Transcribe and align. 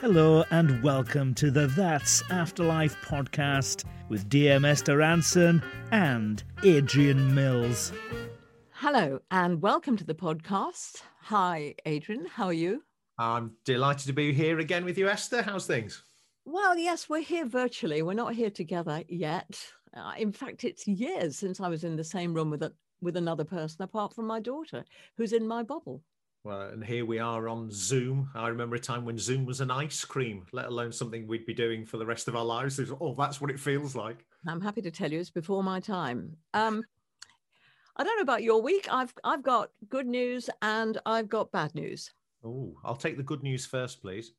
Hello 0.00 0.44
and 0.52 0.80
welcome 0.80 1.34
to 1.34 1.50
the 1.50 1.66
That's 1.66 2.22
Afterlife 2.30 2.94
podcast 3.02 3.84
with 4.08 4.28
Dame 4.28 4.64
Esther 4.64 4.96
Rantzen 4.98 5.60
and 5.90 6.44
Adrian 6.62 7.34
Mills. 7.34 7.92
Hello 8.70 9.18
and 9.32 9.60
welcome 9.60 9.96
to 9.96 10.04
the 10.04 10.14
podcast. 10.14 11.02
Hi, 11.22 11.74
Adrian. 11.84 12.26
How 12.26 12.46
are 12.46 12.52
you? 12.52 12.84
I'm 13.18 13.56
delighted 13.64 14.06
to 14.06 14.12
be 14.12 14.32
here 14.32 14.60
again 14.60 14.84
with 14.84 14.96
you, 14.98 15.08
Esther. 15.08 15.42
How's 15.42 15.66
things? 15.66 16.04
Well, 16.44 16.78
yes, 16.78 17.08
we're 17.08 17.22
here 17.22 17.46
virtually. 17.46 18.02
We're 18.02 18.12
not 18.12 18.34
here 18.34 18.50
together 18.50 19.02
yet. 19.08 19.66
Uh, 19.96 20.12
in 20.16 20.30
fact, 20.30 20.62
it's 20.62 20.86
years 20.86 21.36
since 21.38 21.60
I 21.60 21.68
was 21.68 21.82
in 21.82 21.96
the 21.96 22.04
same 22.04 22.34
room 22.34 22.50
with 22.50 22.62
a, 22.62 22.72
with 23.00 23.16
another 23.16 23.44
person 23.44 23.82
apart 23.82 24.14
from 24.14 24.28
my 24.28 24.38
daughter, 24.38 24.84
who's 25.16 25.32
in 25.32 25.46
my 25.46 25.64
bubble. 25.64 26.02
Well, 26.44 26.62
and 26.62 26.84
here 26.84 27.06
we 27.06 27.20
are 27.20 27.48
on 27.48 27.70
Zoom. 27.70 28.28
I 28.34 28.48
remember 28.48 28.74
a 28.74 28.80
time 28.80 29.04
when 29.04 29.16
Zoom 29.16 29.46
was 29.46 29.60
an 29.60 29.70
ice 29.70 30.04
cream, 30.04 30.44
let 30.50 30.66
alone 30.66 30.90
something 30.90 31.28
we'd 31.28 31.46
be 31.46 31.54
doing 31.54 31.86
for 31.86 31.98
the 31.98 32.06
rest 32.06 32.26
of 32.26 32.34
our 32.34 32.44
lives. 32.44 32.78
Was, 32.78 32.90
oh, 33.00 33.14
that's 33.16 33.40
what 33.40 33.50
it 33.50 33.60
feels 33.60 33.94
like. 33.94 34.24
I'm 34.48 34.60
happy 34.60 34.82
to 34.82 34.90
tell 34.90 35.12
you 35.12 35.20
it's 35.20 35.30
before 35.30 35.62
my 35.62 35.78
time. 35.78 36.36
Um, 36.52 36.82
I 37.96 38.02
don't 38.02 38.16
know 38.16 38.22
about 38.22 38.42
your 38.42 38.60
week. 38.60 38.88
I've 38.90 39.14
I've 39.22 39.44
got 39.44 39.70
good 39.88 40.06
news 40.06 40.50
and 40.62 40.98
I've 41.06 41.28
got 41.28 41.52
bad 41.52 41.76
news. 41.76 42.10
Oh, 42.44 42.74
I'll 42.84 42.96
take 42.96 43.16
the 43.16 43.22
good 43.22 43.44
news 43.44 43.64
first, 43.64 44.02
please. 44.02 44.32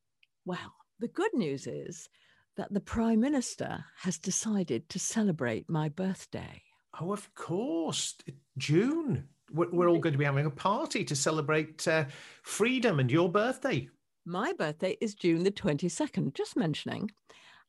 Well, 0.43 0.73
the 0.99 1.07
good 1.07 1.33
news 1.33 1.67
is 1.67 2.09
that 2.57 2.73
the 2.73 2.81
Prime 2.81 3.21
Minister 3.21 3.85
has 4.01 4.17
decided 4.17 4.89
to 4.89 4.99
celebrate 4.99 5.69
my 5.69 5.87
birthday. 5.87 6.63
Oh, 6.99 7.13
of 7.13 7.33
course, 7.33 8.15
June 8.57 9.29
we're 9.53 9.89
all 9.89 9.99
going 9.99 10.13
to 10.13 10.19
be 10.19 10.25
having 10.25 10.45
a 10.45 10.51
party 10.51 11.03
to 11.05 11.15
celebrate 11.15 11.87
uh, 11.87 12.05
freedom 12.41 12.99
and 12.99 13.11
your 13.11 13.29
birthday. 13.29 13.87
My 14.25 14.53
birthday 14.53 14.97
is 14.99 15.15
June 15.15 15.43
the 15.43 15.51
22nd, 15.51 16.33
just 16.33 16.55
mentioning. 16.55 17.11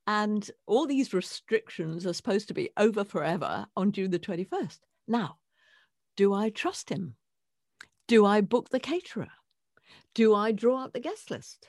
And 0.07 0.49
all 0.67 0.87
these 0.87 1.15
restrictions 1.15 2.07
are 2.07 2.13
supposed 2.13 2.49
to 2.49 2.55
be 2.55 2.71
over 2.77 3.05
forever 3.05 3.67
on 3.77 3.93
June 3.93 4.11
the 4.11 4.19
21st. 4.19 4.79
Now, 5.09 5.39
do 6.17 6.33
I 6.33 6.51
trust 6.51 6.91
him? 6.91 7.17
Do 8.07 8.27
I 8.27 8.41
book 8.41 8.71
the 8.71 8.81
caterer? 8.81 9.29
Do 10.15 10.35
I 10.35 10.53
draw 10.53 10.85
up 10.85 10.93
the 10.93 11.01
guest 11.01 11.31
list? 11.31 11.69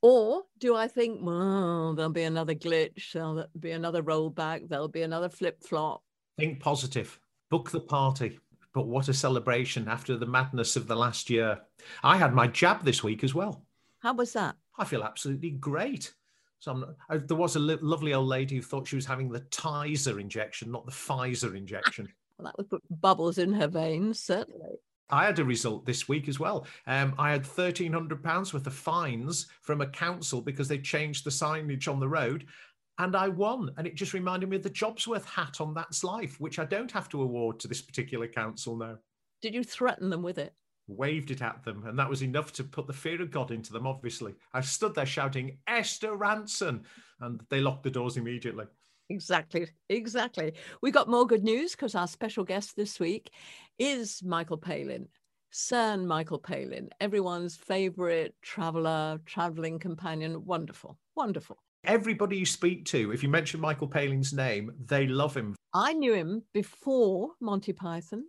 Or 0.00 0.44
do 0.58 0.76
I 0.76 0.88
think, 0.88 1.20
well, 1.22 1.94
there'll 1.94 2.12
be 2.12 2.22
another 2.22 2.54
glitch, 2.54 3.12
there'll 3.12 3.46
be 3.58 3.72
another 3.72 4.02
rollback, 4.02 4.68
there'll 4.68 4.88
be 4.88 5.02
another 5.02 5.28
flip 5.28 5.62
flop? 5.62 6.02
Think 6.38 6.60
positive. 6.60 7.18
Book 7.50 7.70
the 7.70 7.80
party. 7.80 8.38
But 8.76 8.88
what 8.88 9.08
a 9.08 9.14
celebration 9.14 9.88
after 9.88 10.18
the 10.18 10.26
madness 10.26 10.76
of 10.76 10.86
the 10.86 10.94
last 10.94 11.30
year. 11.30 11.62
I 12.02 12.18
had 12.18 12.34
my 12.34 12.46
jab 12.46 12.84
this 12.84 13.02
week 13.02 13.24
as 13.24 13.34
well. 13.34 13.64
How 14.00 14.12
was 14.12 14.34
that? 14.34 14.54
I 14.76 14.84
feel 14.84 15.02
absolutely 15.02 15.52
great. 15.52 16.12
So 16.58 16.74
not, 16.74 16.90
I, 17.08 17.16
there 17.16 17.38
was 17.38 17.56
a 17.56 17.58
li- 17.58 17.78
lovely 17.80 18.12
old 18.12 18.28
lady 18.28 18.56
who 18.56 18.60
thought 18.60 18.86
she 18.86 18.96
was 18.96 19.06
having 19.06 19.30
the 19.30 19.40
Tizer 19.40 20.20
injection, 20.20 20.70
not 20.70 20.84
the 20.84 20.92
Pfizer 20.92 21.56
injection. 21.56 22.06
well, 22.38 22.44
that 22.44 22.58
would 22.58 22.68
put 22.68 22.82
bubbles 23.00 23.38
in 23.38 23.54
her 23.54 23.66
veins, 23.66 24.20
certainly. 24.20 24.76
I 25.08 25.24
had 25.24 25.38
a 25.38 25.44
result 25.44 25.86
this 25.86 26.06
week 26.06 26.28
as 26.28 26.38
well. 26.38 26.66
Um, 26.86 27.14
I 27.16 27.30
had 27.30 27.46
thirteen 27.46 27.94
hundred 27.94 28.22
pounds 28.22 28.52
worth 28.52 28.66
of 28.66 28.74
fines 28.74 29.46
from 29.62 29.80
a 29.80 29.86
council 29.86 30.42
because 30.42 30.68
they 30.68 30.78
changed 30.78 31.24
the 31.24 31.30
signage 31.30 31.90
on 31.90 32.00
the 32.00 32.08
road, 32.08 32.44
and 32.98 33.14
I 33.16 33.28
won. 33.28 33.70
And 33.76 33.86
it 33.86 33.94
just 33.94 34.14
reminded 34.14 34.48
me 34.48 34.56
of 34.56 34.62
the 34.62 34.70
Jobsworth 34.70 35.24
hat 35.24 35.60
on 35.60 35.74
That's 35.74 36.04
Life, 36.04 36.40
which 36.40 36.58
I 36.58 36.64
don't 36.64 36.92
have 36.92 37.08
to 37.10 37.22
award 37.22 37.60
to 37.60 37.68
this 37.68 37.82
particular 37.82 38.26
council 38.26 38.76
now. 38.76 38.96
Did 39.42 39.54
you 39.54 39.64
threaten 39.64 40.10
them 40.10 40.22
with 40.22 40.38
it? 40.38 40.54
Waved 40.88 41.30
it 41.30 41.42
at 41.42 41.64
them, 41.64 41.84
and 41.86 41.98
that 41.98 42.08
was 42.08 42.22
enough 42.22 42.52
to 42.54 42.64
put 42.64 42.86
the 42.86 42.92
fear 42.92 43.20
of 43.20 43.30
God 43.30 43.50
into 43.50 43.72
them, 43.72 43.86
obviously. 43.86 44.34
I 44.54 44.60
stood 44.60 44.94
there 44.94 45.04
shouting, 45.04 45.58
Esther 45.66 46.16
Rantzen, 46.16 46.84
and 47.20 47.42
they 47.50 47.60
locked 47.60 47.82
the 47.82 47.90
doors 47.90 48.16
immediately. 48.16 48.66
Exactly, 49.08 49.68
exactly. 49.88 50.52
We 50.82 50.90
got 50.92 51.08
more 51.08 51.26
good 51.26 51.44
news 51.44 51.72
because 51.72 51.94
our 51.94 52.06
special 52.06 52.44
guest 52.44 52.76
this 52.76 53.00
week 53.00 53.30
is 53.78 54.22
Michael 54.22 54.58
Palin. 54.58 55.08
Sir 55.50 55.96
Michael 55.96 56.38
Palin, 56.38 56.90
everyone's 57.00 57.56
favorite 57.56 58.34
traveler, 58.42 59.18
traveling 59.26 59.78
companion. 59.78 60.44
Wonderful, 60.44 60.98
wonderful 61.16 61.58
everybody 61.86 62.36
you 62.36 62.46
speak 62.46 62.84
to, 62.86 63.12
if 63.12 63.22
you 63.22 63.28
mention 63.28 63.60
Michael 63.60 63.88
Palin's 63.88 64.32
name, 64.32 64.72
they 64.86 65.06
love 65.06 65.36
him. 65.36 65.54
I 65.72 65.92
knew 65.92 66.12
him 66.12 66.42
before 66.52 67.30
Monty 67.40 67.72
Python. 67.72 68.24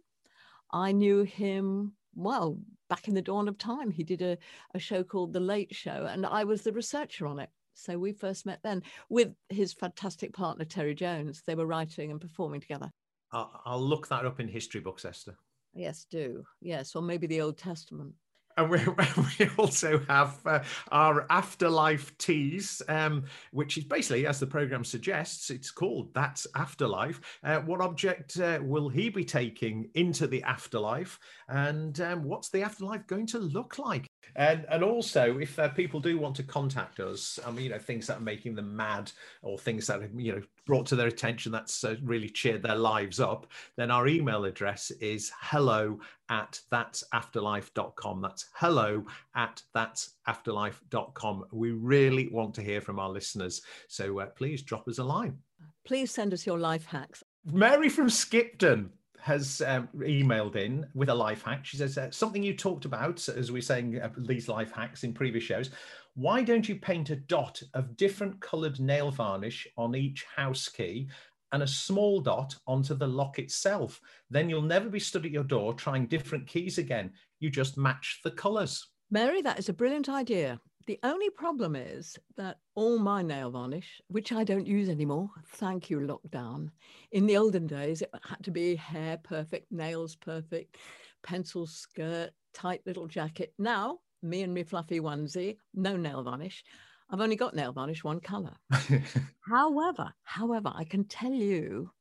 I 0.72 0.92
knew 0.92 1.24
him, 1.24 1.94
well, 2.16 2.60
back 2.90 3.08
in 3.08 3.14
the 3.14 3.22
dawn 3.22 3.48
of 3.48 3.58
time. 3.58 3.92
He 3.92 4.04
did 4.04 4.22
a, 4.22 4.38
a 4.74 4.80
show 4.80 5.04
called 5.04 5.34
The 5.34 5.40
Late 5.40 5.74
Show, 5.74 6.08
and 6.10 6.26
I 6.26 6.44
was 6.44 6.62
the 6.62 6.74
researcher 6.74 7.26
on 7.28 7.40
it. 7.40 7.50
So 7.74 7.98
we 7.98 8.12
first 8.12 8.46
met 8.46 8.60
then 8.64 8.82
with 9.10 9.34
his 9.50 9.72
fantastic 9.74 10.34
partner, 10.34 10.66
Terry 10.66 10.96
Jones. 10.96 11.44
They 11.46 11.56
were 11.56 11.68
writing 11.68 12.12
and 12.12 12.20
performing 12.20 12.62
together. 12.62 12.92
I'll 13.32 13.82
look 13.82 14.08
that 14.08 14.26
up 14.26 14.40
in 14.40 14.48
history 14.48 14.82
books, 14.82 15.06
Esther. 15.06 15.36
Yes, 15.74 16.06
do. 16.10 16.44
Yes, 16.60 16.96
or 16.96 17.02
maybe 17.02 17.28
the 17.28 17.42
Old 17.42 17.58
Testament 17.58 18.14
and 18.58 18.70
we, 18.70 18.80
we 19.40 19.50
also 19.58 20.00
have 20.10 20.40
uh, 20.46 20.64
our 20.92 21.26
afterlife 21.30 22.18
tease, 22.18 22.82
um, 22.90 23.24
which 23.52 23.78
is 23.78 23.84
basically, 23.84 24.26
as 24.26 24.40
the 24.40 24.48
program 24.48 24.84
suggests, 24.84 25.50
it's 25.50 25.72
called 25.72 26.14
That's 26.14 26.48
Afterlife. 26.56 27.22
Uh, 27.44 27.60
what 27.60 27.82
object 27.82 28.40
uh, 28.40 28.60
will 28.62 28.90
he 28.90 29.10
be 29.10 29.24
taking 29.24 29.90
into 29.94 30.28
the 30.28 30.44
afterlife? 30.44 31.20
And 31.48 32.00
um, 32.02 32.24
what's 32.24 32.50
the 32.50 32.64
afterlife 32.64 33.06
going 33.08 33.28
to 33.28 33.40
look 33.40 33.78
like? 33.78 34.07
And, 34.38 34.68
and 34.70 34.84
also, 34.84 35.40
if 35.40 35.58
uh, 35.58 35.70
people 35.70 36.00
do 36.00 36.20
want 36.20 36.36
to 36.36 36.44
contact 36.44 37.00
us, 37.00 37.40
I 37.46 37.50
mean, 37.50 37.66
you 37.66 37.70
know, 37.72 37.80
things 37.80 38.06
that 38.06 38.18
are 38.18 38.24
making 38.24 38.54
them 38.54 38.76
mad 38.76 39.12
or 39.42 39.58
things 39.58 39.88
that 39.88 40.00
have, 40.00 40.12
you 40.16 40.34
know, 40.34 40.42
brought 40.68 40.86
to 40.88 40.96
their 40.96 41.08
attention 41.08 41.52
that's 41.52 41.84
uh, 41.84 41.96
really 42.04 42.30
cheered 42.30 42.62
their 42.62 42.76
lives 42.76 43.20
up, 43.20 43.48
then 43.78 43.90
our 43.90 44.08
email 44.08 44.46
address 44.46 44.92
is 45.02 45.32
hello 45.42 46.00
at 46.30 46.62
that'safterlife.com. 46.72 48.22
That's 48.22 48.46
hello 48.54 49.04
at 49.36 49.64
that'safterlife.com. 49.76 51.46
We 51.52 51.72
really 51.72 52.28
want 52.28 52.54
to 52.56 52.62
hear 52.62 52.80
from 52.80 53.00
our 53.00 53.10
listeners. 53.10 53.64
So 53.88 54.20
uh, 54.20 54.28
please 54.28 54.62
drop 54.62 54.88
us 54.88 55.00
a 55.00 55.04
line. 55.04 55.40
Please 55.84 56.12
send 56.12 56.32
us 56.32 56.46
your 56.46 56.60
life 56.60 56.86
hacks. 56.86 57.24
Mary 57.44 57.90
from 57.90 58.10
Skipton 58.10 58.92
has 59.20 59.62
um, 59.66 59.90
emailed 59.98 60.56
in 60.56 60.86
with 60.94 61.10
a 61.10 61.16
life 61.16 61.44
hack. 61.44 61.66
She 61.66 61.78
says, 61.78 61.98
uh, 61.98 62.12
Something 62.12 62.44
you 62.44 62.56
talked 62.56 62.86
about, 62.86 63.28
as 63.30 63.52
we 63.52 63.60
are 63.60 63.64
saying 63.64 64.00
uh, 64.00 64.10
these 64.18 64.48
life 64.48 64.72
hacks 64.72 65.04
in 65.04 65.14
previous 65.14 65.44
shows. 65.44 65.70
Why 66.16 66.42
don't 66.42 66.68
you 66.68 66.76
paint 66.76 67.10
a 67.12 67.16
dot 67.16 67.62
of 67.74 67.96
different 67.96 68.40
coloured 68.42 68.80
nail 68.80 69.12
varnish 69.12 69.68
on 69.78 69.96
each 69.96 70.26
house 70.36 70.68
key 70.68 71.10
and 71.52 71.64
a 71.64 71.68
small 71.68 72.20
dot 72.20 72.56
onto 72.68 72.94
the 72.94 73.08
lock 73.08 73.40
itself. 73.40 74.02
Then 74.30 74.50
you'll 74.50 74.62
never 74.62 74.90
be 74.90 75.00
stood 75.00 75.26
at 75.26 75.32
your 75.32 75.44
door 75.44 75.74
trying 75.74 76.08
different 76.08 76.48
keys 76.48 76.78
again. 76.78 77.12
You 77.40 77.50
just 77.50 77.78
match 77.78 78.20
the 78.24 78.32
colours. 78.32 78.88
Mary, 79.10 79.42
that 79.42 79.60
is 79.60 79.70
a 79.70 79.74
brilliant 79.74 80.10
idea. 80.10 80.60
The 80.88 81.00
only 81.04 81.30
problem 81.30 81.76
is 81.76 82.18
that 82.38 82.60
all 82.74 82.98
my 82.98 83.22
nail 83.22 83.52
varnish, 83.52 84.02
which 84.08 84.32
I 84.32 84.46
don't 84.46 84.66
use 84.66 84.88
anymore, 84.88 85.30
thank 85.56 85.90
you, 85.90 86.00
lockdown. 86.00 86.70
In 87.12 87.26
the 87.26 87.36
olden 87.36 87.68
days, 87.68 88.02
it 88.02 88.10
had 88.24 88.42
to 88.46 88.52
be 88.52 88.78
hair 88.78 89.18
perfect, 89.18 89.70
nails 89.70 90.16
perfect, 90.16 90.78
pencil 91.24 91.68
skirt, 91.68 92.30
tight 92.54 92.84
little 92.86 93.06
jacket. 93.06 93.54
Now, 93.60 94.00
me 94.24 94.44
and 94.44 94.54
my 94.54 94.64
fluffy 94.64 95.02
onesie, 95.02 95.58
no 95.74 95.98
nail 95.98 96.24
varnish. 96.24 96.64
I've 97.10 97.20
only 97.20 97.36
got 97.36 97.54
nail 97.54 97.74
varnish 97.74 98.06
one 98.06 98.22
color. 98.22 98.56
however, 99.42 100.14
however, 100.24 100.72
I 100.74 100.86
can 100.86 101.04
tell 101.04 101.34
you 101.34 101.92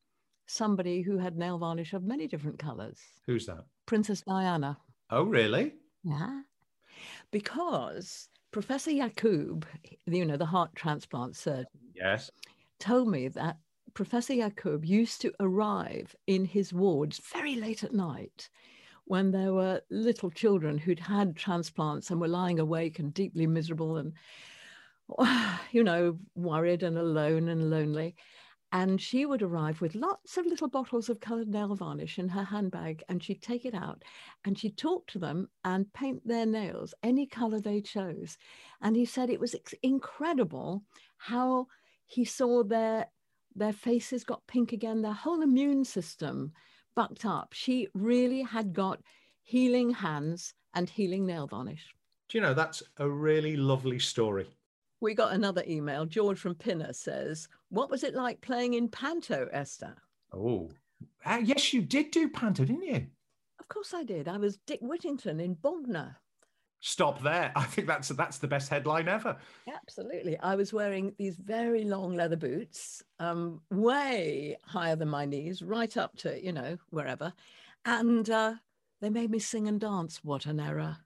somebody 0.47 1.03
who 1.03 1.19
had 1.19 1.37
nail 1.37 1.59
varnish 1.59 1.93
of 1.93 2.05
many 2.05 2.29
different 2.29 2.61
colors. 2.61 3.01
Who's 3.27 3.47
that? 3.47 3.65
Princess 3.87 4.21
Diana. 4.21 4.79
Oh, 5.11 5.25
really? 5.25 5.75
Yeah. 6.05 6.43
Because 7.33 8.29
Professor 8.56 8.91
Yacoub, 8.91 9.65
you 10.06 10.25
know, 10.25 10.38
the 10.38 10.47
heart 10.47 10.75
transplant 10.75 11.37
surgeon, 11.37 11.67
yes, 11.94 12.31
told 12.79 13.06
me 13.06 13.29
that 13.29 13.58
Professor 13.93 14.32
Yacoub 14.32 14.82
used 14.82 15.20
to 15.20 15.35
arrive 15.41 16.17
in 16.26 16.47
his 16.47 16.73
wards 16.73 17.20
very 17.31 17.56
late 17.56 17.85
at 17.85 17.93
night 17.93 18.49
when 19.05 19.31
there 19.31 19.53
were 19.53 19.82
little 19.91 20.31
children 20.31 20.79
who'd 20.79 20.99
had 20.99 21.37
transplants 21.37 22.11
and 22.11 22.19
were 22.19 22.29
lying 22.29 22.58
awake 22.58 22.99
and 22.99 23.12
deeply 23.12 23.47
miserable 23.47 23.99
and 23.99 24.14
you 25.70 25.85
know, 25.85 26.19
worried 26.35 26.82
and 26.82 26.97
alone 26.97 27.49
and 27.49 27.69
lonely. 27.69 28.14
And 28.76 29.00
she 29.00 29.25
would 29.25 29.40
arrive 29.40 29.81
with 29.81 29.94
lots 29.94 30.37
of 30.37 30.44
little 30.44 30.69
bottles 30.69 31.08
of 31.08 31.19
colored 31.19 31.49
nail 31.49 31.75
varnish 31.75 32.19
in 32.19 32.28
her 32.28 32.44
handbag, 32.44 33.02
and 33.08 33.25
she'd 33.25 33.40
take 33.40 33.64
it 33.64 33.75
out 33.75 34.05
and 34.44 34.58
she'd 34.58 34.76
talk 34.76 35.06
to 35.06 35.19
them 35.19 35.49
and 35.64 35.90
paint 35.94 36.20
their 36.28 36.44
nails 36.44 36.93
any 37.02 37.25
color 37.25 37.58
they 37.58 37.81
chose. 37.81 38.37
And 38.82 38.94
he 38.94 39.06
said 39.06 39.31
it 39.31 39.40
was 39.40 39.56
incredible 39.82 40.82
how 41.17 41.69
he 42.05 42.26
saw 42.26 42.62
their 42.62 43.06
their 43.55 43.73
faces 43.73 44.25
got 44.25 44.46
pink 44.46 44.73
again, 44.73 45.00
their 45.00 45.14
whole 45.14 45.40
immune 45.40 45.82
system 45.82 46.52
bucked 46.94 47.25
up. 47.25 47.55
She 47.55 47.88
really 47.94 48.43
had 48.43 48.75
got 48.75 49.00
healing 49.43 49.88
hands 49.88 50.52
and 50.75 50.90
healing 50.90 51.25
nail 51.25 51.46
varnish. 51.46 51.94
Do 52.29 52.37
you 52.37 52.43
know 52.43 52.52
that's 52.52 52.82
a 52.99 53.08
really 53.08 53.56
lovely 53.56 53.99
story? 53.99 54.46
We 55.00 55.14
got 55.14 55.32
another 55.32 55.62
email. 55.67 56.06
George 56.06 56.38
from 56.38 56.55
Pinner 56.55 56.93
says, 56.93 57.49
What 57.69 57.91
was 57.91 58.05
it 58.05 58.15
like 58.15 58.41
playing 58.41 58.75
in 58.75 58.89
Panto, 58.89 59.49
Esther? 59.53 59.97
Oh, 60.33 60.71
uh, 61.25 61.41
yes, 61.43 61.73
you 61.73 61.83
did 61.83 62.11
do 62.11 62.29
Panto, 62.29 62.65
didn't 62.65 62.85
you? 62.85 63.07
Of 63.59 63.69
course 63.69 63.93
I 63.93 64.05
did. 64.05 64.29
I 64.29 64.37
was 64.37 64.59
Dick 64.59 64.79
Whittington 64.81 65.41
in 65.41 65.55
Bognor. 65.55 66.17
Stop 66.81 67.21
there. 67.23 67.53
I 67.57 67.65
think 67.65 67.89
that's 67.89 68.09
that's 68.09 68.39
the 68.39 68.47
best 68.47 68.69
headline 68.69 69.09
ever. 69.09 69.37
Absolutely. 69.69 70.39
I 70.39 70.55
was 70.55 70.73
wearing 70.73 71.15
these 71.19 71.37
very 71.37 71.85
long 71.85 72.15
leather 72.15 72.37
boots, 72.37 73.03
um, 73.19 73.61
way 73.71 74.57
higher 74.65 74.95
than 74.95 75.09
my 75.09 75.25
knees, 75.25 75.63
right 75.63 75.97
up 75.97 76.17
to, 76.19 76.43
you 76.43 76.53
know, 76.53 76.77
wherever. 76.91 77.33
And 77.85 78.29
uh, 78.31 78.55
they 79.01 79.11
made 79.11 79.31
me 79.31 79.39
sing 79.39 79.67
and 79.67 79.81
dance. 79.81 80.23
What 80.23 80.47
an 80.47 80.61
error. 80.61 80.99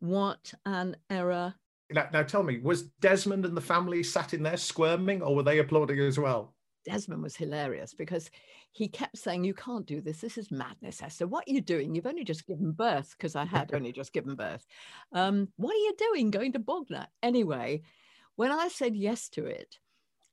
What 0.00 0.52
an 0.66 0.96
error. 1.08 1.54
Now, 1.92 2.08
now 2.12 2.22
tell 2.22 2.42
me, 2.42 2.58
was 2.58 2.84
Desmond 3.00 3.44
and 3.44 3.56
the 3.56 3.60
family 3.60 4.02
sat 4.02 4.34
in 4.34 4.42
there 4.42 4.56
squirming 4.56 5.22
or 5.22 5.34
were 5.34 5.42
they 5.42 5.58
applauding 5.58 5.98
as 6.00 6.18
well? 6.18 6.54
Desmond 6.84 7.22
was 7.22 7.36
hilarious 7.36 7.94
because 7.94 8.30
he 8.72 8.88
kept 8.88 9.18
saying, 9.18 9.44
You 9.44 9.54
can't 9.54 9.86
do 9.86 10.00
this. 10.00 10.20
This 10.20 10.38
is 10.38 10.50
madness, 10.50 11.02
Esther. 11.02 11.26
What 11.26 11.44
are 11.46 11.52
you 11.52 11.60
doing? 11.60 11.94
You've 11.94 12.06
only 12.06 12.24
just 12.24 12.46
given 12.46 12.72
birth, 12.72 13.14
because 13.16 13.36
I 13.36 13.44
had 13.44 13.74
only 13.74 13.92
just 13.92 14.12
given 14.12 14.34
birth. 14.34 14.64
Um, 15.12 15.48
what 15.56 15.74
are 15.74 15.78
you 15.78 15.94
doing 15.98 16.30
going 16.30 16.52
to 16.52 16.58
Bognor? 16.58 17.06
Anyway, 17.22 17.82
when 18.36 18.50
I 18.50 18.68
said 18.68 18.96
yes 18.96 19.28
to 19.30 19.44
it, 19.44 19.76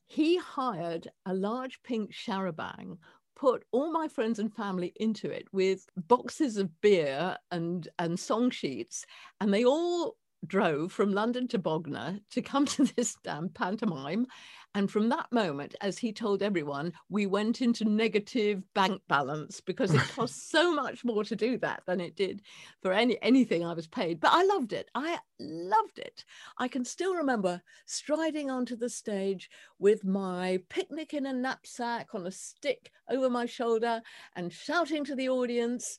he 0.05 0.37
hired 0.37 1.09
a 1.25 1.33
large 1.33 1.81
pink 1.83 2.13
charabanc, 2.13 2.97
put 3.35 3.65
all 3.71 3.91
my 3.91 4.07
friends 4.07 4.39
and 4.39 4.53
family 4.53 4.93
into 4.95 5.29
it 5.29 5.47
with 5.51 5.85
boxes 6.07 6.57
of 6.57 6.81
beer 6.81 7.37
and, 7.51 7.87
and 7.99 8.19
song 8.19 8.49
sheets, 8.49 9.05
and 9.41 9.53
they 9.53 9.65
all 9.65 10.15
drove 10.45 10.91
from 10.91 11.13
London 11.13 11.47
to 11.49 11.57
Bognor 11.57 12.19
to 12.31 12.41
come 12.41 12.65
to 12.65 12.83
this 12.95 13.15
damn 13.23 13.49
pantomime. 13.49 14.27
And 14.75 14.91
from 14.91 15.09
that 15.09 15.31
moment, 15.31 15.73
as 15.81 15.97
he 15.97 16.13
told 16.13 16.43
everyone, 16.43 16.93
we 17.09 17.25
went 17.25 17.61
into 17.61 17.83
negative 17.83 18.61
bank 18.75 19.01
balance 19.07 19.59
because 19.59 19.91
it 19.91 20.01
cost 20.15 20.51
so 20.51 20.71
much 20.71 21.03
more 21.03 21.23
to 21.23 21.35
do 21.35 21.57
that 21.59 21.81
than 21.87 21.99
it 21.99 22.15
did 22.15 22.43
for 22.83 22.91
any 22.91 23.17
anything 23.23 23.65
I 23.65 23.73
was 23.73 23.87
paid. 23.87 24.19
But 24.19 24.33
I 24.33 24.43
loved 24.43 24.73
it. 24.73 24.91
I 24.93 25.17
loved 25.39 25.97
it. 25.97 26.25
I 26.59 26.67
can 26.67 26.85
still 26.85 27.15
remember 27.15 27.61
striding 27.85 28.51
onto 28.51 28.75
the 28.75 28.89
stage 28.89 29.49
with 29.79 30.05
my 30.05 30.59
picnic 30.69 31.13
in 31.13 31.25
a 31.25 31.33
knapsack 31.33 32.13
on 32.13 32.27
a 32.27 32.31
stick 32.31 32.91
over 33.09 33.29
my 33.29 33.47
shoulder 33.47 34.01
and 34.35 34.53
shouting 34.53 35.03
to 35.05 35.15
the 35.15 35.29
audience. 35.29 35.97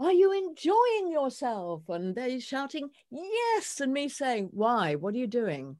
Are 0.00 0.12
you 0.12 0.32
enjoying 0.32 1.12
yourself? 1.12 1.88
And 1.88 2.14
they 2.14 2.40
shouting, 2.40 2.90
Yes. 3.10 3.80
And 3.80 3.92
me 3.92 4.08
saying, 4.08 4.50
Why? 4.52 4.94
What 4.96 5.14
are 5.14 5.18
you 5.18 5.26
doing? 5.26 5.76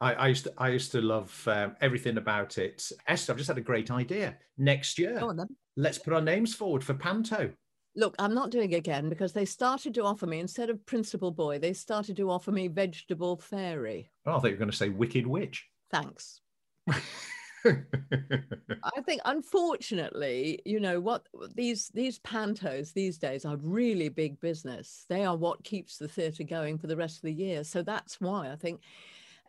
I, 0.00 0.14
I, 0.14 0.28
used 0.28 0.44
to, 0.44 0.52
I 0.58 0.68
used 0.68 0.92
to 0.92 1.00
love 1.00 1.48
um, 1.48 1.74
everything 1.80 2.18
about 2.18 2.58
it. 2.58 2.90
Esther, 3.08 3.32
I've 3.32 3.38
just 3.38 3.48
had 3.48 3.58
a 3.58 3.62
great 3.62 3.90
idea. 3.90 4.36
Next 4.56 4.98
year, 4.98 5.18
on, 5.18 5.44
let's 5.76 5.98
put 5.98 6.12
our 6.12 6.20
names 6.20 6.54
forward 6.54 6.84
for 6.84 6.94
Panto. 6.94 7.50
Look, 7.96 8.14
I'm 8.20 8.34
not 8.34 8.50
doing 8.50 8.72
it 8.72 8.76
again 8.76 9.08
because 9.08 9.32
they 9.32 9.44
started 9.44 9.94
to 9.94 10.04
offer 10.04 10.26
me 10.26 10.38
instead 10.38 10.70
of 10.70 10.84
principal 10.86 11.32
boy, 11.32 11.58
they 11.58 11.72
started 11.72 12.16
to 12.18 12.30
offer 12.30 12.52
me 12.52 12.68
vegetable 12.68 13.38
fairy. 13.38 14.12
Oh, 14.24 14.32
I 14.32 14.34
thought 14.34 14.44
you 14.44 14.52
were 14.52 14.58
going 14.58 14.70
to 14.70 14.76
say 14.76 14.88
wicked 14.88 15.26
witch. 15.26 15.66
Thanks. 15.90 16.40
I 18.84 19.00
think, 19.02 19.20
unfortunately, 19.24 20.60
you 20.64 20.80
know 20.80 21.00
what 21.00 21.26
these 21.54 21.88
these 21.88 22.18
pantos 22.20 22.92
these 22.92 23.18
days 23.18 23.44
are 23.44 23.56
really 23.56 24.08
big 24.08 24.40
business. 24.40 25.04
They 25.08 25.24
are 25.24 25.36
what 25.36 25.64
keeps 25.64 25.98
the 25.98 26.08
theatre 26.08 26.44
going 26.44 26.78
for 26.78 26.86
the 26.86 26.96
rest 26.96 27.16
of 27.16 27.22
the 27.22 27.32
year. 27.32 27.64
So 27.64 27.82
that's 27.82 28.20
why 28.20 28.50
I 28.50 28.56
think 28.56 28.80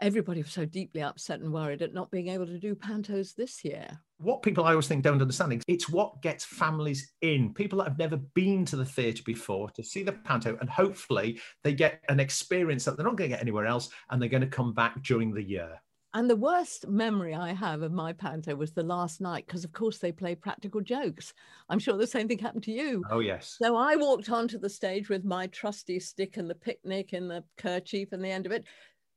everybody 0.01 0.41
was 0.41 0.51
so 0.51 0.65
deeply 0.65 1.01
upset 1.01 1.41
and 1.41 1.53
worried 1.53 1.81
at 1.81 1.93
not 1.93 2.11
being 2.11 2.29
able 2.29 2.45
to 2.45 2.57
do 2.57 2.75
pantos 2.75 3.35
this 3.35 3.63
year. 3.63 3.87
What 4.17 4.41
people 4.41 4.63
I 4.63 4.71
always 4.71 4.87
think 4.87 5.03
don't 5.03 5.21
understand 5.21 5.53
is 5.53 5.63
it's 5.67 5.89
what 5.89 6.21
gets 6.21 6.43
families 6.45 7.13
in. 7.21 7.53
People 7.53 7.79
that 7.79 7.87
have 7.87 7.99
never 7.99 8.17
been 8.17 8.65
to 8.65 8.75
the 8.75 8.85
theatre 8.85 9.23
before 9.25 9.69
to 9.71 9.83
see 9.83 10.03
the 10.03 10.11
panto, 10.11 10.57
and 10.59 10.69
hopefully 10.69 11.39
they 11.63 11.73
get 11.73 12.01
an 12.09 12.19
experience 12.19 12.85
that 12.85 12.97
they're 12.97 13.05
not 13.05 13.15
going 13.15 13.29
to 13.29 13.35
get 13.35 13.41
anywhere 13.41 13.65
else, 13.65 13.89
and 14.09 14.21
they're 14.21 14.29
going 14.29 14.41
to 14.41 14.47
come 14.47 14.73
back 14.73 15.01
during 15.03 15.33
the 15.33 15.43
year. 15.43 15.81
And 16.13 16.27
the 16.27 16.35
worst 16.35 16.87
memory 16.87 17.35
I 17.35 17.53
have 17.53 17.83
of 17.83 17.91
my 17.91 18.13
panto 18.13 18.55
was 18.55 18.71
the 18.71 18.83
last 18.83 19.21
night, 19.21 19.45
because 19.45 19.63
of 19.63 19.71
course 19.71 19.99
they 19.99 20.11
play 20.11 20.33
practical 20.33 20.81
jokes. 20.81 21.33
I'm 21.69 21.77
sure 21.77 21.97
the 21.97 22.07
same 22.07 22.27
thing 22.27 22.39
happened 22.39 22.63
to 22.63 22.71
you. 22.71 23.03
Oh, 23.11 23.19
yes. 23.19 23.57
So 23.61 23.75
I 23.75 23.95
walked 23.95 24.29
onto 24.29 24.57
the 24.57 24.69
stage 24.69 25.07
with 25.07 25.23
my 25.23 25.45
trusty 25.47 25.99
stick 25.99 26.37
and 26.37 26.49
the 26.49 26.55
picnic 26.55 27.13
and 27.13 27.29
the 27.29 27.43
kerchief 27.57 28.11
and 28.11 28.23
the 28.23 28.31
end 28.31 28.47
of 28.47 28.51
it, 28.51 28.65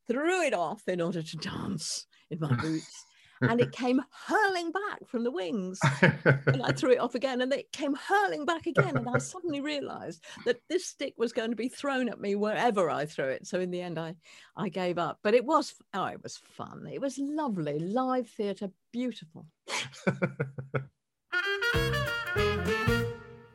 threw 0.06 0.42
it 0.42 0.52
off 0.52 0.86
in 0.86 1.00
order 1.00 1.22
to 1.22 1.36
dance 1.38 2.06
in 2.30 2.38
my 2.40 2.54
boots. 2.56 3.06
And 3.42 3.60
it 3.60 3.72
came 3.82 4.00
hurling 4.26 4.72
back 4.72 5.06
from 5.06 5.24
the 5.24 5.30
wings. 5.30 5.78
and 6.00 6.62
I 6.62 6.72
threw 6.72 6.92
it 6.92 7.00
off 7.00 7.14
again, 7.14 7.40
and 7.40 7.52
it 7.52 7.72
came 7.72 7.94
hurling 7.94 8.44
back 8.44 8.66
again. 8.66 8.96
And 8.96 9.08
I 9.08 9.18
suddenly 9.32 9.60
realized 9.60 10.24
that 10.44 10.60
this 10.68 10.86
stick 10.86 11.14
was 11.16 11.32
going 11.32 11.50
to 11.50 11.56
be 11.56 11.68
thrown 11.68 12.08
at 12.08 12.20
me 12.20 12.34
wherever 12.34 12.90
I 12.90 13.06
threw 13.06 13.26
it. 13.26 13.46
So 13.46 13.60
in 13.60 13.70
the 13.70 13.80
end, 13.80 13.98
I, 13.98 14.14
I 14.56 14.68
gave 14.68 14.98
up. 14.98 15.18
But 15.22 15.34
it 15.34 15.44
was, 15.44 15.74
oh, 15.94 16.06
it 16.06 16.22
was 16.22 16.36
fun. 16.36 16.88
It 16.90 17.00
was 17.00 17.18
lovely. 17.18 17.78
Live 17.78 18.28
theatre, 18.28 18.70
beautiful. 18.92 19.46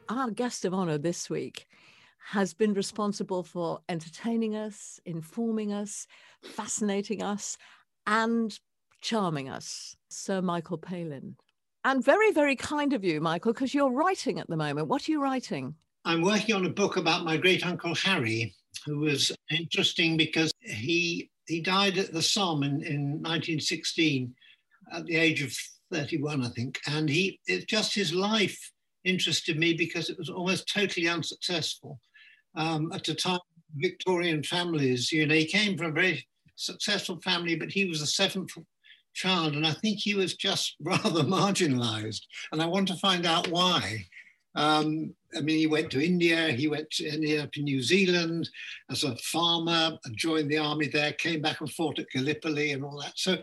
Our 0.10 0.32
guest 0.32 0.66
of 0.66 0.74
honor 0.74 0.98
this 0.98 1.30
week 1.30 1.68
has 2.30 2.54
been 2.54 2.74
responsible 2.74 3.44
for 3.44 3.80
entertaining 3.88 4.56
us, 4.56 5.00
informing 5.06 5.72
us, 5.72 6.08
fascinating 6.44 7.24
us, 7.24 7.58
and 8.06 8.58
charming 9.02 9.50
us, 9.50 9.96
Sir 10.10 10.42
Michael 10.42 10.78
Palin. 10.78 11.36
And 11.84 12.04
very, 12.04 12.32
very 12.32 12.56
kind 12.56 12.94
of 12.94 13.04
you, 13.04 13.22
Michael, 13.22 13.54
because 13.54 13.74
you're 13.74 13.92
writing 13.92 14.40
at 14.40 14.48
the 14.48 14.58
moment. 14.58 14.88
What 14.88 15.08
are 15.08 15.12
you 15.12 15.22
writing? 15.22 15.76
I'm 16.06 16.22
working 16.22 16.56
on 16.56 16.66
a 16.66 16.70
book 16.70 16.98
about 16.98 17.26
my 17.26 17.38
great 17.38 17.66
uncle 17.66 17.96
Harry, 17.96 18.54
who 18.86 19.00
was 19.00 19.32
interesting 19.52 20.18
because 20.18 20.52
he 20.62 21.30
he 21.48 21.62
died 21.62 21.98
at 21.98 22.12
the 22.12 22.22
Somme 22.22 22.64
in, 22.64 22.84
in 22.84 23.02
1916 23.22 24.34
at 24.92 25.06
the 25.06 25.16
age 25.16 25.42
of 25.42 25.54
31, 25.92 26.44
I 26.44 26.50
think. 26.50 26.80
And 26.88 27.10
he 27.10 27.40
it, 27.48 27.68
just 27.68 27.96
his 27.96 28.14
life 28.14 28.58
interested 29.04 29.58
me 29.58 29.74
because 29.74 30.10
it 30.10 30.18
was 30.18 30.30
almost 30.30 30.72
totally 30.74 31.08
unsuccessful. 31.08 32.00
Um, 32.56 32.92
at 32.92 33.04
the 33.04 33.14
time, 33.14 33.40
Victorian 33.76 34.44
families, 34.44 35.12
you 35.12 35.26
know, 35.26 35.36
he 35.36 35.46
came 35.46 35.78
from 35.78 35.88
a 35.88 35.92
very 35.92 36.28
successful 36.56 37.20
family, 37.22 37.56
but 37.56 37.72
he 37.72 37.86
was 37.86 38.00
the 38.00 38.08
seventh 38.08 38.52
child, 39.18 39.56
and 39.56 39.66
I 39.66 39.72
think 39.72 40.00
he 40.00 40.14
was 40.14 40.36
just 40.36 40.76
rather 40.82 41.24
marginalized. 41.24 42.22
And 42.52 42.62
I 42.62 42.66
want 42.66 42.88
to 42.90 42.96
find 42.96 43.26
out 43.26 43.50
why. 43.50 44.06
Um, 44.56 45.14
I 45.36 45.42
mean, 45.42 45.58
he 45.58 45.68
went 45.68 45.92
to 45.92 46.04
India, 46.04 46.48
he 46.50 46.68
went 46.68 46.90
to, 46.92 47.08
ended 47.08 47.40
up 47.42 47.56
in 47.58 47.66
New 47.66 47.82
Zealand 47.82 48.50
as 48.90 49.04
a 49.04 49.16
farmer, 49.18 49.98
and 50.06 50.18
joined 50.18 50.50
the 50.50 50.58
army 50.58 50.88
there, 50.88 51.12
came 51.14 51.42
back 51.42 51.62
and 51.62 51.72
fought 51.72 52.00
at 52.00 52.10
Gallipoli 52.12 52.72
and 52.72 52.84
all 52.84 53.00
that. 53.02 53.14
So 53.16 53.38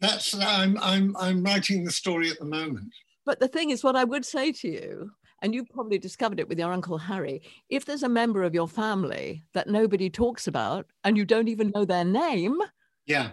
that's 0.00 0.34
I'm 0.34 0.78
I'm 0.80 1.16
I'm 1.18 1.42
writing 1.42 1.84
the 1.84 1.92
story 1.92 2.30
at 2.30 2.38
the 2.38 2.46
moment. 2.46 2.92
But 3.26 3.38
the 3.38 3.48
thing 3.48 3.70
is, 3.70 3.84
what 3.84 3.96
I 3.96 4.04
would 4.04 4.24
say 4.24 4.50
to 4.50 4.68
you, 4.68 5.10
and 5.42 5.54
you 5.54 5.64
probably 5.64 5.98
discovered 5.98 6.40
it 6.40 6.48
with 6.48 6.58
your 6.58 6.72
uncle 6.72 6.98
Harry, 6.98 7.42
if 7.68 7.84
there's 7.84 8.02
a 8.02 8.08
member 8.08 8.42
of 8.42 8.54
your 8.54 8.68
family 8.68 9.44
that 9.52 9.68
nobody 9.68 10.10
talks 10.10 10.46
about 10.46 10.86
and 11.04 11.16
you 11.16 11.24
don't 11.24 11.48
even 11.48 11.70
know 11.74 11.84
their 11.84 12.04
name, 12.04 12.58
yeah, 13.06 13.30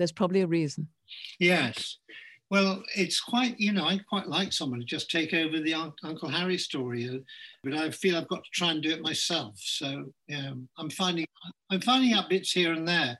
there's 0.00 0.12
probably 0.12 0.40
a 0.40 0.46
reason. 0.46 0.88
Yes. 1.38 1.98
Well, 2.50 2.82
it's 2.96 3.20
quite, 3.20 3.60
you 3.60 3.70
know, 3.70 3.84
I 3.84 4.00
quite 4.08 4.26
like 4.26 4.50
someone 4.52 4.80
to 4.80 4.86
just 4.86 5.10
take 5.10 5.34
over 5.34 5.60
the 5.60 5.74
Uncle 5.74 6.30
Harry 6.30 6.56
story, 6.56 7.06
uh, 7.06 7.18
but 7.62 7.74
I 7.74 7.90
feel 7.90 8.16
I've 8.16 8.28
got 8.28 8.42
to 8.42 8.50
try 8.54 8.70
and 8.70 8.82
do 8.82 8.90
it 8.90 9.02
myself. 9.02 9.52
So 9.56 10.06
um, 10.34 10.66
I'm 10.78 10.88
finding, 10.88 11.26
I'm 11.70 11.82
finding 11.82 12.14
out 12.14 12.30
bits 12.30 12.50
here 12.50 12.72
and 12.72 12.88
there, 12.88 13.18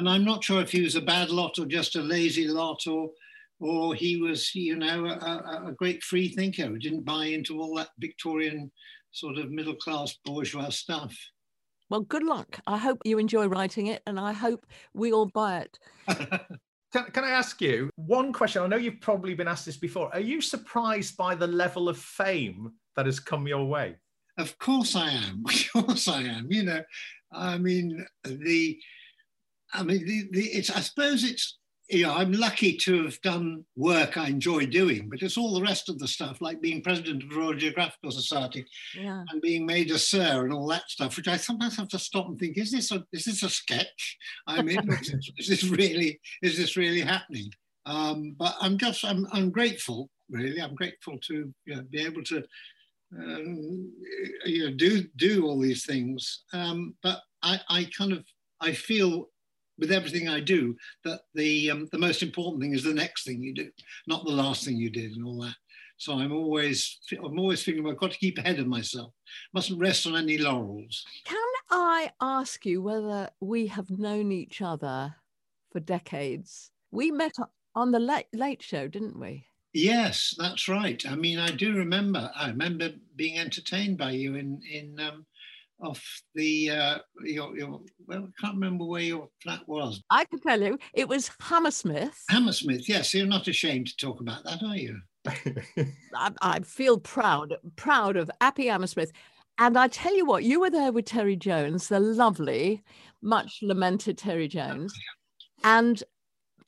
and 0.00 0.08
I'm 0.08 0.24
not 0.24 0.42
sure 0.42 0.60
if 0.60 0.72
he 0.72 0.82
was 0.82 0.96
a 0.96 1.00
bad 1.00 1.30
lot 1.30 1.60
or 1.60 1.66
just 1.66 1.94
a 1.94 2.02
lazy 2.02 2.48
lot, 2.48 2.86
or, 2.88 3.10
or 3.60 3.94
he 3.94 4.20
was, 4.20 4.52
you 4.54 4.76
know, 4.76 5.06
a, 5.06 5.68
a 5.68 5.72
great 5.78 6.02
free 6.02 6.28
thinker 6.28 6.66
who 6.66 6.78
didn't 6.78 7.04
buy 7.04 7.26
into 7.26 7.62
all 7.62 7.74
that 7.76 7.90
Victorian 8.00 8.72
sort 9.12 9.38
of 9.38 9.52
middle 9.52 9.76
class 9.76 10.18
bourgeois 10.24 10.70
stuff. 10.70 11.16
Well, 11.88 12.00
good 12.00 12.22
luck. 12.22 12.58
I 12.66 12.78
hope 12.78 13.00
you 13.04 13.18
enjoy 13.18 13.46
writing 13.46 13.86
it 13.86 14.02
and 14.06 14.18
I 14.18 14.32
hope 14.32 14.66
we 14.92 15.12
all 15.12 15.26
buy 15.26 15.60
it. 15.60 15.78
can, 16.92 17.04
can 17.12 17.24
I 17.24 17.30
ask 17.30 17.60
you 17.60 17.90
one 17.96 18.32
question? 18.32 18.62
I 18.62 18.66
know 18.66 18.76
you've 18.76 19.00
probably 19.00 19.34
been 19.34 19.48
asked 19.48 19.66
this 19.66 19.76
before. 19.76 20.12
Are 20.12 20.20
you 20.20 20.40
surprised 20.40 21.16
by 21.16 21.34
the 21.34 21.46
level 21.46 21.88
of 21.88 21.98
fame 21.98 22.72
that 22.96 23.06
has 23.06 23.20
come 23.20 23.46
your 23.46 23.64
way? 23.66 23.96
Of 24.38 24.58
course 24.58 24.96
I 24.96 25.10
am. 25.10 25.44
Of 25.76 25.86
course 25.86 26.08
I 26.08 26.22
am. 26.22 26.48
You 26.50 26.64
know, 26.64 26.82
I 27.32 27.58
mean, 27.58 28.04
the, 28.24 28.78
I 29.72 29.82
mean, 29.82 30.06
the, 30.06 30.28
the 30.32 30.46
it's, 30.46 30.70
I 30.70 30.80
suppose 30.80 31.22
it's, 31.22 31.58
you 31.88 32.02
know, 32.02 32.14
I'm 32.14 32.32
lucky 32.32 32.76
to 32.78 33.04
have 33.04 33.20
done 33.22 33.64
work 33.76 34.16
I 34.16 34.28
enjoy 34.28 34.66
doing, 34.66 35.08
but 35.08 35.22
it's 35.22 35.36
all 35.36 35.54
the 35.54 35.62
rest 35.62 35.88
of 35.88 35.98
the 35.98 36.08
stuff, 36.08 36.40
like 36.40 36.60
being 36.60 36.82
president 36.82 37.22
of 37.22 37.30
the 37.30 37.36
Royal 37.36 37.54
Geographical 37.54 38.10
Society 38.10 38.64
Yeah. 38.94 39.22
and 39.30 39.40
being 39.40 39.64
made 39.66 39.90
a 39.90 39.98
sir 39.98 40.44
and 40.44 40.52
all 40.52 40.66
that 40.68 40.90
stuff, 40.90 41.16
which 41.16 41.28
I 41.28 41.36
sometimes 41.36 41.76
have 41.76 41.88
to 41.88 41.98
stop 41.98 42.26
and 42.28 42.38
think: 42.38 42.58
Is 42.58 42.72
this 42.72 42.90
a 42.90 43.04
is 43.12 43.24
this 43.24 43.42
a 43.42 43.50
sketch? 43.50 44.16
I'm 44.46 44.68
in. 44.68 44.90
is, 45.00 45.10
this, 45.12 45.30
is 45.38 45.48
this 45.48 45.64
really 45.64 46.20
is 46.42 46.56
this 46.56 46.76
really 46.76 47.02
happening? 47.02 47.50
Um, 47.86 48.34
but 48.36 48.56
I'm 48.60 48.78
just 48.78 49.04
I'm 49.04 49.26
I'm 49.32 49.50
grateful. 49.50 50.10
Really, 50.28 50.60
I'm 50.60 50.74
grateful 50.74 51.18
to 51.28 51.54
you 51.66 51.76
know, 51.76 51.82
be 51.88 52.00
able 52.04 52.24
to 52.24 52.42
um, 53.16 53.92
you 54.44 54.64
know 54.70 54.76
do 54.76 55.04
do 55.16 55.46
all 55.46 55.60
these 55.60 55.86
things. 55.86 56.42
Um, 56.52 56.96
but 57.02 57.20
I 57.42 57.60
I 57.68 57.88
kind 57.96 58.12
of 58.12 58.24
I 58.60 58.72
feel 58.72 59.28
with 59.78 59.92
everything 59.92 60.28
I 60.28 60.40
do 60.40 60.76
that 61.04 61.20
the 61.34 61.70
um, 61.70 61.88
the 61.92 61.98
most 61.98 62.22
important 62.22 62.62
thing 62.62 62.74
is 62.74 62.82
the 62.82 62.94
next 62.94 63.24
thing 63.24 63.42
you 63.42 63.54
do, 63.54 63.70
not 64.06 64.24
the 64.24 64.32
last 64.32 64.64
thing 64.64 64.76
you 64.76 64.90
did 64.90 65.12
and 65.12 65.24
all 65.24 65.40
that. 65.42 65.54
So 65.98 66.18
I'm 66.18 66.32
always 66.32 66.98
I'm 67.12 67.38
always 67.38 67.64
thinking 67.64 67.86
I've 67.86 67.96
got 67.96 68.12
to 68.12 68.18
keep 68.18 68.38
ahead 68.38 68.58
of 68.58 68.66
myself. 68.66 69.12
Mustn't 69.54 69.80
rest 69.80 70.06
on 70.06 70.16
any 70.16 70.38
laurels. 70.38 71.04
Can 71.24 71.48
I 71.70 72.10
ask 72.20 72.66
you 72.66 72.82
whether 72.82 73.30
we 73.40 73.66
have 73.68 73.90
known 73.90 74.30
each 74.30 74.60
other 74.60 75.14
for 75.72 75.80
decades? 75.80 76.70
We 76.90 77.10
met 77.10 77.32
on 77.74 77.92
the 77.92 77.98
late, 77.98 78.26
late 78.32 78.62
show, 78.62 78.88
didn't 78.88 79.18
we? 79.18 79.46
Yes, 79.72 80.34
that's 80.38 80.68
right. 80.68 81.02
I 81.06 81.16
mean, 81.16 81.38
I 81.38 81.50
do 81.50 81.74
remember. 81.74 82.30
I 82.34 82.48
remember 82.48 82.92
being 83.14 83.38
entertained 83.38 83.98
by 83.98 84.12
you 84.12 84.36
in 84.36 84.60
in 84.70 84.98
um, 85.00 85.26
off 85.80 86.22
the 86.34 86.70
uh, 86.70 86.98
your, 87.24 87.56
your 87.56 87.80
well, 88.06 88.28
I 88.28 88.40
can't 88.40 88.54
remember 88.54 88.84
where 88.84 89.02
your 89.02 89.28
flat 89.42 89.60
was. 89.66 90.02
I 90.10 90.24
can 90.24 90.40
tell 90.40 90.60
you, 90.60 90.78
it 90.94 91.08
was 91.08 91.30
Hammersmith. 91.40 92.24
Hammersmith. 92.28 92.88
Yes, 92.88 93.14
you're 93.14 93.26
not 93.26 93.48
ashamed 93.48 93.88
to 93.88 93.96
talk 93.96 94.20
about 94.20 94.44
that, 94.44 94.62
are 94.62 94.76
you? 94.76 94.98
I, 96.14 96.32
I 96.40 96.60
feel 96.60 96.98
proud, 96.98 97.54
proud 97.76 98.16
of 98.16 98.30
Appy 98.40 98.66
Hammersmith. 98.66 99.12
And 99.58 99.78
I 99.78 99.88
tell 99.88 100.14
you 100.14 100.26
what, 100.26 100.44
you 100.44 100.60
were 100.60 100.70
there 100.70 100.92
with 100.92 101.06
Terry 101.06 101.36
Jones, 101.36 101.88
the 101.88 101.98
lovely, 101.98 102.82
much 103.22 103.60
lamented 103.62 104.18
Terry 104.18 104.48
Jones. 104.48 104.94
And 105.64 106.02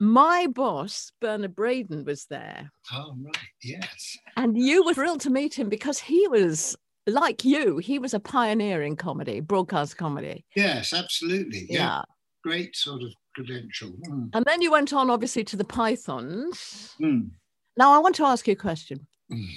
my 0.01 0.47
boss, 0.47 1.13
Bernard 1.21 1.55
Braden, 1.55 2.05
was 2.05 2.25
there. 2.27 2.71
Oh, 2.93 3.15
right. 3.23 3.37
Yes. 3.63 4.17
And 4.37 4.57
you 4.57 4.85
were 4.85 4.95
thrilled 4.95 5.21
to 5.23 5.31
meet 5.31 5.59
him 5.59 5.69
because 5.69 5.99
he 5.99 6.27
was 6.29 6.77
like 7.09 7.45
you, 7.45 7.79
he 7.79 7.99
was 7.99 8.15
a 8.15 8.21
pioneer 8.21 8.83
in 8.83 8.97
comedy, 8.97 9.41
broadcast 9.41 9.97
comedy. 9.97 10.45
Yes, 10.55 10.93
absolutely. 10.93 11.67
Yeah. 11.69 11.79
Yeah. 11.79 12.03
Great 12.45 12.77
sort 12.77 13.03
of 13.03 13.13
credential. 13.35 13.91
Mm. 14.09 14.31
And 14.33 14.45
then 14.45 14.63
you 14.63 14.71
went 14.71 14.93
on, 14.93 15.11
obviously, 15.11 15.45
to 15.45 15.57
the 15.57 15.65
Pythons. 15.65 16.95
Mm. 17.01 17.31
Now, 17.77 17.93
I 17.93 17.99
want 17.99 18.15
to 18.17 18.25
ask 18.25 18.47
you 18.47 18.53
a 18.53 18.57
question. 18.57 19.07
Mm. 19.33 19.49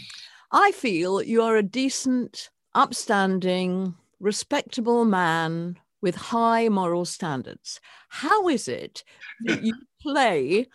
I 0.52 0.72
feel 0.72 1.22
you're 1.22 1.58
a 1.58 1.64
decent, 1.64 2.50
upstanding, 2.76 3.96
respectable 4.20 5.06
man 5.06 5.78
with 6.02 6.16
high 6.16 6.70
moral 6.70 7.06
standards. 7.06 7.80
How 8.10 8.48
is 8.50 8.68
it 8.68 9.04
that 9.46 9.64
you 9.64 9.74
play 10.02 10.68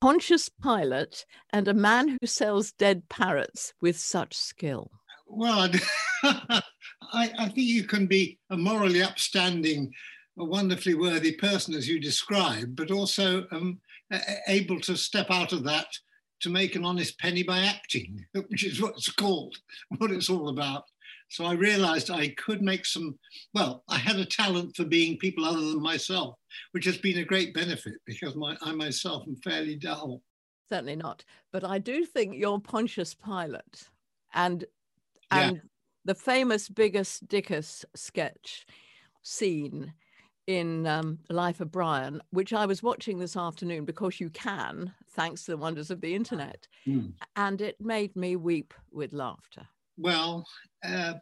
Pontius 0.00 0.48
Pilate 0.48 1.24
and 1.50 1.68
a 1.68 1.74
man 1.74 2.18
who 2.20 2.26
sells 2.26 2.72
dead 2.72 3.08
parrots 3.08 3.72
with 3.80 3.96
such 3.96 4.36
skill? 4.36 4.90
Well, 5.34 5.70
I, 6.22 6.62
I 7.14 7.46
think 7.46 7.56
you 7.56 7.84
can 7.84 8.06
be 8.06 8.38
a 8.50 8.56
morally 8.56 9.02
upstanding, 9.02 9.90
a 10.38 10.44
wonderfully 10.44 10.92
worthy 10.92 11.32
person, 11.32 11.72
as 11.72 11.88
you 11.88 11.98
describe, 11.98 12.76
but 12.76 12.90
also 12.90 13.46
um, 13.50 13.80
able 14.46 14.78
to 14.80 14.94
step 14.94 15.30
out 15.30 15.54
of 15.54 15.64
that 15.64 15.86
to 16.40 16.50
make 16.50 16.76
an 16.76 16.84
honest 16.84 17.18
penny 17.18 17.42
by 17.42 17.60
acting, 17.60 18.22
which 18.48 18.64
is 18.64 18.82
what 18.82 18.92
it's 18.92 19.10
called, 19.10 19.56
what 19.98 20.10
it's 20.10 20.28
all 20.28 20.50
about. 20.50 20.84
So 21.30 21.46
I 21.46 21.54
realized 21.54 22.10
I 22.10 22.28
could 22.36 22.60
make 22.60 22.84
some, 22.84 23.18
well, 23.54 23.84
I 23.88 23.96
had 23.96 24.16
a 24.16 24.26
talent 24.26 24.76
for 24.76 24.84
being 24.84 25.16
people 25.16 25.46
other 25.46 25.62
than 25.62 25.80
myself, 25.80 26.36
which 26.72 26.84
has 26.84 26.98
been 26.98 27.18
a 27.18 27.24
great 27.24 27.54
benefit 27.54 27.94
because 28.04 28.36
my, 28.36 28.54
I 28.60 28.72
myself 28.72 29.24
am 29.26 29.36
fairly 29.36 29.76
dull. 29.76 30.20
Certainly 30.68 30.96
not. 30.96 31.24
But 31.52 31.64
I 31.64 31.78
do 31.78 32.04
think 32.04 32.36
you're 32.36 32.60
Pontius 32.60 33.14
Pilate. 33.14 33.88
And 34.34 34.66
Yeah. 35.32 35.48
and 35.48 35.60
the 36.04 36.14
famous 36.14 36.68
Biggus 36.68 37.22
Dickus 37.26 37.84
sketch 37.94 38.66
scene 39.22 39.92
in 40.48 40.86
um, 40.86 41.18
Life 41.30 41.60
of 41.60 41.70
Brian, 41.70 42.20
which 42.30 42.52
I 42.52 42.66
was 42.66 42.82
watching 42.82 43.18
this 43.18 43.36
afternoon 43.36 43.84
because 43.84 44.18
you 44.18 44.28
can, 44.30 44.92
thanks 45.10 45.44
to 45.44 45.52
the 45.52 45.56
wonders 45.56 45.90
of 45.90 46.00
the 46.00 46.14
internet, 46.14 46.66
Mm. 46.86 47.12
and 47.36 47.60
it 47.60 47.76
made 47.80 48.14
me 48.16 48.34
weep 48.36 48.74
with 48.90 49.12
laughter. 49.12 49.68
Well, 49.96 50.44
uh, 50.84 51.14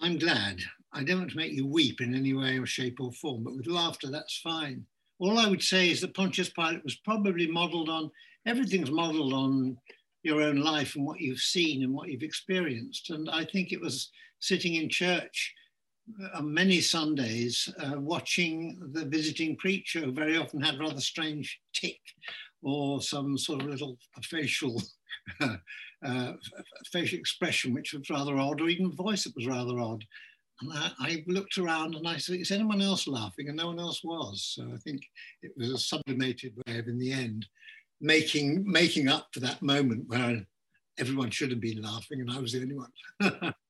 I'm 0.00 0.18
glad. 0.18 0.58
I 0.92 1.04
don't 1.04 1.18
want 1.18 1.30
to 1.30 1.36
make 1.36 1.52
you 1.52 1.66
weep 1.66 2.00
in 2.00 2.14
any 2.14 2.34
way 2.34 2.58
or 2.58 2.66
shape 2.66 2.98
or 3.00 3.12
form, 3.12 3.44
but 3.44 3.54
with 3.56 3.66
laughter, 3.68 4.08
that's 4.10 4.38
fine. 4.40 4.84
All 5.20 5.38
I 5.38 5.48
would 5.48 5.62
say 5.62 5.90
is 5.90 6.00
that 6.00 6.14
Pontius 6.14 6.50
Pilate 6.50 6.82
was 6.82 6.96
probably 6.96 7.46
modeled 7.46 7.88
on, 7.88 8.10
everything's 8.44 8.90
modeled 8.90 9.32
on 9.32 9.76
your 10.26 10.42
own 10.42 10.56
life 10.56 10.96
and 10.96 11.06
what 11.06 11.20
you've 11.20 11.38
seen 11.38 11.84
and 11.84 11.94
what 11.94 12.08
you've 12.08 12.24
experienced. 12.24 13.10
And 13.10 13.30
I 13.30 13.44
think 13.44 13.70
it 13.70 13.80
was 13.80 14.10
sitting 14.40 14.74
in 14.74 14.88
church 14.88 15.54
uh, 16.20 16.38
on 16.38 16.52
many 16.52 16.80
Sundays, 16.80 17.72
uh, 17.78 17.98
watching 18.00 18.78
the 18.92 19.04
visiting 19.04 19.56
preacher, 19.56 20.00
who 20.00 20.12
very 20.12 20.36
often 20.36 20.60
had 20.60 20.80
rather 20.80 21.00
strange 21.00 21.60
tick 21.72 22.00
or 22.60 23.00
some 23.00 23.38
sort 23.38 23.62
of 23.62 23.68
little 23.68 23.96
facial 24.22 24.82
uh, 25.40 26.32
facial 26.92 27.18
expression 27.18 27.72
which 27.72 27.92
was 27.92 28.10
rather 28.10 28.36
odd, 28.36 28.60
or 28.60 28.68
even 28.68 28.90
voice 28.92 29.24
that 29.24 29.36
was 29.36 29.46
rather 29.46 29.78
odd. 29.78 30.04
And 30.60 30.72
I, 30.72 30.90
I, 30.98 31.24
looked 31.26 31.58
around 31.58 31.94
and 31.94 32.08
I 32.08 32.16
said, 32.16 32.40
"Is 32.40 32.50
anyone 32.50 32.80
else 32.80 33.06
laughing?" 33.06 33.48
And 33.48 33.56
no 33.56 33.66
one 33.66 33.78
else 33.78 34.02
was. 34.02 34.54
So 34.56 34.64
I 34.74 34.78
think 34.78 35.02
it 35.42 35.52
was 35.56 35.70
a 35.70 35.78
sublimated 35.78 36.54
of, 36.66 36.88
in 36.88 36.98
the 36.98 37.12
end, 37.12 37.46
making 38.00 38.64
making 38.70 39.08
up 39.08 39.28
for 39.32 39.40
that 39.40 39.62
moment 39.62 40.04
where 40.08 40.44
everyone 40.98 41.30
should 41.30 41.50
have 41.50 41.60
been 41.60 41.82
laughing 41.82 42.20
and 42.20 42.30
I 42.30 42.38
was 42.38 42.52
the 42.52 42.62
only 42.62 42.76
one. 42.76 43.54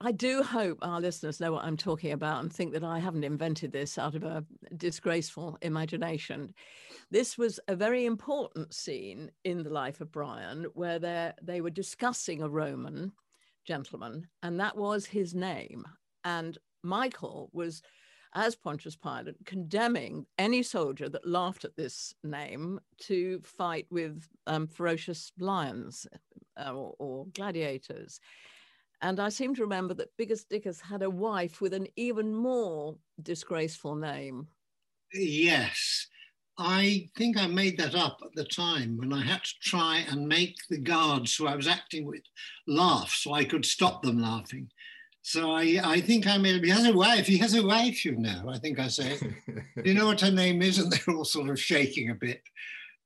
I 0.00 0.12
do 0.12 0.44
hope 0.44 0.78
our 0.80 1.00
listeners 1.00 1.40
know 1.40 1.50
what 1.50 1.64
I'm 1.64 1.76
talking 1.76 2.12
about 2.12 2.40
and 2.40 2.52
think 2.52 2.72
that 2.72 2.84
I 2.84 3.00
haven't 3.00 3.24
invented 3.24 3.72
this 3.72 3.98
out 3.98 4.14
of 4.14 4.22
a 4.22 4.44
disgraceful 4.76 5.58
imagination. 5.60 6.54
This 7.10 7.36
was 7.36 7.58
a 7.66 7.74
very 7.74 8.06
important 8.06 8.72
scene 8.72 9.32
in 9.42 9.64
the 9.64 9.70
life 9.70 10.00
of 10.00 10.12
Brian 10.12 10.66
where 10.74 11.34
they 11.42 11.60
were 11.60 11.70
discussing 11.70 12.42
a 12.42 12.48
Roman 12.48 13.10
gentleman, 13.66 14.28
and 14.44 14.60
that 14.60 14.76
was 14.76 15.04
his 15.04 15.34
name. 15.34 15.84
And 16.22 16.56
Michael 16.84 17.50
was, 17.52 17.82
as 18.34 18.54
Pontius 18.54 18.96
Pilate, 18.96 19.36
condemning 19.44 20.26
any 20.38 20.62
soldier 20.62 21.08
that 21.08 21.26
laughed 21.26 21.64
at 21.64 21.76
this 21.76 22.14
name 22.22 22.80
to 23.02 23.40
fight 23.42 23.86
with 23.90 24.28
um, 24.46 24.66
ferocious 24.66 25.32
lions 25.38 26.06
uh, 26.56 26.72
or, 26.72 26.94
or 26.98 27.26
gladiators. 27.34 28.20
And 29.00 29.20
I 29.20 29.28
seem 29.28 29.54
to 29.54 29.62
remember 29.62 29.94
that 29.94 30.16
Biggus 30.16 30.44
Dickus 30.44 30.80
had 30.80 31.02
a 31.02 31.10
wife 31.10 31.60
with 31.60 31.72
an 31.72 31.86
even 31.96 32.34
more 32.34 32.96
disgraceful 33.22 33.94
name. 33.94 34.48
Yes. 35.12 36.06
I 36.58 37.08
think 37.16 37.38
I 37.38 37.46
made 37.46 37.78
that 37.78 37.94
up 37.94 38.18
at 38.24 38.34
the 38.34 38.44
time 38.44 38.96
when 38.96 39.12
I 39.12 39.22
had 39.22 39.44
to 39.44 39.54
try 39.62 40.04
and 40.10 40.26
make 40.26 40.56
the 40.68 40.78
guards 40.78 41.36
who 41.36 41.46
I 41.46 41.54
was 41.54 41.68
acting 41.68 42.04
with 42.04 42.22
laugh 42.66 43.12
so 43.12 43.32
I 43.32 43.44
could 43.44 43.64
stop 43.64 44.02
them 44.02 44.20
laughing. 44.20 44.68
So 45.22 45.50
I, 45.50 45.80
I 45.84 46.00
think 46.00 46.26
I 46.26 46.38
made 46.38 46.64
he 46.64 46.70
has 46.70 46.86
a 46.86 46.92
wife, 46.92 47.26
he 47.26 47.38
has 47.38 47.54
a 47.54 47.66
wife, 47.66 48.04
you 48.04 48.16
know. 48.16 48.48
I 48.48 48.58
think 48.58 48.78
I 48.78 48.88
say, 48.88 49.18
Do 49.18 49.62
you 49.84 49.94
know 49.94 50.06
what 50.06 50.20
her 50.20 50.30
name 50.30 50.62
is? 50.62 50.78
And 50.78 50.90
they're 50.90 51.14
all 51.14 51.24
sort 51.24 51.50
of 51.50 51.60
shaking 51.60 52.10
a 52.10 52.14
bit. 52.14 52.42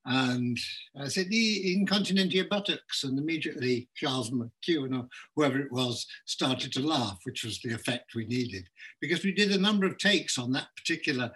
And 0.05 0.59
I 0.99 1.07
said, 1.07 1.29
the 1.29 1.75
incontinentia 1.75 2.47
buttocks. 2.51 3.05
And 3.05 3.19
immediately 3.19 3.89
Charles 3.95 4.31
McKeown 4.31 4.99
or 4.99 5.09
whoever 5.37 5.61
it 5.61 5.71
was 5.71 6.07
started 6.27 6.73
to 6.73 6.87
laugh, 6.87 7.21
which 7.25 7.45
was 7.45 7.61
the 7.61 7.73
effect 7.73 8.15
we 8.15 8.27
needed. 8.27 8.69
Because 9.01 9.25
we 9.25 9.33
did 9.33 9.53
a 9.53 9.61
number 9.61 9.87
of 9.87 9.99
takes 9.99 10.39
on 10.39 10.53
that 10.53 10.69
particular 10.77 11.31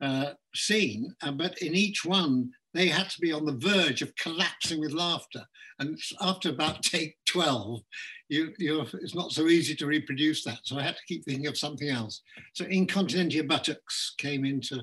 uh, 0.00 0.32
scene, 0.54 1.14
uh, 1.22 1.32
but 1.32 1.58
in 1.58 1.74
each 1.74 2.04
one, 2.04 2.50
they 2.72 2.88
had 2.88 3.10
to 3.10 3.20
be 3.20 3.32
on 3.32 3.44
the 3.44 3.56
verge 3.56 4.02
of 4.02 4.14
collapsing 4.16 4.80
with 4.80 4.92
laughter. 4.92 5.44
And 5.78 5.98
after 6.20 6.50
about 6.50 6.82
take 6.82 7.16
12, 7.26 7.80
you, 8.28 8.52
it's 8.58 9.14
not 9.14 9.32
so 9.32 9.48
easy 9.48 9.74
to 9.76 9.86
reproduce 9.86 10.44
that. 10.44 10.60
So 10.64 10.78
I 10.78 10.82
had 10.82 10.96
to 10.96 11.06
keep 11.08 11.24
thinking 11.24 11.46
of 11.46 11.58
something 11.58 11.88
else. 11.88 12.22
So 12.54 12.64
incontinentia 12.64 13.44
buttocks 13.44 14.14
came 14.18 14.44
into 14.44 14.80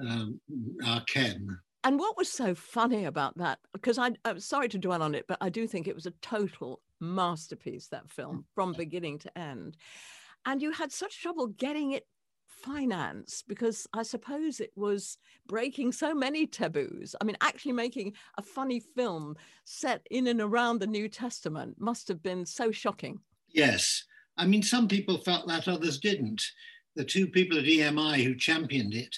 um, 0.00 0.40
our 0.84 1.02
ken. 1.04 1.58
And 1.84 1.98
what 1.98 2.16
was 2.16 2.30
so 2.30 2.54
funny 2.54 3.04
about 3.04 3.38
that? 3.38 3.58
Because 3.72 3.98
I, 3.98 4.10
I'm 4.24 4.40
sorry 4.40 4.68
to 4.70 4.78
dwell 4.78 5.02
on 5.02 5.14
it, 5.14 5.24
but 5.28 5.38
I 5.40 5.48
do 5.48 5.66
think 5.66 5.86
it 5.86 5.94
was 5.94 6.06
a 6.06 6.12
total 6.22 6.80
masterpiece, 7.00 7.88
that 7.88 8.10
film, 8.10 8.44
from 8.54 8.72
beginning 8.72 9.18
to 9.20 9.38
end. 9.38 9.76
And 10.44 10.60
you 10.60 10.72
had 10.72 10.92
such 10.92 11.22
trouble 11.22 11.46
getting 11.46 11.92
it 11.92 12.06
finance 12.62 13.42
because 13.46 13.86
I 13.92 14.02
suppose 14.02 14.60
it 14.60 14.72
was 14.76 15.18
breaking 15.46 15.92
so 15.92 16.14
many 16.14 16.46
taboos. 16.46 17.14
I 17.20 17.24
mean, 17.24 17.36
actually 17.40 17.72
making 17.72 18.14
a 18.36 18.42
funny 18.42 18.80
film 18.80 19.36
set 19.64 20.06
in 20.10 20.26
and 20.26 20.40
around 20.40 20.80
the 20.80 20.86
New 20.86 21.08
Testament 21.08 21.76
must 21.78 22.08
have 22.08 22.22
been 22.22 22.44
so 22.44 22.70
shocking. 22.70 23.20
Yes. 23.50 24.04
I 24.36 24.46
mean, 24.46 24.62
some 24.62 24.88
people 24.88 25.18
felt 25.18 25.48
that, 25.48 25.68
others 25.68 25.98
didn't. 25.98 26.42
The 26.96 27.04
two 27.04 27.26
people 27.26 27.58
at 27.58 27.64
EMI 27.64 28.24
who 28.24 28.34
championed 28.34 28.94
it 28.94 29.14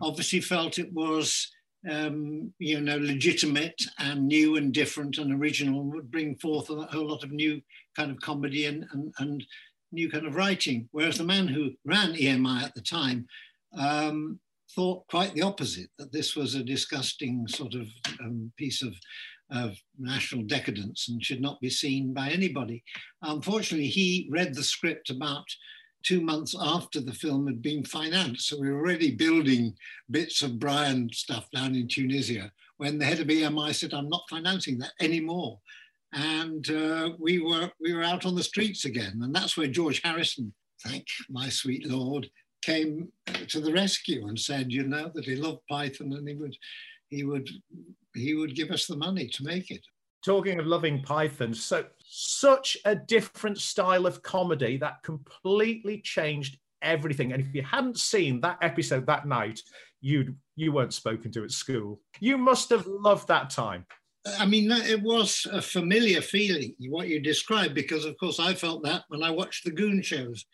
obviously 0.00 0.40
felt 0.40 0.78
it 0.78 0.92
was, 0.92 1.50
um, 1.90 2.52
you 2.58 2.80
know, 2.80 2.96
legitimate 2.96 3.80
and 3.98 4.26
new 4.26 4.56
and 4.56 4.72
different 4.72 5.18
and 5.18 5.32
original, 5.32 5.80
and 5.80 5.92
would 5.92 6.10
bring 6.10 6.36
forth 6.36 6.70
a 6.70 6.86
whole 6.86 7.08
lot 7.08 7.24
of 7.24 7.32
new 7.32 7.60
kind 7.96 8.10
of 8.10 8.20
comedy 8.20 8.66
and, 8.66 8.86
and, 8.92 9.12
and 9.18 9.44
new 9.92 10.10
kind 10.10 10.26
of 10.26 10.34
writing. 10.34 10.88
Whereas 10.92 11.18
the 11.18 11.24
man 11.24 11.48
who 11.48 11.70
ran 11.84 12.14
EMI 12.14 12.62
at 12.62 12.74
the 12.74 12.80
time 12.80 13.26
um, 13.78 14.40
thought 14.74 15.06
quite 15.08 15.34
the 15.34 15.42
opposite, 15.42 15.90
that 15.98 16.12
this 16.12 16.34
was 16.34 16.54
a 16.54 16.64
disgusting 16.64 17.46
sort 17.46 17.74
of 17.74 17.88
um, 18.20 18.50
piece 18.56 18.82
of, 18.82 18.94
of 19.50 19.76
national 19.98 20.44
decadence 20.44 21.08
and 21.08 21.24
should 21.24 21.40
not 21.40 21.60
be 21.60 21.70
seen 21.70 22.12
by 22.12 22.30
anybody. 22.30 22.82
Unfortunately, 23.22 23.88
he 23.88 24.28
read 24.30 24.54
the 24.54 24.64
script 24.64 25.10
about 25.10 25.44
two 26.02 26.20
months 26.20 26.56
after 26.60 27.00
the 27.00 27.12
film 27.12 27.46
had 27.46 27.62
been 27.62 27.84
financed. 27.84 28.48
So 28.48 28.58
we 28.58 28.70
were 28.70 28.80
already 28.80 29.14
building 29.14 29.74
bits 30.10 30.42
of 30.42 30.58
Brian 30.58 31.08
stuff 31.12 31.48
down 31.54 31.74
in 31.74 31.86
Tunisia 31.86 32.50
when 32.78 32.98
the 32.98 33.04
head 33.04 33.20
of 33.20 33.28
EMI 33.28 33.74
said, 33.74 33.94
I'm 33.94 34.08
not 34.08 34.24
financing 34.28 34.78
that 34.78 34.92
anymore 35.00 35.60
and 36.12 36.68
uh, 36.70 37.10
we 37.18 37.38
were 37.38 37.70
we 37.80 37.92
were 37.92 38.02
out 38.02 38.26
on 38.26 38.34
the 38.34 38.42
streets 38.42 38.84
again, 38.84 39.20
and 39.22 39.34
that's 39.34 39.56
where 39.56 39.66
George 39.66 40.00
Harrison, 40.02 40.52
thank 40.84 41.06
my 41.30 41.48
sweet 41.48 41.86
lord, 41.86 42.28
came 42.62 43.08
to 43.48 43.60
the 43.60 43.72
rescue 43.72 44.26
and 44.26 44.38
said, 44.38 44.72
you 44.72 44.84
know, 44.84 45.10
that 45.14 45.24
he 45.24 45.36
loved 45.36 45.60
Python 45.68 46.12
and 46.12 46.28
he 46.28 46.34
would 46.34 46.56
he 47.08 47.24
would 47.24 47.48
he 48.14 48.34
would 48.34 48.54
give 48.54 48.70
us 48.70 48.86
the 48.86 48.96
money 48.96 49.28
to 49.28 49.44
make 49.44 49.70
it. 49.70 49.84
Talking 50.24 50.60
of 50.60 50.66
loving 50.66 51.02
Python, 51.02 51.52
so 51.52 51.84
such 52.06 52.76
a 52.84 52.94
different 52.94 53.58
style 53.58 54.06
of 54.06 54.22
comedy 54.22 54.76
that 54.76 55.02
completely 55.02 56.00
changed 56.00 56.58
everything. 56.80 57.32
And 57.32 57.42
if 57.42 57.52
you 57.54 57.62
hadn't 57.62 57.98
seen 57.98 58.40
that 58.40 58.58
episode 58.62 59.06
that 59.06 59.26
night, 59.26 59.60
you'd 60.00 60.36
you 60.54 60.72
weren't 60.72 60.94
spoken 60.94 61.32
to 61.32 61.44
at 61.44 61.50
school. 61.50 62.00
You 62.20 62.38
must 62.38 62.70
have 62.70 62.86
loved 62.86 63.28
that 63.28 63.50
time. 63.50 63.84
I 64.38 64.46
mean, 64.46 64.70
it 64.70 65.02
was 65.02 65.46
a 65.50 65.60
familiar 65.60 66.20
feeling, 66.20 66.74
what 66.88 67.08
you 67.08 67.20
described, 67.20 67.74
because 67.74 68.04
of 68.04 68.16
course 68.18 68.38
I 68.38 68.54
felt 68.54 68.84
that 68.84 69.02
when 69.08 69.22
I 69.22 69.30
watched 69.30 69.64
the 69.64 69.72
Goon 69.72 70.00
shows 70.00 70.46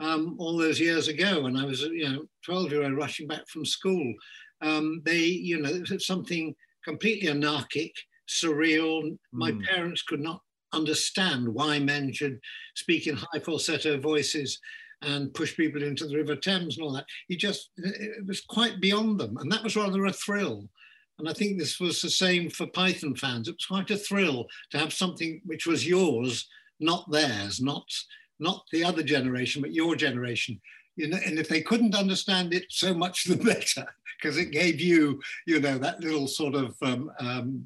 um, 0.00 0.36
all 0.38 0.58
those 0.58 0.80
years 0.80 1.08
ago 1.08 1.42
when 1.42 1.56
I 1.56 1.64
was, 1.64 1.82
you 1.82 2.08
know, 2.08 2.24
12 2.44 2.72
year 2.72 2.82
old 2.82 2.96
rushing 2.96 3.28
back 3.28 3.46
from 3.48 3.64
school. 3.64 4.12
Um, 4.60 5.02
they, 5.04 5.18
you 5.18 5.60
know, 5.60 5.70
it 5.70 5.90
was 5.90 6.06
something 6.06 6.54
completely 6.84 7.28
anarchic, 7.28 7.92
surreal. 8.28 9.16
My 9.32 9.52
mm. 9.52 9.64
parents 9.66 10.02
could 10.02 10.20
not 10.20 10.40
understand 10.72 11.46
why 11.48 11.78
men 11.78 12.12
should 12.12 12.38
speak 12.74 13.06
in 13.06 13.16
high 13.16 13.40
falsetto 13.40 13.98
voices 13.98 14.58
and 15.02 15.34
push 15.34 15.56
people 15.56 15.82
into 15.82 16.06
the 16.06 16.16
River 16.16 16.36
Thames 16.36 16.76
and 16.76 16.84
all 16.84 16.92
that. 16.92 17.06
He 17.28 17.36
just, 17.36 17.70
it 17.76 18.26
was 18.26 18.40
quite 18.40 18.80
beyond 18.80 19.18
them. 19.18 19.36
And 19.38 19.50
that 19.50 19.64
was 19.64 19.76
rather 19.76 20.04
a 20.06 20.12
thrill. 20.12 20.68
And 21.22 21.28
I 21.28 21.34
think 21.34 21.56
this 21.56 21.78
was 21.78 22.02
the 22.02 22.10
same 22.10 22.50
for 22.50 22.66
Python 22.66 23.14
fans. 23.14 23.46
It 23.46 23.54
was 23.54 23.66
quite 23.66 23.92
a 23.92 23.96
thrill 23.96 24.48
to 24.72 24.78
have 24.78 24.92
something 24.92 25.40
which 25.44 25.68
was 25.68 25.86
yours, 25.86 26.48
not 26.80 27.08
theirs, 27.12 27.60
not, 27.60 27.84
not 28.40 28.64
the 28.72 28.82
other 28.82 29.04
generation, 29.04 29.62
but 29.62 29.72
your 29.72 29.94
generation. 29.94 30.60
You 30.96 31.10
know, 31.10 31.18
and 31.24 31.38
if 31.38 31.48
they 31.48 31.60
couldn't 31.62 31.94
understand 31.94 32.52
it, 32.52 32.64
so 32.70 32.92
much 32.92 33.22
the 33.22 33.36
better, 33.54 33.86
because 34.20 34.36
it 34.36 34.50
gave 34.50 34.80
you, 34.80 35.22
you 35.46 35.60
know, 35.60 35.78
that 35.78 36.00
little 36.00 36.26
sort 36.26 36.56
of 36.56 36.74
um, 36.82 37.12
um, 37.20 37.64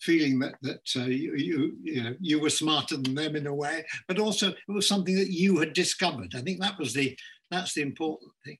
feeling 0.00 0.38
that 0.38 0.54
that 0.62 0.88
uh, 0.94 1.06
you, 1.06 1.34
you, 1.34 1.76
you 1.82 2.02
know 2.04 2.14
you 2.20 2.40
were 2.40 2.50
smarter 2.50 2.96
than 2.98 3.16
them 3.16 3.34
in 3.34 3.48
a 3.48 3.54
way, 3.54 3.84
but 4.06 4.20
also 4.20 4.50
it 4.50 4.56
was 4.68 4.86
something 4.86 5.16
that 5.16 5.32
you 5.32 5.58
had 5.58 5.72
discovered. 5.72 6.36
I 6.36 6.40
think 6.40 6.60
that 6.60 6.78
was 6.78 6.94
the 6.94 7.18
that's 7.50 7.74
the 7.74 7.82
important 7.82 8.30
thing. 8.44 8.58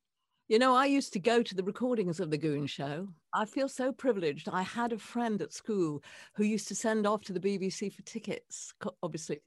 You 0.50 0.59
know, 0.59 0.75
I 0.75 0.87
used 0.87 1.12
to 1.12 1.21
go 1.21 1.45
to 1.45 1.54
the 1.54 1.62
recordings 1.62 2.19
of 2.19 2.33
the 2.33 2.37
Goon 2.37 2.66
Show. 2.66 3.07
I 3.33 3.45
feel 3.45 3.69
so 3.69 3.92
privileged. 3.92 4.49
I 4.49 4.62
had 4.62 4.92
a 4.92 4.99
friend 4.99 5.40
at 5.40 5.52
school 5.52 6.02
who 6.35 6.42
used 6.42 6.66
to 6.66 6.75
send 6.75 7.06
off 7.06 7.23
to 7.26 7.32
the 7.32 7.39
BBC 7.39 7.93
for 7.95 8.02
tickets, 8.02 8.75
obviously 9.00 9.41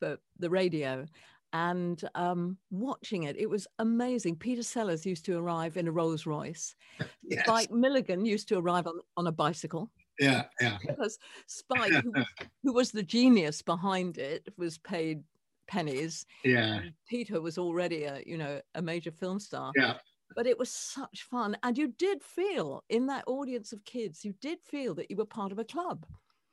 for 0.00 0.18
the 0.40 0.50
radio, 0.50 1.06
and 1.52 2.02
um, 2.16 2.58
watching 2.72 3.22
it. 3.22 3.36
It 3.38 3.48
was 3.48 3.68
amazing. 3.78 4.34
Peter 4.34 4.64
Sellers 4.64 5.06
used 5.06 5.24
to 5.26 5.38
arrive 5.38 5.76
in 5.76 5.86
a 5.86 5.92
Rolls 5.92 6.26
Royce. 6.26 6.74
yes. 7.22 7.44
Spike 7.44 7.70
Milligan 7.70 8.26
used 8.26 8.48
to 8.48 8.58
arrive 8.58 8.88
on, 8.88 8.98
on 9.16 9.28
a 9.28 9.32
bicycle. 9.32 9.88
Yeah, 10.18 10.46
yeah. 10.60 10.78
Because 10.84 11.16
Spike, 11.46 11.92
who, 11.92 12.12
who 12.64 12.72
was 12.72 12.90
the 12.90 13.04
genius 13.04 13.62
behind 13.62 14.18
it, 14.18 14.48
was 14.58 14.78
paid 14.78 15.22
pennies. 15.68 16.26
Yeah. 16.44 16.80
Peter 17.08 17.40
was 17.40 17.56
already 17.56 18.02
a 18.02 18.20
you 18.26 18.36
know 18.36 18.60
a 18.74 18.82
major 18.82 19.12
film 19.12 19.38
star. 19.38 19.70
Yeah 19.76 19.94
but 20.34 20.46
it 20.46 20.58
was 20.58 20.70
such 20.70 21.22
fun 21.22 21.56
and 21.62 21.76
you 21.76 21.88
did 21.98 22.22
feel 22.22 22.84
in 22.88 23.06
that 23.06 23.24
audience 23.26 23.72
of 23.72 23.84
kids 23.84 24.24
you 24.24 24.34
did 24.40 24.58
feel 24.64 24.94
that 24.94 25.10
you 25.10 25.16
were 25.16 25.24
part 25.24 25.52
of 25.52 25.58
a 25.58 25.64
club. 25.64 26.06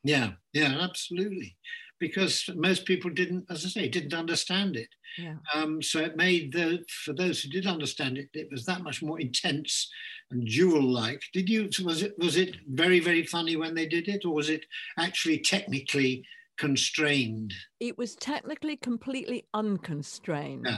Yeah 0.03 0.31
yeah 0.53 0.77
absolutely 0.81 1.57
because 1.99 2.47
most 2.55 2.85
people 2.85 3.09
didn't 3.09 3.45
as 3.49 3.65
i 3.65 3.69
say 3.69 3.87
didn't 3.87 4.13
understand 4.13 4.75
it. 4.75 4.89
Yeah. 5.17 5.35
um, 5.53 5.81
so 5.81 5.99
it 5.99 6.15
made 6.15 6.53
the 6.53 6.83
for 7.05 7.13
those 7.13 7.41
who 7.41 7.49
did 7.49 7.65
understand 7.65 8.17
it 8.17 8.29
it 8.33 8.49
was 8.51 8.65
that 8.65 8.83
much 8.83 9.01
more 9.01 9.19
intense 9.19 9.89
and 10.31 10.45
jewel 10.45 10.83
like 10.83 11.21
did 11.33 11.49
you 11.49 11.69
was 11.83 12.03
it 12.03 12.13
was 12.17 12.37
it 12.37 12.55
very 12.69 12.99
very 12.99 13.23
funny 13.23 13.55
when 13.55 13.73
they 13.73 13.87
did 13.87 14.07
it 14.07 14.25
or 14.25 14.33
was 14.33 14.49
it 14.49 14.65
actually 14.97 15.39
technically 15.39 16.23
constrained? 16.57 17.53
It 17.79 17.97
was 17.97 18.15
technically 18.15 18.75
completely 18.75 19.45
unconstrained. 19.53 20.67
Yeah. 20.67 20.77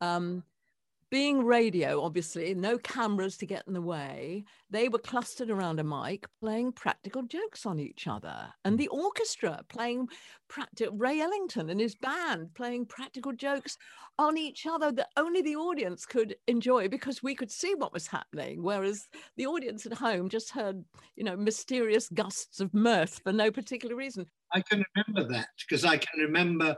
um, 0.00 0.42
being 1.16 1.46
radio, 1.46 2.02
obviously, 2.02 2.54
no 2.54 2.76
cameras 2.76 3.38
to 3.38 3.46
get 3.46 3.64
in 3.66 3.72
the 3.72 3.80
way, 3.80 4.44
they 4.68 4.86
were 4.86 4.98
clustered 4.98 5.48
around 5.48 5.80
a 5.80 5.82
mic 5.82 6.26
playing 6.40 6.70
practical 6.72 7.22
jokes 7.22 7.64
on 7.64 7.80
each 7.80 8.06
other. 8.06 8.52
And 8.66 8.74
hmm. 8.74 8.76
the 8.76 8.88
orchestra 8.88 9.62
playing 9.70 10.08
practical, 10.48 10.94
Ray 10.94 11.20
Ellington 11.20 11.70
and 11.70 11.80
his 11.80 11.94
band 11.94 12.52
playing 12.52 12.84
practical 12.84 13.32
jokes 13.32 13.78
on 14.18 14.36
each 14.36 14.66
other 14.66 14.92
that 14.92 15.08
only 15.16 15.40
the 15.40 15.56
audience 15.56 16.04
could 16.04 16.36
enjoy 16.48 16.86
because 16.86 17.22
we 17.22 17.34
could 17.34 17.50
see 17.50 17.74
what 17.74 17.94
was 17.94 18.06
happening. 18.06 18.62
Whereas 18.62 19.08
the 19.38 19.46
audience 19.46 19.86
at 19.86 19.94
home 19.94 20.28
just 20.28 20.50
heard, 20.50 20.84
you 21.16 21.24
know, 21.24 21.34
mysterious 21.34 22.10
gusts 22.10 22.60
of 22.60 22.74
mirth 22.74 23.22
for 23.24 23.32
no 23.32 23.50
particular 23.50 23.96
reason. 23.96 24.26
I 24.52 24.60
can 24.60 24.84
remember 24.94 25.32
that 25.32 25.48
because 25.66 25.86
I 25.86 25.96
can 25.96 26.20
remember 26.20 26.76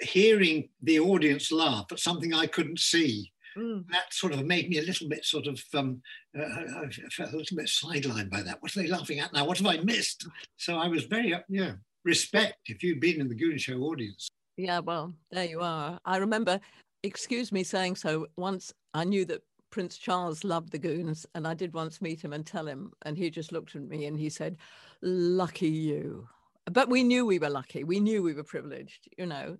hearing 0.00 0.68
the 0.82 1.00
audience 1.00 1.52
laugh 1.52 1.86
at 1.90 1.98
something 1.98 2.34
I 2.34 2.46
couldn't 2.46 2.78
see. 2.78 3.32
Mm. 3.56 3.86
That 3.90 4.12
sort 4.12 4.32
of 4.32 4.46
made 4.46 4.70
me 4.70 4.78
a 4.78 4.82
little 4.82 5.08
bit 5.08 5.24
sort 5.24 5.46
of, 5.46 5.62
um, 5.74 6.00
uh, 6.38 6.42
I 6.42 6.88
felt 7.10 7.32
a 7.32 7.36
little 7.36 7.56
bit 7.56 7.66
sidelined 7.66 8.30
by 8.30 8.42
that. 8.42 8.62
What 8.62 8.74
are 8.76 8.82
they 8.82 8.88
laughing 8.88 9.20
at 9.20 9.32
now? 9.32 9.44
What 9.44 9.58
have 9.58 9.66
I 9.66 9.78
missed? 9.78 10.26
So 10.56 10.76
I 10.76 10.88
was 10.88 11.04
very, 11.04 11.34
uh, 11.34 11.40
yeah, 11.48 11.72
respect 12.04 12.58
if 12.66 12.82
you'd 12.82 13.00
been 13.00 13.20
in 13.20 13.28
the 13.28 13.34
Goon 13.34 13.58
Show 13.58 13.78
audience. 13.80 14.28
Yeah, 14.56 14.80
well, 14.80 15.12
there 15.30 15.44
you 15.44 15.60
are. 15.60 15.98
I 16.04 16.16
remember, 16.16 16.60
excuse 17.02 17.52
me 17.52 17.62
saying 17.62 17.96
so, 17.96 18.26
once 18.36 18.72
I 18.94 19.04
knew 19.04 19.24
that 19.26 19.42
Prince 19.70 19.96
Charles 19.96 20.44
loved 20.44 20.70
the 20.72 20.78
Goons, 20.78 21.26
and 21.34 21.46
I 21.46 21.54
did 21.54 21.72
once 21.72 22.02
meet 22.02 22.22
him 22.22 22.32
and 22.32 22.44
tell 22.44 22.66
him, 22.66 22.92
and 23.02 23.16
he 23.16 23.30
just 23.30 23.52
looked 23.52 23.74
at 23.74 23.82
me 23.82 24.06
and 24.06 24.18
he 24.18 24.28
said, 24.28 24.58
Lucky 25.00 25.68
you 25.68 26.28
but 26.70 26.88
we 26.88 27.02
knew 27.02 27.26
we 27.26 27.38
were 27.38 27.50
lucky. 27.50 27.84
We 27.84 28.00
knew 28.00 28.22
we 28.22 28.34
were 28.34 28.44
privileged, 28.44 29.08
you 29.18 29.26
know. 29.26 29.56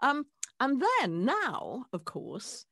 Um, 0.00 0.24
and 0.60 0.82
then 1.00 1.24
now, 1.24 1.84
of 1.92 2.04
course, 2.04 2.66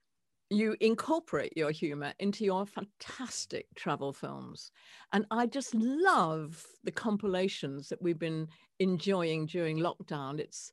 you 0.50 0.76
incorporate 0.80 1.56
your 1.56 1.70
humor 1.70 2.12
into 2.20 2.44
your 2.44 2.66
fantastic 2.66 3.66
travel 3.74 4.12
films. 4.12 4.70
And 5.12 5.26
I 5.30 5.46
just 5.46 5.74
love 5.74 6.64
the 6.84 6.92
compilations 6.92 7.88
that 7.88 8.00
we've 8.00 8.18
been 8.18 8.48
enjoying 8.78 9.46
during 9.46 9.78
lockdown. 9.78 10.38
It's 10.38 10.72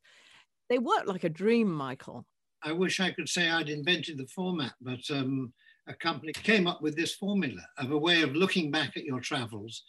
they 0.68 0.78
work 0.78 1.06
like 1.06 1.24
a 1.24 1.28
dream, 1.28 1.72
Michael. 1.72 2.24
I 2.62 2.72
wish 2.72 3.00
I 3.00 3.10
could 3.10 3.28
say 3.28 3.50
I'd 3.50 3.68
invented 3.68 4.16
the 4.16 4.26
format, 4.26 4.72
but 4.80 5.00
um, 5.10 5.52
a 5.86 5.94
company 5.94 6.32
came 6.32 6.66
up 6.66 6.80
with 6.80 6.96
this 6.96 7.14
formula 7.14 7.60
of 7.78 7.90
a 7.90 7.98
way 7.98 8.22
of 8.22 8.34
looking 8.34 8.70
back 8.70 8.96
at 8.96 9.04
your 9.04 9.20
travels 9.20 9.82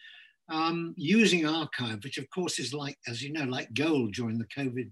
um, 0.50 0.94
using 0.98 1.46
archive, 1.46 2.04
which 2.04 2.18
of 2.18 2.30
course 2.30 2.60
is 2.60 2.74
like, 2.74 2.98
as 3.08 3.22
you 3.22 3.32
know, 3.32 3.46
like 3.46 3.74
gold 3.74 4.14
during 4.14 4.38
the 4.38 4.48
COVID 4.58 4.90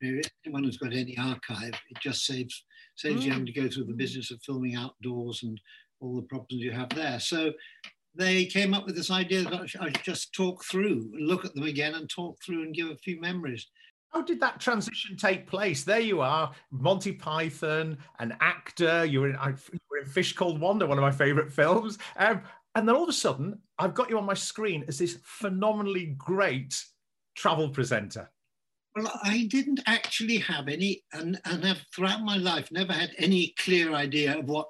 period. 0.00 0.30
Anyone 0.44 0.64
who's 0.64 0.78
got 0.78 0.92
any 0.92 1.16
archive, 1.18 1.74
it 1.90 1.98
just 2.00 2.24
saves 2.24 2.64
saves 2.96 3.22
mm. 3.22 3.26
you 3.26 3.30
having 3.30 3.46
to 3.46 3.52
go 3.52 3.68
through 3.68 3.84
the 3.84 3.92
business 3.92 4.30
of 4.30 4.42
filming 4.42 4.74
outdoors 4.74 5.40
and 5.42 5.60
all 6.00 6.16
the 6.16 6.26
problems 6.26 6.62
you 6.62 6.72
have 6.72 6.88
there. 6.90 7.20
So 7.20 7.52
they 8.14 8.44
came 8.46 8.74
up 8.74 8.86
with 8.86 8.96
this 8.96 9.10
idea 9.10 9.44
that 9.44 9.52
I 9.54 9.66
should 9.66 10.02
just 10.02 10.32
talk 10.34 10.64
through, 10.64 11.10
look 11.18 11.44
at 11.44 11.54
them 11.54 11.64
again 11.64 11.94
and 11.94 12.08
talk 12.08 12.38
through 12.44 12.62
and 12.62 12.74
give 12.74 12.88
a 12.88 12.96
few 12.96 13.20
memories. 13.20 13.66
How 14.10 14.22
did 14.22 14.40
that 14.40 14.58
transition 14.58 15.16
take 15.16 15.46
place? 15.46 15.84
There 15.84 16.00
you 16.00 16.20
are, 16.22 16.50
Monty 16.70 17.12
Python, 17.12 17.98
an 18.18 18.36
actor. 18.40 19.04
You 19.04 19.20
were 19.20 19.28
in, 19.28 19.34
you 19.34 19.78
were 19.90 19.98
in 19.98 20.06
Fish 20.06 20.32
Called 20.32 20.60
Wanda, 20.60 20.86
one 20.86 20.98
of 20.98 21.02
my 21.02 21.10
favorite 21.10 21.52
films. 21.52 21.98
Um, 22.16 22.40
and 22.78 22.88
then 22.88 22.94
all 22.94 23.02
of 23.02 23.08
a 23.08 23.12
sudden, 23.12 23.60
I've 23.78 23.94
got 23.94 24.08
you 24.08 24.18
on 24.18 24.24
my 24.24 24.34
screen 24.34 24.84
as 24.88 24.98
this 24.98 25.18
phenomenally 25.24 26.14
great 26.16 26.80
travel 27.36 27.68
presenter. 27.68 28.30
Well, 28.96 29.12
I 29.22 29.46
didn't 29.50 29.80
actually 29.86 30.38
have 30.38 30.68
any, 30.68 31.02
and, 31.12 31.40
and 31.44 31.64
have 31.64 31.84
throughout 31.94 32.22
my 32.22 32.36
life 32.36 32.70
never 32.72 32.92
had 32.92 33.10
any 33.18 33.54
clear 33.58 33.94
idea 33.94 34.38
of 34.38 34.48
what 34.48 34.68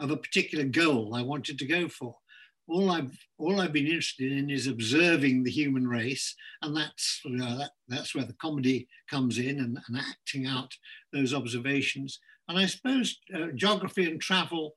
of 0.00 0.10
a 0.10 0.16
particular 0.16 0.64
goal 0.64 1.14
I 1.14 1.22
wanted 1.22 1.58
to 1.58 1.66
go 1.66 1.88
for 1.88 2.16
all 2.68 2.90
I've 2.90 3.18
all 3.38 3.60
I've 3.60 3.72
been 3.72 3.86
interested 3.86 4.30
in 4.30 4.50
is 4.50 4.66
observing 4.66 5.42
the 5.42 5.50
human 5.50 5.88
race, 5.88 6.34
and 6.62 6.76
that's 6.76 7.20
you 7.24 7.36
know, 7.36 7.58
that, 7.58 7.70
that's 7.88 8.14
where 8.14 8.24
the 8.24 8.34
comedy 8.34 8.88
comes 9.08 9.38
in 9.38 9.58
and, 9.58 9.78
and, 9.88 9.96
acting 9.96 10.46
out 10.46 10.72
those 11.12 11.32
observations. 11.32 12.20
And 12.48 12.58
I 12.58 12.66
suppose 12.66 13.18
uh, 13.34 13.48
geography 13.54 14.10
and 14.10 14.20
travel 14.20 14.76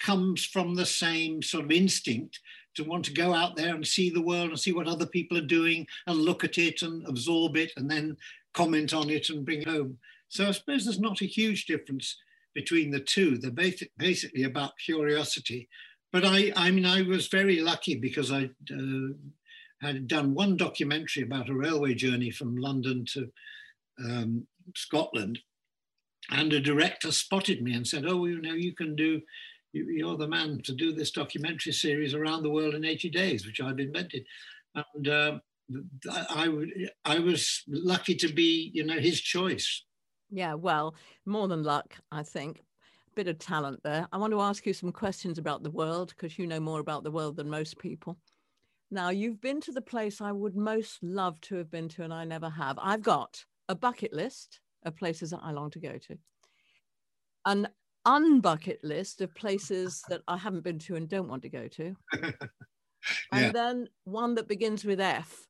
comes 0.00 0.44
from 0.44 0.74
the 0.74 0.86
same 0.86 1.42
sort 1.42 1.64
of 1.64 1.70
instinct 1.70 2.40
to 2.74 2.84
want 2.84 3.04
to 3.06 3.12
go 3.12 3.34
out 3.34 3.56
there 3.56 3.74
and 3.74 3.86
see 3.86 4.10
the 4.10 4.22
world 4.22 4.50
and 4.50 4.60
see 4.60 4.72
what 4.72 4.86
other 4.86 5.06
people 5.06 5.36
are 5.36 5.42
doing 5.42 5.86
and 6.06 6.18
look 6.18 6.44
at 6.44 6.58
it 6.58 6.82
and 6.82 7.06
absorb 7.06 7.56
it 7.56 7.72
and 7.76 7.90
then 7.90 8.16
comment 8.54 8.94
on 8.94 9.10
it 9.10 9.28
and 9.30 9.44
bring 9.44 9.62
it 9.62 9.68
home. 9.68 9.98
So 10.28 10.46
I 10.46 10.52
suppose 10.52 10.84
there's 10.84 11.00
not 11.00 11.22
a 11.22 11.26
huge 11.26 11.66
difference 11.66 12.16
between 12.54 12.90
the 12.90 13.00
two. 13.00 13.38
They're 13.38 13.50
basic, 13.50 13.90
basically 13.96 14.44
about 14.44 14.78
curiosity 14.78 15.68
but 16.12 16.24
I, 16.24 16.52
I 16.56 16.70
mean, 16.70 16.86
I 16.86 17.02
was 17.02 17.28
very 17.28 17.60
lucky 17.60 17.94
because 17.94 18.32
I 18.32 18.50
uh, 18.72 19.12
had 19.80 20.08
done 20.08 20.34
one 20.34 20.56
documentary 20.56 21.22
about 21.22 21.50
a 21.50 21.54
railway 21.54 21.94
journey 21.94 22.30
from 22.30 22.56
London 22.56 23.04
to 23.12 23.30
um, 24.02 24.46
Scotland, 24.74 25.40
and 26.30 26.52
a 26.52 26.60
director 26.60 27.10
spotted 27.12 27.62
me 27.62 27.74
and 27.74 27.86
said, 27.86 28.06
"Oh, 28.06 28.24
you 28.24 28.40
know, 28.40 28.54
you 28.54 28.74
can 28.74 28.96
do. 28.96 29.20
You're 29.72 30.16
the 30.16 30.28
man 30.28 30.60
to 30.64 30.72
do 30.72 30.92
this 30.92 31.10
documentary 31.10 31.72
series 31.72 32.14
around 32.14 32.42
the 32.42 32.50
world 32.50 32.74
in 32.74 32.84
80 32.84 33.10
days, 33.10 33.46
which 33.46 33.60
I've 33.60 33.78
invented." 33.78 34.24
And 34.74 35.08
uh, 35.08 35.38
I, 36.30 36.48
I 37.04 37.18
was 37.18 37.62
lucky 37.68 38.14
to 38.16 38.32
be, 38.32 38.70
you 38.72 38.84
know, 38.84 38.98
his 38.98 39.20
choice. 39.20 39.84
Yeah, 40.30 40.54
well, 40.54 40.94
more 41.26 41.48
than 41.48 41.62
luck, 41.62 41.96
I 42.12 42.22
think 42.22 42.62
bit 43.18 43.26
of 43.26 43.38
talent 43.40 43.80
there. 43.82 44.06
I 44.12 44.16
want 44.16 44.32
to 44.32 44.40
ask 44.40 44.64
you 44.64 44.72
some 44.72 44.92
questions 44.92 45.38
about 45.38 45.64
the 45.64 45.72
world 45.72 46.10
because 46.10 46.38
you 46.38 46.46
know 46.46 46.60
more 46.60 46.78
about 46.78 47.02
the 47.02 47.10
world 47.10 47.34
than 47.34 47.50
most 47.50 47.76
people. 47.76 48.16
Now, 48.92 49.08
you've 49.08 49.40
been 49.40 49.60
to 49.62 49.72
the 49.72 49.82
place 49.82 50.20
I 50.20 50.30
would 50.30 50.54
most 50.54 51.02
love 51.02 51.40
to 51.40 51.56
have 51.56 51.68
been 51.68 51.88
to, 51.88 52.04
and 52.04 52.14
I 52.14 52.22
never 52.22 52.48
have. 52.48 52.78
I've 52.80 53.02
got 53.02 53.44
a 53.68 53.74
bucket 53.74 54.12
list 54.12 54.60
of 54.84 54.94
places 54.94 55.30
that 55.30 55.40
I 55.42 55.50
long 55.50 55.68
to 55.70 55.80
go 55.80 55.98
to, 55.98 56.18
an 57.44 57.66
unbucket 58.08 58.82
list 58.82 59.20
of 59.20 59.34
places 59.34 60.02
that 60.08 60.22
I 60.26 60.36
haven't 60.36 60.64
been 60.64 60.78
to 60.80 60.96
and 60.96 61.08
don't 61.08 61.28
want 61.28 61.42
to 61.42 61.48
go 61.48 61.68
to, 61.68 61.94
yeah. 62.22 62.32
and 63.32 63.54
then 63.54 63.88
one 64.04 64.34
that 64.36 64.48
begins 64.48 64.84
with 64.84 65.00
F 65.00 65.48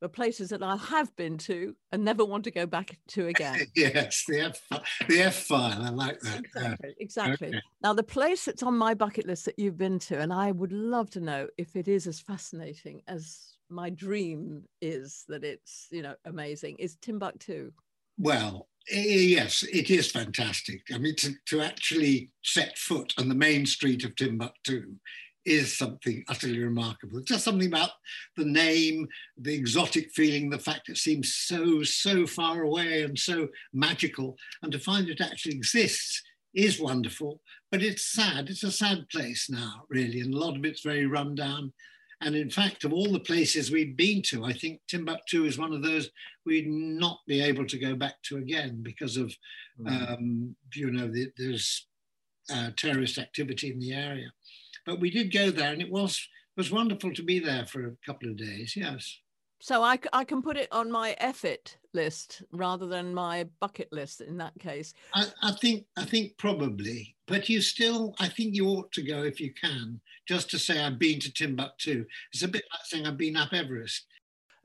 the 0.00 0.08
places 0.08 0.50
that 0.50 0.62
I 0.62 0.76
have 0.76 1.14
been 1.16 1.38
to 1.38 1.74
and 1.90 2.04
never 2.04 2.24
want 2.24 2.44
to 2.44 2.50
go 2.50 2.66
back 2.66 2.98
to 3.08 3.28
again. 3.28 3.66
yes, 3.76 4.24
the 4.28 4.40
F, 4.40 4.62
the 5.08 5.20
F 5.20 5.34
file. 5.34 5.82
I 5.82 5.88
like 5.88 6.20
that. 6.20 6.40
Exactly. 6.44 6.94
Exactly. 7.00 7.48
Okay. 7.48 7.60
Now, 7.82 7.94
the 7.94 8.02
place 8.02 8.44
that's 8.44 8.62
on 8.62 8.76
my 8.76 8.94
bucket 8.94 9.26
list 9.26 9.46
that 9.46 9.58
you've 9.58 9.78
been 9.78 9.98
to, 10.00 10.18
and 10.18 10.32
I 10.32 10.52
would 10.52 10.72
love 10.72 11.10
to 11.10 11.20
know 11.20 11.48
if 11.56 11.76
it 11.76 11.88
is 11.88 12.06
as 12.06 12.20
fascinating 12.20 13.02
as 13.08 13.54
my 13.70 13.90
dream 13.90 14.64
is 14.80 15.24
that 15.28 15.44
it's 15.44 15.88
you 15.90 16.02
know 16.02 16.14
amazing, 16.24 16.76
is 16.78 16.96
Timbuktu. 16.96 17.72
Well, 18.18 18.68
Eh, 18.88 18.98
eh, 18.98 19.26
yes, 19.36 19.64
it 19.64 19.90
is 19.90 20.10
fantastic. 20.10 20.82
I 20.94 20.98
mean, 20.98 21.16
to, 21.16 21.32
to 21.46 21.60
actually 21.60 22.30
set 22.42 22.78
foot 22.78 23.12
on 23.18 23.28
the 23.28 23.34
main 23.34 23.66
street 23.66 24.04
of 24.04 24.14
Timbuktu 24.14 24.94
is 25.44 25.76
something 25.76 26.24
utterly 26.28 26.58
remarkable. 26.58 27.20
Just 27.20 27.44
something 27.44 27.68
about 27.68 27.90
the 28.36 28.44
name, 28.44 29.06
the 29.38 29.54
exotic 29.54 30.10
feeling, 30.12 30.50
the 30.50 30.58
fact 30.58 30.88
it 30.88 30.98
seems 30.98 31.34
so, 31.34 31.82
so 31.82 32.26
far 32.26 32.62
away 32.62 33.02
and 33.02 33.18
so 33.18 33.48
magical. 33.72 34.36
And 34.62 34.72
to 34.72 34.78
find 34.78 35.08
it 35.08 35.20
actually 35.20 35.54
exists 35.54 36.22
is 36.54 36.80
wonderful, 36.80 37.40
but 37.70 37.82
it's 37.82 38.12
sad. 38.12 38.48
It's 38.50 38.64
a 38.64 38.72
sad 38.72 39.08
place 39.10 39.48
now, 39.48 39.84
really. 39.88 40.20
And 40.20 40.34
a 40.34 40.38
lot 40.38 40.56
of 40.56 40.64
it's 40.64 40.82
very 40.82 41.06
run 41.06 41.34
down. 41.34 41.72
And 42.22 42.34
in 42.34 42.48
fact, 42.48 42.84
of 42.84 42.92
all 42.92 43.12
the 43.12 43.20
places 43.20 43.70
we've 43.70 43.96
been 43.96 44.22
to, 44.28 44.44
I 44.44 44.52
think 44.52 44.80
Timbuktu 44.88 45.44
is 45.44 45.58
one 45.58 45.74
of 45.74 45.82
those 45.82 46.10
we'd 46.46 46.66
not 46.66 47.18
be 47.26 47.42
able 47.42 47.66
to 47.66 47.78
go 47.78 47.94
back 47.94 48.22
to 48.24 48.38
again 48.38 48.80
because 48.82 49.16
of, 49.16 49.34
mm. 49.78 50.14
um, 50.14 50.56
you 50.74 50.90
know, 50.90 51.08
the, 51.08 51.30
there's 51.36 51.86
uh, 52.52 52.70
terrorist 52.76 53.18
activity 53.18 53.70
in 53.70 53.78
the 53.78 53.92
area. 53.92 54.30
But 54.86 55.00
we 55.00 55.10
did 55.10 55.32
go 55.32 55.50
there, 55.50 55.72
and 55.72 55.82
it 55.82 55.90
was 55.90 56.26
was 56.56 56.72
wonderful 56.72 57.12
to 57.12 57.22
be 57.22 57.38
there 57.38 57.66
for 57.66 57.86
a 57.86 57.96
couple 58.06 58.30
of 58.30 58.36
days. 58.38 58.74
Yes. 58.76 59.20
So 59.60 59.82
I, 59.82 59.98
I 60.12 60.24
can 60.24 60.42
put 60.42 60.56
it 60.56 60.68
on 60.70 60.90
my 60.90 61.16
effort 61.18 61.76
list 61.94 62.42
rather 62.52 62.86
than 62.86 63.14
my 63.14 63.46
bucket 63.60 63.88
list 63.90 64.20
in 64.20 64.36
that 64.36 64.52
case. 64.58 64.92
I, 65.14 65.24
I 65.42 65.52
think 65.52 65.86
I 65.96 66.04
think 66.04 66.36
probably, 66.36 67.16
but 67.26 67.48
you 67.48 67.60
still 67.60 68.14
I 68.18 68.28
think 68.28 68.54
you 68.54 68.66
ought 68.68 68.92
to 68.92 69.02
go 69.02 69.22
if 69.22 69.40
you 69.40 69.52
can, 69.54 70.00
just 70.28 70.50
to 70.50 70.58
say 70.58 70.82
I've 70.82 70.98
been 70.98 71.20
to 71.20 71.32
Timbuktu. 71.32 72.04
It's 72.32 72.42
a 72.42 72.48
bit 72.48 72.64
like 72.70 72.84
saying 72.84 73.06
I've 73.06 73.16
been 73.16 73.36
up 73.36 73.52
Everest. 73.52 74.06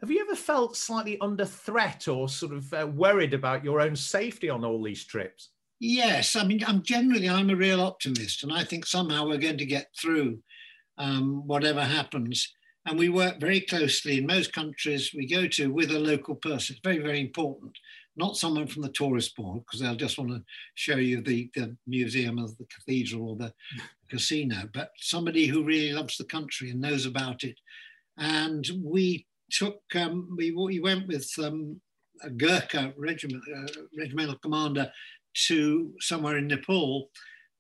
Have 0.02 0.12
you 0.12 0.22
ever 0.22 0.36
felt 0.36 0.76
slightly 0.76 1.20
under 1.22 1.46
threat 1.46 2.08
or 2.08 2.28
sort 2.28 2.54
of 2.54 2.74
uh, 2.74 2.88
worried 2.88 3.36
about 3.36 3.64
your 3.64 3.80
own 3.80 3.96
safety 3.96 4.50
on 4.50 4.66
all 4.66 4.82
these 4.82 5.06
trips? 5.06 5.50
Yes, 5.80 6.36
I 6.36 6.44
mean, 6.44 6.64
I'm 6.66 6.82
generally 6.82 7.30
I'm 7.30 7.50
a 7.50 7.56
real 7.56 7.82
optimist, 7.82 8.44
and 8.44 8.52
I 8.52 8.64
think 8.64 8.86
somehow 8.86 9.28
we're 9.28 9.38
going 9.38 9.58
to 9.60 9.66
get 9.66 9.88
through 10.00 10.40
um, 10.98 11.48
whatever 11.48 11.84
happens. 11.84 12.52
And 12.86 12.98
we 12.98 13.10
work 13.10 13.40
very 13.40 13.62
closely 13.62 14.18
in 14.18 14.26
most 14.26 14.54
countries 14.54 15.14
we 15.16 15.28
go 15.28 15.48
to 15.48 15.72
with 15.72 15.92
a 15.92 16.00
local 16.00 16.36
person. 16.36 16.76
It's 16.76 16.82
very, 16.84 16.98
very 16.98 17.22
important. 17.22 17.78
Not 18.16 18.38
someone 18.38 18.68
from 18.68 18.82
the 18.82 18.90
tourist 18.90 19.36
board, 19.36 19.64
because 19.66 19.80
they'll 19.80 19.96
just 19.96 20.18
want 20.18 20.32
to 20.32 20.44
show 20.76 20.98
you 20.98 21.22
the, 21.22 21.50
the 21.56 21.78
museum 21.88 22.40
or 22.40 22.48
the 22.48 22.68
cathedral 22.74 23.30
or 23.30 23.36
the 23.36 23.54
casino, 24.10 24.68
but 24.74 24.92
somebody 24.98 25.46
who 25.46 25.64
really 25.64 25.94
loves 25.94 26.18
the 26.18 26.26
country 26.26 26.72
and 26.72 26.82
knows 26.82 27.06
about 27.06 27.44
it. 27.44 27.58
And 28.18 28.68
we 28.84 29.28
took, 29.50 29.82
um, 29.96 30.36
we, 30.36 30.52
we 30.52 30.80
went 30.80 31.08
with 31.08 31.32
um, 31.42 31.80
a 32.24 32.30
Gurkha 32.30 32.94
regiment, 32.98 33.44
uh, 33.56 33.82
regimental 33.98 34.38
commander 34.40 34.92
to 35.48 35.94
somewhere 36.00 36.38
in 36.38 36.48
Nepal, 36.48 37.10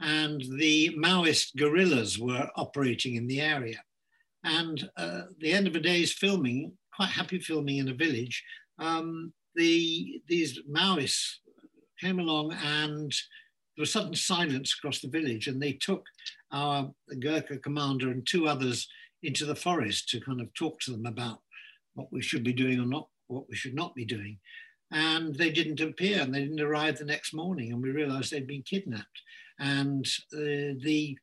and 0.01 0.41
the 0.57 0.95
Maoist 0.97 1.55
guerrillas 1.55 2.17
were 2.17 2.49
operating 2.55 3.15
in 3.15 3.27
the 3.27 3.39
area. 3.39 3.77
And 4.43 4.89
uh, 4.97 5.21
the 5.39 5.53
end 5.53 5.67
of 5.67 5.75
a 5.75 5.79
day's 5.79 6.13
filming, 6.13 6.73
quite 6.95 7.09
happy 7.09 7.39
filming 7.39 7.77
in 7.77 7.89
a 7.89 7.93
village, 7.93 8.43
um, 8.79 9.33
the, 9.55 10.21
these 10.27 10.59
Maoists 10.69 11.35
came 11.99 12.19
along 12.19 12.53
and 12.53 13.11
there 13.75 13.83
was 13.83 13.93
sudden 13.93 14.15
silence 14.15 14.75
across 14.77 14.99
the 14.99 15.07
village 15.07 15.47
and 15.47 15.61
they 15.61 15.73
took 15.73 16.03
our 16.51 16.91
Gurkha 17.19 17.57
commander 17.57 18.11
and 18.11 18.25
two 18.27 18.47
others 18.47 18.87
into 19.23 19.45
the 19.45 19.55
forest 19.55 20.09
to 20.09 20.19
kind 20.19 20.41
of 20.41 20.53
talk 20.53 20.79
to 20.81 20.91
them 20.91 21.05
about 21.05 21.39
what 21.93 22.07
we 22.11 22.21
should 22.21 22.43
be 22.43 22.53
doing 22.53 22.79
or 22.79 22.85
not, 22.85 23.07
what 23.27 23.47
we 23.49 23.55
should 23.55 23.75
not 23.75 23.93
be 23.95 24.05
doing. 24.05 24.39
And 24.91 25.35
they 25.35 25.51
didn't 25.51 25.79
appear 25.79 26.21
and 26.21 26.33
they 26.33 26.41
didn't 26.41 26.59
arrive 26.59 26.97
the 26.97 27.05
next 27.05 27.33
morning 27.33 27.71
and 27.71 27.81
we 27.81 27.91
realized 27.91 28.31
they'd 28.31 28.47
been 28.47 28.63
kidnapped. 28.63 29.21
And 29.59 30.05
uh, 30.33 30.75
the 30.83 31.17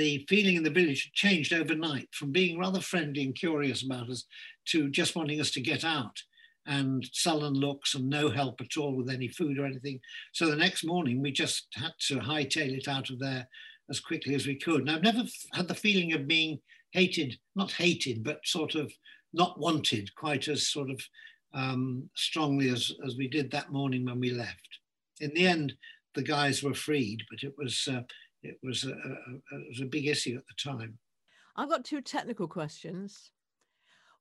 the 0.00 0.24
feeling 0.30 0.56
in 0.56 0.62
the 0.62 0.70
village 0.70 1.10
changed 1.14 1.52
overnight 1.52 2.08
from 2.12 2.32
being 2.32 2.58
rather 2.58 2.80
friendly 2.80 3.22
and 3.22 3.34
curious 3.34 3.82
about 3.82 4.08
us 4.08 4.24
to 4.64 4.88
just 4.88 5.14
wanting 5.14 5.38
us 5.42 5.50
to 5.50 5.60
get 5.60 5.84
out 5.84 6.16
and 6.66 7.06
sullen 7.12 7.52
looks 7.52 7.94
and 7.94 8.08
no 8.08 8.30
help 8.30 8.62
at 8.62 8.78
all 8.78 8.96
with 8.96 9.10
any 9.10 9.28
food 9.28 9.58
or 9.58 9.66
anything. 9.66 10.00
So 10.32 10.46
the 10.46 10.56
next 10.56 10.84
morning, 10.84 11.20
we 11.20 11.32
just 11.32 11.66
had 11.74 11.92
to 12.08 12.14
hightail 12.16 12.74
it 12.78 12.88
out 12.88 13.10
of 13.10 13.18
there 13.18 13.46
as 13.90 14.00
quickly 14.00 14.34
as 14.34 14.46
we 14.46 14.54
could. 14.54 14.80
And 14.80 14.90
I've 14.90 15.02
never 15.02 15.24
had 15.52 15.68
the 15.68 15.74
feeling 15.74 16.14
of 16.14 16.26
being 16.26 16.60
hated, 16.92 17.36
not 17.54 17.72
hated, 17.72 18.24
but 18.24 18.40
sort 18.44 18.76
of 18.76 18.90
not 19.34 19.60
wanted, 19.60 20.14
quite 20.14 20.48
as 20.48 20.68
sort 20.68 20.88
of 20.88 20.98
um, 21.52 22.08
strongly 22.16 22.70
as, 22.70 22.90
as 23.06 23.16
we 23.18 23.28
did 23.28 23.50
that 23.50 23.70
morning 23.70 24.06
when 24.06 24.18
we 24.18 24.30
left. 24.30 24.78
In 25.20 25.30
the 25.34 25.46
end, 25.46 25.74
the 26.14 26.22
guys 26.22 26.62
were 26.62 26.74
freed, 26.74 27.22
but 27.28 27.42
it 27.42 27.52
was, 27.58 27.86
uh, 27.90 28.00
it, 28.42 28.58
was 28.62 28.84
a, 28.84 28.90
a, 28.90 28.92
it 28.92 29.68
was 29.68 29.80
a 29.80 29.86
big 29.86 30.06
issue 30.06 30.36
at 30.36 30.44
the 30.46 30.70
time. 30.70 30.98
I've 31.56 31.68
got 31.68 31.84
two 31.84 32.00
technical 32.00 32.48
questions. 32.48 33.30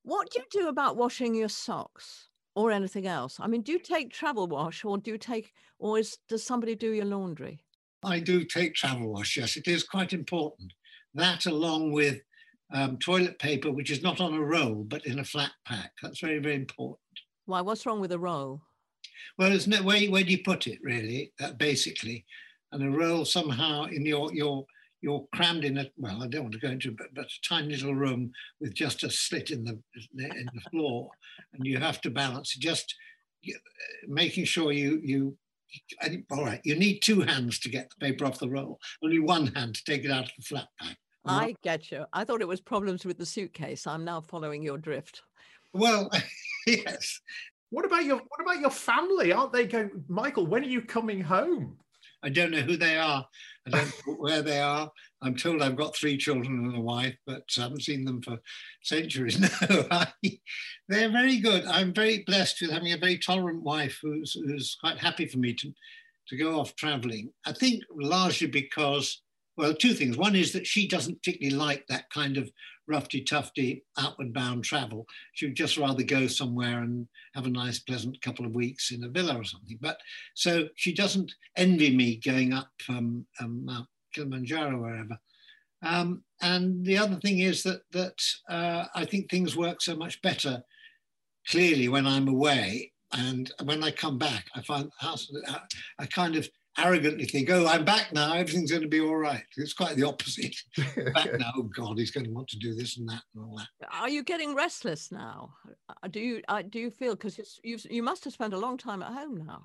What 0.04 0.30
do 0.32 0.40
you 0.40 0.46
do 0.52 0.68
about 0.70 0.98
washing 0.98 1.36
your 1.36 1.50
socks 1.50 2.30
or 2.56 2.72
anything 2.72 3.08
else? 3.08 3.38
I 3.40 3.48
mean, 3.48 3.62
do 3.62 3.72
you 3.72 3.80
take 3.80 4.12
travel 4.12 4.48
wash 4.48 4.84
or 4.84 4.98
do 4.98 5.12
you 5.12 5.18
take, 5.18 5.54
or 5.78 6.00
is, 6.00 6.18
does 6.28 6.44
somebody 6.44 6.76
do 6.76 6.92
your 6.92 7.06
laundry? 7.06 7.64
I 8.04 8.20
do 8.20 8.46
take 8.46 8.76
travel 8.76 9.12
wash, 9.12 9.38
yes. 9.38 9.58
It 9.58 9.68
is 9.68 9.84
quite 9.84 10.14
important. 10.14 10.74
That, 11.14 11.46
along 11.46 11.92
with 11.92 12.22
um, 12.74 12.98
toilet 12.98 13.40
paper, 13.40 13.72
which 13.72 13.92
is 13.92 14.04
not 14.04 14.22
on 14.22 14.34
a 14.34 14.42
roll, 14.42 14.84
but 14.88 15.06
in 15.06 15.20
a 15.20 15.24
flat 15.24 15.52
pack. 15.66 15.92
That's 16.02 16.20
very, 16.20 16.40
very 16.40 16.56
important. 16.56 17.00
Why? 17.46 17.62
What's 17.62 17.86
wrong 17.86 18.00
with 18.00 18.12
a 18.12 18.20
roll? 18.20 18.62
Well, 19.38 19.50
there's 19.50 19.68
no 19.68 19.82
way 19.82 20.08
where 20.08 20.24
do 20.24 20.32
you 20.32 20.44
put 20.44 20.68
it 20.68 20.80
really, 20.84 21.34
uh, 21.42 21.54
basically, 21.54 22.26
and 22.72 22.84
a 22.84 22.90
role 22.90 23.26
somehow 23.26 23.86
in 23.86 24.06
your 24.06 24.34
your 24.34 24.66
you're 25.02 25.26
crammed 25.34 25.64
in 25.64 25.78
a 25.78 25.90
well, 25.98 26.22
I 26.22 26.28
don't 26.28 26.44
want 26.44 26.54
to 26.54 26.60
go 26.60 26.70
into, 26.70 26.92
but, 26.92 27.08
but 27.14 27.26
a 27.26 27.48
tiny 27.48 27.70
little 27.70 27.96
room 27.96 28.32
with 28.60 28.74
just 28.74 29.04
a 29.04 29.10
slit 29.10 29.52
in 29.52 29.64
the 29.64 29.80
in 30.18 30.50
the 30.54 30.62
floor, 30.72 31.10
and 31.54 31.66
you 31.66 31.78
have 31.78 32.02
to 32.02 32.10
balance 32.10 32.56
just 32.56 32.96
making 34.08 34.46
sure 34.46 34.72
you 34.72 35.00
you. 35.04 35.38
All 36.32 36.44
right, 36.44 36.62
you 36.64 36.76
need 36.76 37.00
two 37.00 37.22
hands 37.22 37.60
to 37.60 37.70
get 37.70 37.92
the 37.92 38.06
paper 38.08 38.26
off 38.26 38.40
the 38.40 38.50
roll. 38.50 38.80
Only 39.04 39.20
one 39.20 39.48
hand 39.48 39.76
to 39.76 39.84
take 39.84 40.04
it 40.04 40.10
out 40.10 40.24
of 40.24 40.32
the 40.36 40.44
flat 40.44 40.68
pack. 40.82 40.98
I 41.26 41.56
get 41.62 41.92
you. 41.92 42.06
I 42.12 42.24
thought 42.24 42.42
it 42.42 42.48
was 42.48 42.60
problems 42.60 43.06
with 43.06 43.20
the 43.20 43.26
suitcase. 43.26 43.86
I'm 43.86 44.04
now 44.04 44.20
following 44.20 44.64
your 44.64 44.80
drift. 44.80 45.22
Well, 45.74 46.10
yes. 46.68 47.22
What 47.70 47.86
about 47.86 48.06
your 48.06 48.18
What 48.18 48.42
about 48.42 48.60
your 48.60 48.72
family? 48.72 49.32
Aren't 49.32 49.54
they 49.54 49.68
going, 49.68 49.92
Michael? 50.08 50.48
When 50.48 50.64
are 50.64 50.68
you 50.68 50.82
coming 50.82 51.22
home? 51.22 51.78
I 52.24 52.30
don't 52.30 52.52
know 52.52 52.62
who 52.62 52.78
they 52.78 52.98
are. 52.98 53.26
I 53.68 53.70
don't 53.70 53.94
know 54.08 54.14
where 54.16 54.42
they 54.42 54.60
are. 54.60 54.90
I'm 55.22 55.36
told 55.36 55.62
I've 55.62 55.76
got 55.76 55.96
three 55.96 56.18
children 56.18 56.66
and 56.66 56.76
a 56.76 56.82
wife, 56.82 57.16
but 57.26 57.44
I 57.58 57.62
haven't 57.62 57.84
seen 57.84 58.06
them 58.06 58.22
for 58.22 58.38
centuries. 58.84 59.40
No, 59.70 59.86
I, 59.92 60.08
they're 60.88 61.12
very 61.12 61.38
good. 61.40 61.66
I'm 61.66 61.94
very 61.94 62.24
blessed 62.26 62.62
with 62.62 62.72
having 62.72 62.94
a 62.94 62.98
very 62.98 63.18
tolerant 63.18 63.64
wife 63.64 64.00
who's, 64.02 64.34
who's 64.34 64.78
quite 64.82 64.98
happy 64.98 65.28
for 65.28 65.38
me 65.38 65.54
to, 65.54 65.72
to 66.30 66.38
go 66.38 66.60
off 66.60 66.76
traveling. 66.76 67.32
I 67.46 67.54
think 67.54 67.84
largely 67.92 68.48
because, 68.48 69.22
well, 69.60 69.74
two 69.74 69.94
things. 69.94 70.16
One 70.16 70.38
is 70.38 70.54
that 70.54 70.66
she 70.66 70.88
doesn't 70.88 71.22
particularly 71.22 71.54
like 71.54 71.86
that 71.88 72.10
kind 72.12 72.38
of 72.38 72.50
roughy 72.90 73.26
tufty 73.26 73.84
outward 73.98 74.34
bound 74.34 74.64
travel. 74.64 75.06
She 75.34 75.48
would 75.48 75.58
just 75.58 75.78
rather 75.78 76.02
go 76.02 76.28
somewhere 76.28 76.80
and 76.80 77.10
have 77.36 77.46
a 77.46 77.50
nice, 77.50 77.80
pleasant 77.80 78.22
couple 78.22 78.46
of 78.46 78.56
weeks 78.56 78.92
in 78.92 79.04
a 79.04 79.10
villa 79.10 79.38
or 79.38 79.44
something. 79.44 79.78
But 79.82 80.00
so 80.34 80.70
she 80.76 80.94
doesn't 80.94 81.34
envy 81.58 81.94
me 81.94 82.22
going 82.24 82.54
up 82.54 82.72
um, 82.88 83.26
um, 83.42 83.66
Mount 83.66 83.88
Kilimanjaro 84.16 84.78
or 84.78 84.82
wherever. 84.82 85.18
Um, 85.84 86.24
and 86.42 86.86
the 86.86 86.98
other 86.98 87.18
thing 87.18 87.40
is 87.40 87.62
that 87.64 87.82
that 87.92 88.18
uh, 88.50 88.86
I 88.96 89.04
think 89.04 89.30
things 89.30 89.58
work 89.58 89.82
so 89.82 89.94
much 89.94 90.22
better 90.22 90.64
clearly 91.50 91.90
when 91.90 92.08
I'm 92.08 92.30
away. 92.30 92.94
And 93.12 93.52
when 93.64 93.84
I 93.84 93.92
come 93.92 94.18
back, 94.18 94.46
I 94.56 94.62
find 94.62 94.86
the 94.86 95.06
house, 95.06 95.30
I 96.00 96.06
kind 96.06 96.36
of 96.38 96.48
arrogantly 96.86 97.26
think, 97.26 97.50
oh, 97.50 97.68
I'm 97.68 97.86
back 97.86 98.14
now, 98.14 98.34
everything's 98.34 98.72
going 98.72 98.84
to 98.84 98.90
be 98.90 99.02
all 99.02 99.16
right. 99.16 99.44
It's 99.58 99.74
quite 99.74 99.96
the 99.96 100.08
opposite. 100.08 100.56
back 101.14 101.38
now, 101.38 101.52
oh 101.58 101.64
God, 101.64 101.98
he's 101.98 102.12
going 102.12 102.26
to 102.26 102.32
want 102.32 102.48
to 102.50 102.60
do 102.60 102.74
this 102.74 102.98
and 102.98 103.08
that 103.10 103.24
and 103.36 103.44
all 103.44 103.58
that. 103.58 103.68
Are 103.92 104.10
you 104.10 104.24
getting 104.24 104.56
restless 104.56 105.12
now? 105.12 105.54
Uh, 105.90 106.08
do 106.10 106.20
you 106.20 106.42
uh, 106.48 106.64
do 106.68 106.80
you 106.80 106.92
feel 106.92 107.16
because 107.16 107.60
you 107.64 107.78
you 107.90 108.04
must 108.04 108.24
have 108.24 108.34
spent 108.34 108.54
a 108.54 108.60
long 108.60 108.78
time 108.78 109.02
at 109.04 109.14
home 109.14 109.38
now? 109.46 109.64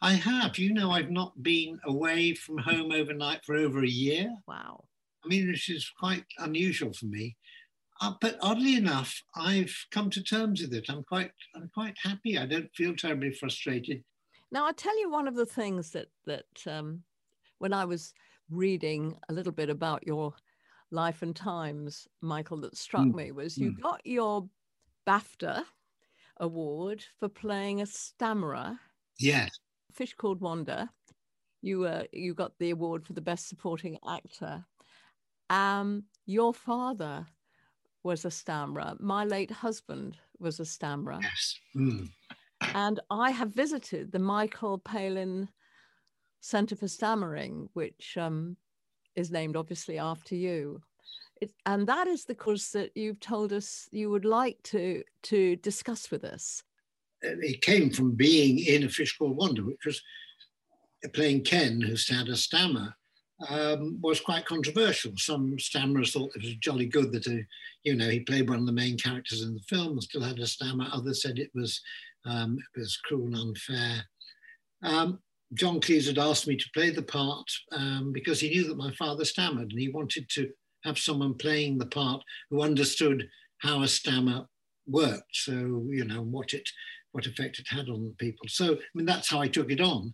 I 0.00 0.12
have. 0.12 0.58
You 0.58 0.72
know, 0.74 0.90
I've 0.90 1.10
not 1.10 1.42
been 1.42 1.78
away 1.84 2.34
from 2.34 2.58
home 2.58 2.92
overnight 2.92 3.44
for 3.44 3.56
over 3.56 3.82
a 3.82 3.88
year. 3.88 4.30
Wow. 4.46 4.84
I 5.24 5.28
mean, 5.28 5.48
which 5.48 5.68
is 5.68 5.90
quite 5.98 6.24
unusual 6.38 6.92
for 6.92 7.06
me. 7.06 7.36
Uh, 8.00 8.12
but 8.20 8.36
oddly 8.40 8.76
enough, 8.76 9.20
I've 9.34 9.74
come 9.90 10.08
to 10.10 10.22
terms 10.22 10.60
with 10.60 10.72
it. 10.72 10.86
I'm 10.88 11.02
quite, 11.02 11.32
I'm 11.56 11.68
quite 11.74 11.96
happy. 12.00 12.38
I 12.38 12.46
don't 12.46 12.72
feel 12.76 12.94
terribly 12.94 13.32
frustrated. 13.32 14.04
Now, 14.50 14.66
I'll 14.66 14.74
tell 14.74 14.98
you 14.98 15.10
one 15.10 15.28
of 15.28 15.34
the 15.34 15.46
things 15.46 15.90
that 15.90 16.08
that 16.26 16.46
um, 16.66 17.02
when 17.58 17.72
I 17.72 17.84
was 17.84 18.14
reading 18.50 19.16
a 19.28 19.32
little 19.32 19.52
bit 19.52 19.70
about 19.70 20.06
your 20.06 20.34
life 20.90 21.22
and 21.22 21.36
times, 21.36 22.08
Michael, 22.22 22.60
that 22.62 22.76
struck 22.76 23.02
mm. 23.02 23.14
me 23.14 23.32
was 23.32 23.58
you 23.58 23.72
mm. 23.72 23.80
got 23.80 24.00
your 24.04 24.48
BAFTA 25.06 25.64
award 26.38 27.04
for 27.18 27.28
playing 27.28 27.82
a 27.82 27.86
stammerer. 27.86 28.78
Yes. 29.18 29.50
Fish 29.92 30.14
Called 30.14 30.40
Wanda. 30.40 30.90
You 31.60 31.84
uh, 31.84 32.04
you 32.12 32.34
got 32.34 32.52
the 32.58 32.70
award 32.70 33.04
for 33.04 33.12
the 33.14 33.20
best 33.20 33.48
supporting 33.48 33.98
actor. 34.08 34.64
Um, 35.50 36.04
your 36.26 36.54
father 36.54 37.26
was 38.04 38.24
a 38.24 38.30
stammerer. 38.30 38.94
My 39.00 39.24
late 39.24 39.50
husband 39.50 40.16
was 40.38 40.60
a 40.60 40.64
stammerer. 40.64 41.18
Yes. 41.20 41.58
Mm. 41.76 42.08
And 42.74 43.00
I 43.10 43.30
have 43.30 43.54
visited 43.54 44.12
the 44.12 44.18
Michael 44.18 44.78
Palin 44.78 45.48
Center 46.40 46.76
for 46.76 46.88
Stammering, 46.88 47.68
which 47.72 48.16
um, 48.16 48.56
is 49.16 49.30
named 49.30 49.56
obviously 49.56 49.98
after 49.98 50.34
you. 50.34 50.80
It, 51.40 51.52
and 51.66 51.86
that 51.86 52.06
is 52.06 52.24
the 52.24 52.34
course 52.34 52.70
that 52.70 52.96
you've 52.96 53.20
told 53.20 53.52
us 53.52 53.88
you 53.92 54.10
would 54.10 54.24
like 54.24 54.60
to 54.64 55.04
to 55.24 55.56
discuss 55.56 56.10
with 56.10 56.24
us. 56.24 56.62
It 57.22 57.62
came 57.62 57.90
from 57.90 58.12
being 58.12 58.58
in 58.58 58.84
A 58.84 58.88
Fish 58.88 59.16
Called 59.16 59.36
Wanda, 59.36 59.62
which 59.62 59.84
was 59.84 60.00
playing 61.14 61.44
Ken, 61.44 61.80
who 61.80 61.96
had 62.12 62.28
a 62.28 62.36
stammer, 62.36 62.94
um, 63.48 63.98
was 64.00 64.20
quite 64.20 64.46
controversial. 64.46 65.12
Some 65.16 65.58
stammerers 65.58 66.12
thought 66.12 66.34
it 66.34 66.42
was 66.42 66.56
jolly 66.56 66.86
good 66.86 67.12
that, 67.12 67.26
uh, 67.26 67.42
you 67.84 67.94
know, 67.94 68.08
he 68.08 68.20
played 68.20 68.48
one 68.48 68.58
of 68.60 68.66
the 68.66 68.72
main 68.72 68.96
characters 68.96 69.42
in 69.42 69.54
the 69.54 69.60
film 69.68 69.92
and 69.92 70.02
still 70.02 70.22
had 70.22 70.38
a 70.38 70.46
stammer. 70.46 70.88
Others 70.92 71.22
said 71.22 71.38
it 71.38 71.50
was 71.54 71.80
um, 72.28 72.58
it 72.58 72.78
was 72.78 72.98
cruel 73.04 73.26
and 73.26 73.36
unfair. 73.36 74.04
Um, 74.82 75.20
John 75.54 75.80
Cleese 75.80 76.06
had 76.06 76.18
asked 76.18 76.46
me 76.46 76.56
to 76.56 76.70
play 76.74 76.90
the 76.90 77.02
part 77.02 77.50
um, 77.72 78.12
because 78.12 78.38
he 78.38 78.50
knew 78.50 78.68
that 78.68 78.76
my 78.76 78.92
father 78.92 79.24
stammered 79.24 79.70
and 79.70 79.80
he 79.80 79.88
wanted 79.88 80.28
to 80.30 80.50
have 80.84 80.98
someone 80.98 81.34
playing 81.34 81.78
the 81.78 81.86
part 81.86 82.22
who 82.50 82.62
understood 82.62 83.26
how 83.58 83.82
a 83.82 83.88
stammer 83.88 84.46
worked. 84.86 85.32
So, 85.32 85.52
you 85.88 86.04
know, 86.04 86.22
what 86.22 86.52
it 86.52 86.68
what 87.12 87.26
effect 87.26 87.58
it 87.58 87.66
had 87.68 87.88
on 87.88 88.14
people. 88.18 88.46
So, 88.48 88.74
I 88.74 88.78
mean, 88.94 89.06
that's 89.06 89.30
how 89.30 89.40
I 89.40 89.48
took 89.48 89.70
it 89.70 89.80
on. 89.80 90.12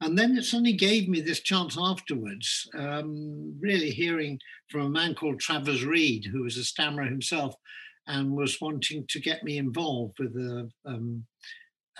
And 0.00 0.18
then 0.18 0.38
it 0.38 0.44
suddenly 0.44 0.72
gave 0.72 1.08
me 1.08 1.20
this 1.20 1.40
chance 1.40 1.76
afterwards, 1.78 2.66
um, 2.74 3.54
really 3.60 3.90
hearing 3.90 4.38
from 4.70 4.86
a 4.86 4.88
man 4.88 5.14
called 5.14 5.38
Travers 5.38 5.84
Reid, 5.84 6.24
who 6.32 6.42
was 6.44 6.56
a 6.56 6.64
stammerer 6.64 7.04
himself, 7.04 7.54
and 8.10 8.32
was 8.32 8.60
wanting 8.60 9.06
to 9.08 9.20
get 9.20 9.44
me 9.44 9.56
involved 9.56 10.18
with 10.18 10.34
the, 10.34 10.68
um, 10.84 11.24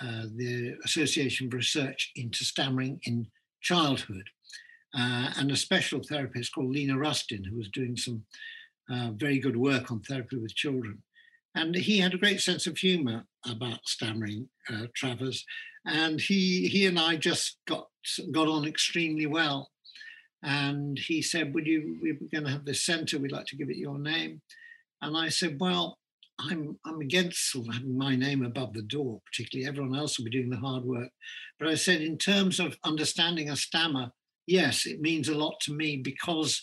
uh, 0.01 0.25
the 0.35 0.75
Association 0.83 1.49
for 1.49 1.57
Research 1.57 2.11
into 2.17 2.43
Stammering 2.43 2.99
in 3.03 3.27
Childhood, 3.61 4.27
uh, 4.93 5.31
and 5.37 5.51
a 5.51 5.55
special 5.55 6.01
therapist 6.03 6.53
called 6.53 6.71
Lena 6.71 6.97
Rustin, 6.97 7.45
who 7.45 7.57
was 7.57 7.69
doing 7.69 7.95
some 7.95 8.25
uh, 8.91 9.11
very 9.15 9.39
good 9.39 9.55
work 9.55 9.89
on 9.89 10.01
therapy 10.01 10.35
with 10.35 10.53
children. 10.53 11.01
And 11.55 11.75
he 11.75 11.99
had 11.99 12.13
a 12.13 12.17
great 12.17 12.41
sense 12.41 12.67
of 12.67 12.77
humor 12.77 13.23
about 13.45 13.79
stammering, 13.85 14.49
uh, 14.69 14.87
Travers, 14.93 15.45
and 15.85 16.19
he 16.19 16.67
he 16.67 16.85
and 16.87 16.99
I 16.99 17.15
just 17.15 17.57
got 17.67 17.87
got 18.31 18.47
on 18.47 18.65
extremely 18.65 19.25
well. 19.25 19.71
And 20.43 20.97
he 20.97 21.21
said, 21.21 21.53
"Would 21.53 21.67
you? 21.67 21.97
We're 22.01 22.19
going 22.31 22.45
to 22.45 22.51
have 22.51 22.65
this 22.65 22.85
centre. 22.85 23.19
We'd 23.19 23.31
like 23.31 23.47
to 23.47 23.57
give 23.57 23.69
it 23.69 23.77
your 23.77 23.99
name." 23.99 24.41
And 25.01 25.15
I 25.17 25.29
said, 25.29 25.57
"Well, 25.59 25.97
I'm 26.49 26.77
I'm 26.85 27.01
against 27.01 27.51
sort 27.51 27.67
of 27.67 27.73
having 27.75 27.97
my 27.97 28.15
name 28.15 28.43
above 28.43 28.73
the 28.73 28.81
door, 28.81 29.21
particularly 29.25 29.67
everyone 29.67 29.97
else 29.97 30.17
will 30.17 30.25
be 30.25 30.31
doing 30.31 30.49
the 30.49 30.57
hard 30.57 30.83
work. 30.83 31.09
But 31.59 31.69
I 31.69 31.75
said, 31.75 32.01
in 32.01 32.17
terms 32.17 32.59
of 32.59 32.77
understanding 32.83 33.49
a 33.49 33.55
stammer, 33.55 34.11
yes, 34.47 34.85
it 34.85 35.01
means 35.01 35.29
a 35.29 35.37
lot 35.37 35.59
to 35.61 35.73
me 35.73 35.97
because 35.97 36.61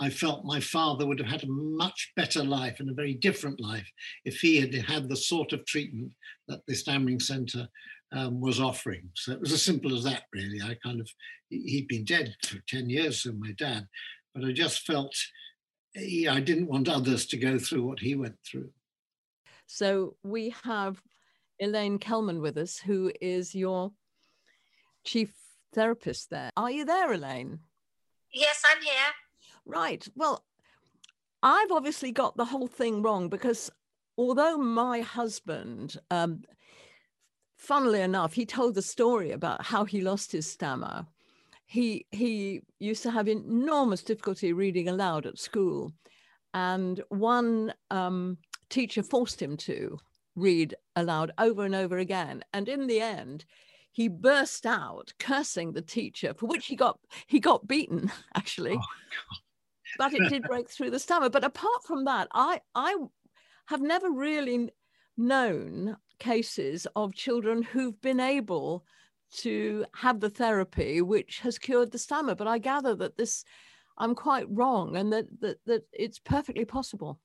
I 0.00 0.10
felt 0.10 0.44
my 0.44 0.60
father 0.60 1.06
would 1.06 1.20
have 1.20 1.28
had 1.28 1.44
a 1.44 1.48
much 1.48 2.12
better 2.16 2.42
life 2.42 2.80
and 2.80 2.90
a 2.90 2.94
very 2.94 3.14
different 3.14 3.60
life 3.60 3.88
if 4.24 4.40
he 4.40 4.60
had 4.60 4.74
had 4.74 5.08
the 5.08 5.16
sort 5.16 5.52
of 5.52 5.64
treatment 5.66 6.12
that 6.48 6.60
the 6.66 6.74
Stammering 6.74 7.20
Centre 7.20 7.68
um, 8.12 8.40
was 8.40 8.60
offering. 8.60 9.08
So 9.14 9.32
it 9.32 9.40
was 9.40 9.52
as 9.52 9.62
simple 9.62 9.94
as 9.96 10.02
that, 10.04 10.24
really. 10.32 10.60
I 10.62 10.76
kind 10.84 11.00
of, 11.00 11.08
he'd 11.48 11.86
been 11.88 12.04
dead 12.04 12.34
for 12.44 12.58
10 12.68 12.90
years, 12.90 13.22
so 13.22 13.32
my 13.32 13.52
dad, 13.56 13.86
but 14.34 14.44
I 14.44 14.52
just 14.52 14.84
felt 14.84 15.14
yeah, 15.94 16.34
I 16.34 16.40
didn't 16.40 16.68
want 16.68 16.88
others 16.88 17.26
to 17.26 17.36
go 17.36 17.58
through 17.58 17.86
what 17.86 18.00
he 18.00 18.14
went 18.14 18.36
through. 18.44 18.70
So 19.74 20.14
we 20.22 20.54
have 20.62 21.02
Elaine 21.58 21.98
Kelman 21.98 22.40
with 22.40 22.56
us, 22.56 22.78
who 22.78 23.10
is 23.20 23.56
your 23.56 23.90
chief 25.02 25.34
therapist 25.74 26.30
there. 26.30 26.52
Are 26.56 26.70
you 26.70 26.84
there, 26.84 27.12
Elaine? 27.12 27.58
Yes, 28.32 28.62
I'm 28.64 28.80
here. 28.80 29.12
Right. 29.66 30.06
Well, 30.14 30.44
I've 31.42 31.72
obviously 31.72 32.12
got 32.12 32.36
the 32.36 32.44
whole 32.44 32.68
thing 32.68 33.02
wrong 33.02 33.28
because 33.28 33.68
although 34.16 34.56
my 34.56 35.00
husband, 35.00 35.96
um, 36.08 36.44
funnily 37.56 38.00
enough, 38.00 38.32
he 38.32 38.46
told 38.46 38.76
the 38.76 38.82
story 38.82 39.32
about 39.32 39.64
how 39.64 39.84
he 39.84 40.00
lost 40.00 40.30
his 40.30 40.48
stammer. 40.48 41.04
He 41.66 42.06
he 42.12 42.60
used 42.78 43.02
to 43.02 43.10
have 43.10 43.26
enormous 43.26 44.04
difficulty 44.04 44.52
reading 44.52 44.88
aloud 44.88 45.26
at 45.26 45.40
school, 45.40 45.90
and 46.52 47.02
one 47.08 47.74
um, 47.90 48.38
teacher 48.68 49.02
forced 49.02 49.40
him 49.40 49.56
to 49.58 49.98
read 50.36 50.74
aloud 50.96 51.32
over 51.38 51.64
and 51.64 51.74
over 51.74 51.98
again. 51.98 52.42
And 52.52 52.68
in 52.68 52.86
the 52.86 53.00
end, 53.00 53.44
he 53.92 54.08
burst 54.08 54.66
out 54.66 55.12
cursing 55.18 55.72
the 55.72 55.82
teacher, 55.82 56.34
for 56.34 56.46
which 56.46 56.66
he 56.66 56.76
got 56.76 56.98
he 57.26 57.38
got 57.40 57.68
beaten 57.68 58.10
actually. 58.34 58.76
Oh, 58.76 59.36
but 59.98 60.12
it 60.12 60.28
did 60.28 60.42
break 60.42 60.68
through 60.68 60.90
the 60.90 60.98
stammer. 60.98 61.28
But 61.28 61.44
apart 61.44 61.84
from 61.86 62.04
that, 62.06 62.28
I 62.32 62.60
I 62.74 62.96
have 63.66 63.80
never 63.80 64.10
really 64.10 64.70
known 65.16 65.96
cases 66.18 66.86
of 66.96 67.14
children 67.14 67.62
who've 67.62 68.00
been 68.00 68.20
able 68.20 68.84
to 69.36 69.84
have 69.94 70.20
the 70.20 70.30
therapy 70.30 71.00
which 71.00 71.40
has 71.40 71.58
cured 71.58 71.92
the 71.92 71.98
stammer. 71.98 72.34
But 72.34 72.46
I 72.46 72.58
gather 72.58 72.94
that 72.96 73.16
this, 73.16 73.44
I'm 73.98 74.14
quite 74.14 74.46
wrong, 74.48 74.96
and 74.96 75.12
that 75.12 75.26
that, 75.40 75.58
that 75.66 75.82
it's 75.92 76.18
perfectly 76.18 76.64
possible. 76.64 77.20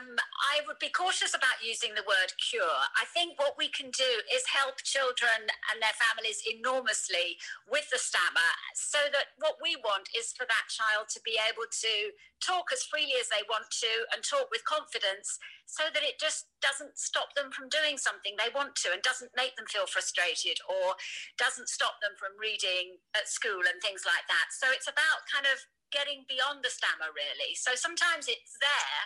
Um, 0.00 0.16
I 0.16 0.64
would 0.64 0.80
be 0.80 0.88
cautious 0.88 1.36
about 1.36 1.60
using 1.60 1.92
the 1.92 2.06
word 2.08 2.32
cure. 2.40 2.80
I 2.96 3.04
think 3.12 3.36
what 3.36 3.60
we 3.60 3.68
can 3.68 3.92
do 3.92 4.10
is 4.32 4.42
help 4.48 4.80
children 4.80 5.52
and 5.68 5.76
their 5.80 5.96
families 5.96 6.40
enormously 6.48 7.36
with 7.68 7.84
the 7.92 8.00
stammer 8.00 8.52
so 8.72 9.12
that 9.12 9.36
what 9.36 9.60
we 9.60 9.76
want 9.84 10.08
is 10.16 10.32
for 10.32 10.48
that 10.48 10.72
child 10.72 11.12
to 11.12 11.20
be 11.20 11.36
able 11.36 11.68
to 11.68 12.16
talk 12.40 12.72
as 12.72 12.88
freely 12.88 13.20
as 13.20 13.28
they 13.28 13.44
want 13.52 13.68
to 13.84 13.92
and 14.16 14.24
talk 14.24 14.48
with 14.48 14.64
confidence 14.64 15.36
so 15.68 15.92
that 15.92 16.02
it 16.02 16.16
just 16.16 16.48
doesn't 16.64 16.96
stop 16.96 17.36
them 17.36 17.52
from 17.52 17.68
doing 17.68 18.00
something 18.00 18.34
they 18.34 18.50
want 18.56 18.74
to 18.80 18.90
and 18.90 19.04
doesn't 19.04 19.36
make 19.36 19.54
them 19.60 19.68
feel 19.68 19.86
frustrated 19.86 20.58
or 20.64 20.96
doesn't 21.36 21.68
stop 21.68 22.00
them 22.00 22.16
from 22.16 22.32
reading 22.40 22.96
at 23.12 23.28
school 23.28 23.62
and 23.68 23.78
things 23.84 24.08
like 24.08 24.24
that. 24.26 24.50
So 24.56 24.72
it's 24.72 24.88
about 24.88 25.28
kind 25.28 25.44
of 25.44 25.60
getting 25.92 26.24
beyond 26.30 26.62
the 26.62 26.72
stammer, 26.72 27.10
really. 27.12 27.54
So 27.58 27.74
sometimes 27.74 28.30
it's 28.30 28.56
there, 28.62 29.00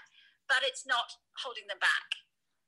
but 0.48 0.62
it's 0.62 0.86
not 0.86 1.16
holding 1.42 1.66
them 1.68 1.80
back. 1.80 2.08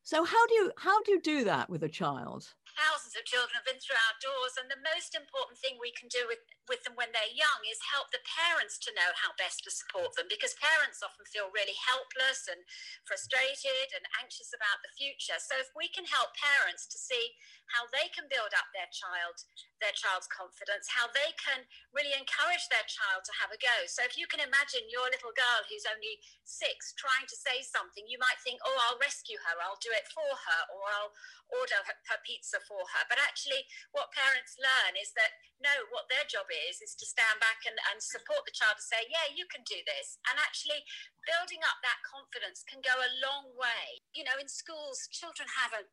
So 0.03 0.25
how 0.25 0.47
do 0.47 0.55
you 0.55 0.73
how 0.79 1.03
do 1.03 1.13
you 1.13 1.21
do 1.21 1.45
that 1.45 1.69
with 1.69 1.83
a 1.83 1.89
child? 1.89 2.55
thousands 2.77 3.17
of 3.17 3.25
children 3.25 3.57
have 3.57 3.65
been 3.65 3.81
through 3.81 3.97
our 3.97 4.17
doors 4.21 4.61
and 4.61 4.69
the 4.69 4.85
most 4.85 5.17
important 5.17 5.57
thing 5.57 5.81
we 5.81 5.91
can 5.97 6.13
do 6.13 6.29
with, 6.29 6.45
with 6.69 6.85
them 6.85 6.93
when 6.93 7.09
they're 7.11 7.33
young 7.33 7.65
is 7.65 7.81
help 7.81 8.13
the 8.13 8.21
parents 8.23 8.77
to 8.77 8.93
know 8.93 9.17
how 9.17 9.33
best 9.41 9.65
to 9.65 9.73
support 9.73 10.13
them 10.15 10.29
because 10.29 10.53
parents 10.61 11.01
often 11.01 11.25
feel 11.25 11.49
really 11.51 11.75
helpless 11.75 12.45
and 12.47 12.61
frustrated 13.09 13.97
and 13.97 14.05
anxious 14.21 14.53
about 14.53 14.85
the 14.85 14.93
future 14.93 15.41
so 15.41 15.57
if 15.57 15.73
we 15.73 15.89
can 15.89 16.05
help 16.05 16.37
parents 16.37 16.85
to 16.85 17.01
see 17.01 17.33
how 17.73 17.87
they 17.91 18.09
can 18.13 18.27
build 18.31 18.53
up 18.55 18.69
their 18.73 18.89
child 18.93 19.47
their 19.83 19.95
child's 19.95 20.29
confidence 20.31 20.91
how 20.93 21.07
they 21.13 21.31
can 21.37 21.67
really 21.93 22.15
encourage 22.17 22.65
their 22.69 22.85
child 22.87 23.23
to 23.27 23.35
have 23.37 23.53
a 23.53 23.59
go 23.61 23.85
so 23.87 24.05
if 24.07 24.17
you 24.17 24.25
can 24.29 24.43
imagine 24.43 24.87
your 24.89 25.07
little 25.09 25.35
girl 25.35 25.61
who's 25.69 25.87
only 25.89 26.19
six 26.47 26.95
trying 26.97 27.27
to 27.29 27.37
say 27.37 27.61
something 27.61 28.07
you 28.07 28.19
might 28.19 28.39
think 28.43 28.59
oh 28.65 28.79
i'll 28.89 29.01
rescue 29.01 29.39
her 29.43 29.57
i'll 29.63 29.81
do 29.83 29.93
it 29.93 30.07
for 30.11 30.31
her 30.31 30.61
or 30.73 30.83
i'll 30.87 31.15
order 31.53 31.79
her, 31.87 32.21
pizza 32.27 32.59
for 32.67 32.83
her. 32.97 33.05
But 33.07 33.23
actually, 33.23 33.67
what 33.95 34.11
parents 34.11 34.59
learn 34.59 34.99
is 34.99 35.15
that 35.15 35.39
no, 35.63 35.71
what 35.95 36.11
their 36.11 36.27
job 36.27 36.51
is, 36.51 36.83
is 36.83 36.99
to 36.99 37.07
stand 37.07 37.39
back 37.39 37.63
and, 37.65 37.79
and 37.93 38.03
support 38.03 38.45
the 38.45 38.57
child 38.57 38.77
to 38.77 38.85
say, 38.85 39.07
yeah, 39.07 39.31
you 39.31 39.47
can 39.49 39.63
do 39.63 39.79
this. 39.87 40.19
And 40.27 40.37
actually, 40.43 40.83
building 41.25 41.63
up 41.65 41.81
that 41.87 42.03
confidence 42.05 42.67
can 42.67 42.83
go 42.83 42.93
a 42.99 43.17
long 43.23 43.55
way. 43.55 44.03
You 44.13 44.27
know, 44.27 44.37
in 44.37 44.51
schools, 44.51 45.07
children 45.15 45.47
have 45.55 45.73
a 45.73 45.87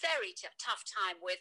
very 0.00 0.32
t- 0.34 0.48
tough 0.58 0.82
time 0.86 1.18
with 1.22 1.38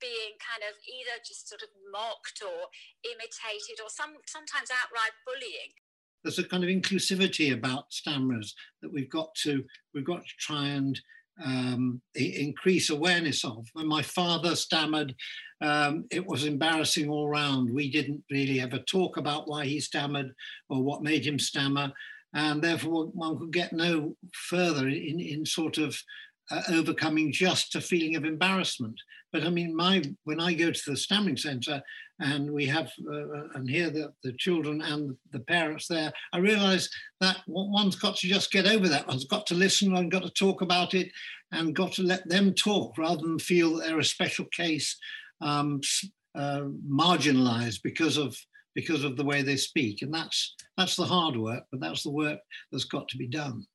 being 0.00 0.36
kind 0.40 0.64
of 0.64 0.76
either 0.86 1.20
just 1.20 1.48
sort 1.48 1.62
of 1.62 1.70
mocked 1.92 2.42
or 2.42 2.72
imitated 3.04 3.80
or 3.82 3.88
some 3.88 4.18
sometimes 4.26 4.72
outright 4.72 5.14
bullying 5.24 5.76
there's 6.24 6.38
a 6.38 6.44
kind 6.44 6.64
of 6.64 6.70
inclusivity 6.70 7.54
about 7.54 7.90
stammerers 7.90 8.54
that 8.82 8.92
we've 8.92 9.10
got 9.10 9.34
to 9.34 9.64
we've 9.94 10.06
got 10.06 10.22
to 10.26 10.34
try 10.38 10.68
and 10.68 11.00
um, 11.44 12.00
increase 12.14 12.90
awareness 12.90 13.44
of. 13.44 13.66
When 13.72 13.86
my 13.86 14.02
father 14.02 14.56
stammered, 14.56 15.14
um, 15.60 16.04
it 16.10 16.26
was 16.26 16.44
embarrassing 16.44 17.08
all 17.08 17.28
round. 17.28 17.72
We 17.72 17.90
didn't 17.90 18.22
really 18.30 18.60
ever 18.60 18.78
talk 18.78 19.16
about 19.16 19.48
why 19.48 19.64
he 19.64 19.80
stammered 19.80 20.32
or 20.68 20.82
what 20.82 21.02
made 21.02 21.26
him 21.26 21.38
stammer, 21.38 21.92
and 22.34 22.62
therefore 22.62 23.06
one 23.06 23.38
could 23.38 23.52
get 23.52 23.72
no 23.72 24.16
further 24.34 24.88
in, 24.88 25.20
in 25.20 25.46
sort 25.46 25.78
of 25.78 25.96
uh, 26.50 26.62
overcoming 26.70 27.32
just 27.32 27.74
a 27.74 27.80
feeling 27.80 28.16
of 28.16 28.24
embarrassment. 28.24 28.98
But 29.32 29.44
I 29.44 29.50
mean, 29.50 29.76
my 29.76 30.02
when 30.24 30.40
I 30.40 30.54
go 30.54 30.70
to 30.70 30.90
the 30.90 30.96
stammering 30.96 31.36
centre 31.36 31.82
and 32.20 32.50
we 32.50 32.66
have 32.66 32.90
uh, 33.06 33.14
uh, 33.14 33.48
and 33.54 33.68
hear 33.68 33.90
the, 33.90 34.12
the 34.24 34.32
children 34.32 34.80
and 34.80 35.16
the 35.32 35.40
parents 35.40 35.86
there, 35.86 36.12
I 36.32 36.38
realise 36.38 36.88
that 37.20 37.38
one's 37.46 37.96
got 37.96 38.16
to 38.16 38.26
just 38.26 38.50
get 38.50 38.66
over 38.66 38.88
that. 38.88 39.06
One's 39.06 39.26
got 39.26 39.46
to 39.48 39.54
listen 39.54 39.94
and 39.94 40.10
got 40.10 40.22
to 40.22 40.30
talk 40.30 40.62
about 40.62 40.94
it 40.94 41.10
and 41.52 41.74
got 41.74 41.92
to 41.92 42.02
let 42.02 42.28
them 42.28 42.54
talk 42.54 42.96
rather 42.98 43.20
than 43.22 43.38
feel 43.38 43.76
they're 43.76 43.98
a 43.98 44.04
special 44.04 44.46
case, 44.46 44.96
um, 45.40 45.80
uh, 46.34 46.62
marginalised 46.90 47.82
because 47.82 48.16
of 48.16 48.36
because 48.74 49.04
of 49.04 49.16
the 49.16 49.24
way 49.24 49.42
they 49.42 49.56
speak. 49.56 50.02
And 50.02 50.14
that's 50.14 50.54
that's 50.76 50.96
the 50.96 51.04
hard 51.04 51.36
work, 51.36 51.64
but 51.70 51.80
that's 51.80 52.02
the 52.02 52.10
work 52.10 52.38
that's 52.72 52.84
got 52.84 53.08
to 53.08 53.18
be 53.18 53.28
done. 53.28 53.66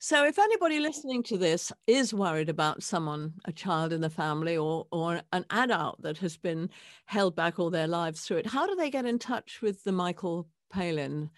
So, 0.00 0.24
if 0.24 0.38
anybody 0.38 0.78
listening 0.78 1.24
to 1.24 1.36
this 1.36 1.72
is 1.88 2.14
worried 2.14 2.48
about 2.48 2.84
someone, 2.84 3.34
a 3.44 3.52
child 3.52 3.92
in 3.92 4.00
the 4.00 4.10
family, 4.10 4.56
or 4.56 4.86
or 4.92 5.22
an 5.32 5.44
adult 5.50 6.00
that 6.02 6.18
has 6.18 6.36
been 6.36 6.70
held 7.06 7.34
back 7.34 7.58
all 7.58 7.70
their 7.70 7.88
lives 7.88 8.22
through 8.22 8.38
it, 8.38 8.46
how 8.46 8.64
do 8.66 8.76
they 8.76 8.90
get 8.90 9.06
in 9.06 9.18
touch 9.18 9.58
with 9.60 9.82
the 9.82 9.90
Michael 9.90 10.46
Palin 10.70 11.30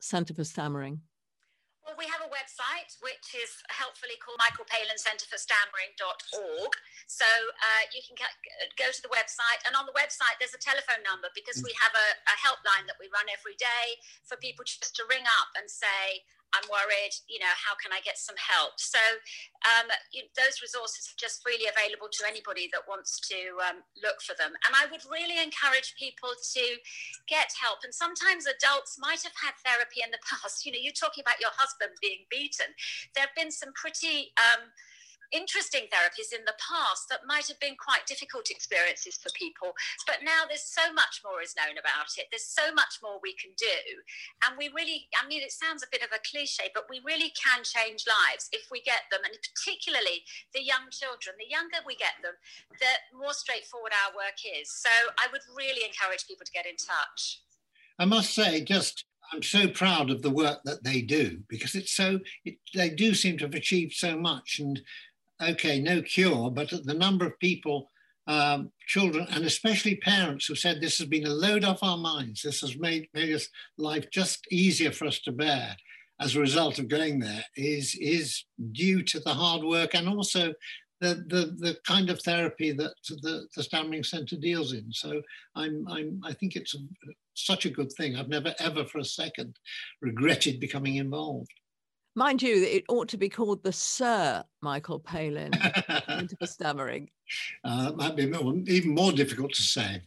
Centre 0.00 0.32
for 0.32 0.44
Stammering? 0.44 1.02
Well, 1.84 1.98
we 1.98 2.08
have 2.08 2.24
a 2.24 2.32
website 2.32 2.96
which 3.04 3.36
is 3.36 3.60
helpfully 3.68 4.16
called 4.24 4.40
Michael 4.40 4.64
Palin 4.64 4.96
Centre 4.96 5.28
for 5.28 5.36
Stammering.org. 5.36 6.72
So 7.10 7.28
uh, 7.28 7.82
you 7.92 8.00
can 8.00 8.16
go 8.16 8.88
to 8.88 9.02
the 9.04 9.12
website, 9.12 9.60
and 9.68 9.76
on 9.76 9.84
the 9.84 9.92
website, 9.92 10.40
there's 10.40 10.56
a 10.56 10.62
telephone 10.62 11.04
number 11.04 11.28
because 11.36 11.60
we 11.60 11.76
have 11.84 11.92
a, 11.92 12.08
a 12.24 12.36
helpline 12.40 12.88
that 12.88 12.96
we 12.96 13.12
run 13.12 13.28
every 13.28 13.58
day 13.60 14.00
for 14.24 14.40
people 14.40 14.64
just 14.64 14.96
to 14.96 15.04
ring 15.12 15.28
up 15.28 15.52
and 15.60 15.68
say, 15.68 16.24
I'm 16.52 16.68
worried, 16.68 17.14
you 17.28 17.40
know, 17.40 17.52
how 17.56 17.72
can 17.80 17.92
I 17.92 18.04
get 18.04 18.20
some 18.20 18.36
help? 18.36 18.76
So 18.76 19.00
um, 19.64 19.88
you, 20.12 20.28
those 20.36 20.60
resources 20.60 21.08
are 21.08 21.18
just 21.18 21.40
freely 21.40 21.66
available 21.66 22.12
to 22.12 22.22
anybody 22.28 22.68
that 22.76 22.84
wants 22.84 23.20
to 23.32 23.40
um, 23.64 23.80
look 23.96 24.20
for 24.20 24.36
them. 24.36 24.52
And 24.68 24.72
I 24.76 24.84
would 24.92 25.04
really 25.08 25.40
encourage 25.40 25.96
people 25.96 26.36
to 26.36 26.64
get 27.24 27.48
help. 27.56 27.84
And 27.84 27.94
sometimes 27.94 28.44
adults 28.44 29.00
might 29.00 29.24
have 29.24 29.36
had 29.36 29.56
therapy 29.64 30.04
in 30.04 30.12
the 30.12 30.20
past. 30.28 30.64
You 30.68 30.76
know, 30.76 30.82
you're 30.82 30.96
talking 30.96 31.24
about 31.24 31.40
your 31.40 31.54
husband 31.56 31.96
being 32.04 32.28
beaten. 32.28 32.68
There 33.16 33.24
have 33.24 33.36
been 33.36 33.52
some 33.52 33.72
pretty 33.72 34.36
um, 34.36 34.68
interesting 35.32 35.88
therapies 35.88 36.30
in 36.30 36.44
the 36.44 36.56
past 36.60 37.08
that 37.08 37.26
might 37.26 37.48
have 37.48 37.58
been 37.58 37.76
quite 37.80 38.06
difficult 38.06 38.52
experiences 38.52 39.16
for 39.16 39.32
people. 39.34 39.72
But 40.06 40.22
now 40.22 40.44
there's 40.46 40.68
so 40.68 40.92
much 40.92 41.24
more 41.24 41.40
is 41.40 41.56
known 41.56 41.80
about 41.80 42.14
it. 42.20 42.28
There's 42.30 42.46
so 42.46 42.72
much 42.72 43.00
more 43.02 43.18
we 43.20 43.34
can 43.34 43.50
do. 43.56 43.80
And 44.46 44.56
we 44.56 44.70
really, 44.70 45.08
I 45.16 45.26
mean, 45.26 45.42
it 45.42 45.52
sounds 45.52 45.82
a 45.82 45.90
bit 45.90 46.04
of 46.04 46.12
a 46.12 46.22
cliche, 46.22 46.70
but 46.76 46.86
we 46.92 47.00
really 47.02 47.32
can 47.32 47.64
change 47.64 48.04
lives 48.04 48.52
if 48.52 48.68
we 48.70 48.84
get 48.84 49.08
them. 49.10 49.24
And 49.24 49.34
particularly 49.40 50.22
the 50.52 50.62
young 50.62 50.92
children, 50.92 51.34
the 51.40 51.50
younger 51.50 51.80
we 51.84 51.96
get 51.96 52.20
them, 52.20 52.36
the 52.78 52.92
more 53.16 53.34
straightforward 53.34 53.96
our 53.96 54.14
work 54.14 54.38
is. 54.44 54.70
So 54.70 54.92
I 55.18 55.26
would 55.32 55.42
really 55.56 55.82
encourage 55.82 56.28
people 56.28 56.44
to 56.44 56.54
get 56.54 56.68
in 56.68 56.76
touch. 56.76 57.42
I 57.98 58.04
must 58.04 58.34
say, 58.34 58.62
just 58.64 59.04
I'm 59.32 59.42
so 59.42 59.68
proud 59.68 60.10
of 60.10 60.22
the 60.22 60.30
work 60.30 60.60
that 60.64 60.84
they 60.84 61.00
do 61.00 61.40
because 61.48 61.74
it's 61.74 61.92
so 61.92 62.20
it, 62.44 62.56
they 62.74 62.90
do 62.90 63.14
seem 63.14 63.38
to 63.38 63.44
have 63.44 63.54
achieved 63.54 63.94
so 63.94 64.16
much 64.16 64.58
and 64.58 64.80
okay, 65.42 65.80
no 65.80 66.02
cure, 66.02 66.50
but 66.50 66.70
the 66.84 66.94
number 66.94 67.26
of 67.26 67.38
people, 67.38 67.90
um, 68.26 68.70
children, 68.86 69.26
and 69.30 69.44
especially 69.44 69.96
parents 69.96 70.46
who 70.46 70.54
said 70.54 70.80
this 70.80 70.98
has 70.98 71.08
been 71.08 71.26
a 71.26 71.30
load 71.30 71.64
off 71.64 71.82
our 71.82 71.98
minds. 71.98 72.42
This 72.42 72.60
has 72.60 72.78
made, 72.78 73.08
made 73.14 73.34
us 73.34 73.48
life 73.78 74.10
just 74.10 74.46
easier 74.50 74.92
for 74.92 75.06
us 75.06 75.18
to 75.20 75.32
bear 75.32 75.76
as 76.20 76.36
a 76.36 76.40
result 76.40 76.78
of 76.78 76.88
going 76.88 77.18
there 77.18 77.44
is, 77.56 77.96
is 78.00 78.44
due 78.70 79.02
to 79.02 79.18
the 79.20 79.34
hard 79.34 79.64
work 79.64 79.94
and 79.94 80.08
also 80.08 80.52
the, 81.00 81.24
the, 81.26 81.56
the 81.58 81.76
kind 81.84 82.10
of 82.10 82.22
therapy 82.22 82.70
that 82.70 82.92
the, 83.08 83.48
the 83.56 83.62
Stammering 83.62 84.04
Centre 84.04 84.36
deals 84.36 84.72
in. 84.72 84.92
So 84.92 85.20
I'm, 85.56 85.84
I'm, 85.90 86.20
I 86.24 86.32
think 86.32 86.54
it's 86.54 86.76
a, 86.76 86.78
such 87.34 87.66
a 87.66 87.70
good 87.70 87.90
thing. 87.92 88.14
I've 88.14 88.28
never 88.28 88.54
ever 88.60 88.84
for 88.84 88.98
a 88.98 89.04
second 89.04 89.56
regretted 90.00 90.60
becoming 90.60 90.96
involved. 90.96 91.50
Mind 92.14 92.42
you, 92.42 92.62
it 92.62 92.84
ought 92.88 93.08
to 93.08 93.16
be 93.16 93.30
called 93.30 93.62
the 93.62 93.72
Sir 93.72 94.44
Michael 94.60 94.98
Palin 94.98 95.52
for 96.38 96.46
stammering. 96.46 97.10
Uh, 97.64 97.92
might 97.92 98.14
be 98.14 98.24
even 98.24 98.94
more 98.94 99.10
difficult 99.10 99.54
to 99.54 99.62
say. 99.62 100.02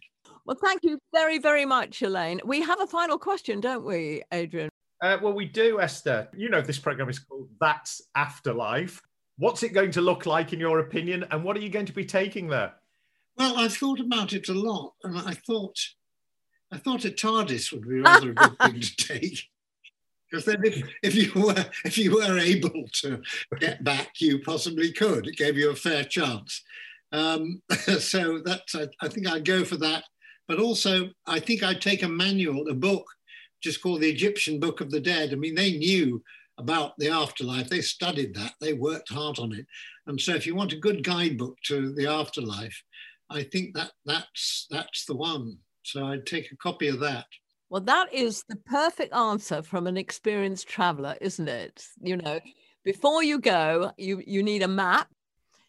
Well, 0.45 0.57
thank 0.63 0.83
you 0.83 0.99
very, 1.11 1.39
very 1.39 1.65
much, 1.65 2.03
Elaine. 2.03 2.39
We 2.45 2.61
have 2.61 2.79
a 2.79 2.85
final 2.85 3.17
question, 3.17 3.59
don't 3.59 3.83
we, 3.83 4.21
Adrian? 4.31 4.69
Uh, 5.01 5.17
well, 5.23 5.33
we 5.33 5.45
do, 5.45 5.81
Esther. 5.81 6.27
You 6.37 6.49
know, 6.49 6.61
this 6.61 6.77
program 6.77 7.09
is 7.09 7.17
called 7.17 7.49
That's 7.59 8.03
Afterlife. 8.13 9.01
What's 9.39 9.63
it 9.63 9.73
going 9.73 9.89
to 9.91 10.01
look 10.01 10.27
like, 10.27 10.53
in 10.53 10.59
your 10.59 10.79
opinion, 10.81 11.25
and 11.31 11.43
what 11.43 11.57
are 11.57 11.61
you 11.61 11.69
going 11.69 11.87
to 11.87 11.93
be 11.93 12.05
taking 12.05 12.47
there? 12.47 12.73
Well, 13.37 13.57
I've 13.57 13.75
thought 13.75 13.99
about 13.99 14.33
it 14.33 14.47
a 14.47 14.53
lot, 14.53 14.93
and 15.03 15.17
I 15.17 15.33
thought, 15.33 15.79
I 16.71 16.77
thought 16.77 17.05
a 17.05 17.09
TARDIS 17.09 17.71
would 17.71 17.87
be 17.87 18.01
rather 18.01 18.29
a 18.29 18.35
good 18.35 18.59
thing 18.59 18.81
to 18.81 18.95
take. 18.97 19.49
Because 20.35 20.45
then, 20.45 20.65
if, 20.65 20.83
if 21.01 21.15
you 21.15 21.41
were 21.41 21.65
if 21.85 21.97
you 21.97 22.15
were 22.15 22.37
able 22.37 22.85
to 23.01 23.21
get 23.59 23.83
back, 23.83 24.19
you 24.19 24.39
possibly 24.39 24.91
could. 24.91 25.27
It 25.27 25.37
gave 25.37 25.57
you 25.57 25.71
a 25.71 25.75
fair 25.75 26.03
chance. 26.03 26.61
Um, 27.11 27.61
so 27.99 28.39
that's 28.39 28.75
I, 28.75 28.87
I 29.01 29.07
think 29.07 29.27
I'd 29.27 29.45
go 29.45 29.63
for 29.63 29.77
that. 29.77 30.03
But 30.47 30.59
also, 30.59 31.09
I 31.25 31.39
think 31.39 31.63
I'd 31.63 31.81
take 31.81 32.03
a 32.03 32.07
manual, 32.07 32.67
a 32.69 32.73
book, 32.73 33.05
just 33.61 33.81
called 33.81 34.01
the 34.01 34.09
Egyptian 34.09 34.59
Book 34.59 34.79
of 34.81 34.91
the 34.91 34.99
Dead. 34.99 35.31
I 35.31 35.35
mean, 35.35 35.55
they 35.55 35.77
knew 35.77 36.21
about 36.57 36.93
the 36.97 37.09
afterlife. 37.09 37.69
They 37.69 37.81
studied 37.81 38.35
that, 38.35 38.53
they 38.61 38.73
worked 38.73 39.11
hard 39.11 39.39
on 39.39 39.53
it. 39.53 39.65
And 40.07 40.21
so 40.21 40.35
if 40.35 40.45
you 40.45 40.55
want 40.55 40.73
a 40.73 40.77
good 40.77 41.03
guidebook 41.03 41.57
to 41.63 41.93
the 41.93 42.07
afterlife, 42.07 42.83
I 43.29 43.43
think 43.43 43.75
that 43.75 43.91
that's 44.05 44.67
that's 44.69 45.05
the 45.05 45.15
one. 45.15 45.57
So 45.83 46.05
I'd 46.05 46.25
take 46.25 46.51
a 46.51 46.57
copy 46.57 46.87
of 46.87 46.99
that. 46.99 47.25
Well, 47.75 47.83
that 47.83 48.13
is 48.13 48.45
the 48.47 48.55
perfect 48.55 49.13
answer 49.13 49.61
from 49.61 49.85
an 49.85 49.97
experienced 49.97 50.65
traveler, 50.65 51.17
isn't 51.19 51.49
it? 51.49 51.85
You 52.01 52.15
know, 52.15 52.39
before 52.85 53.21
you 53.21 53.37
go, 53.37 53.91
you, 53.97 54.23
you 54.25 54.43
need 54.43 54.63
a 54.63 54.67
map, 54.69 55.09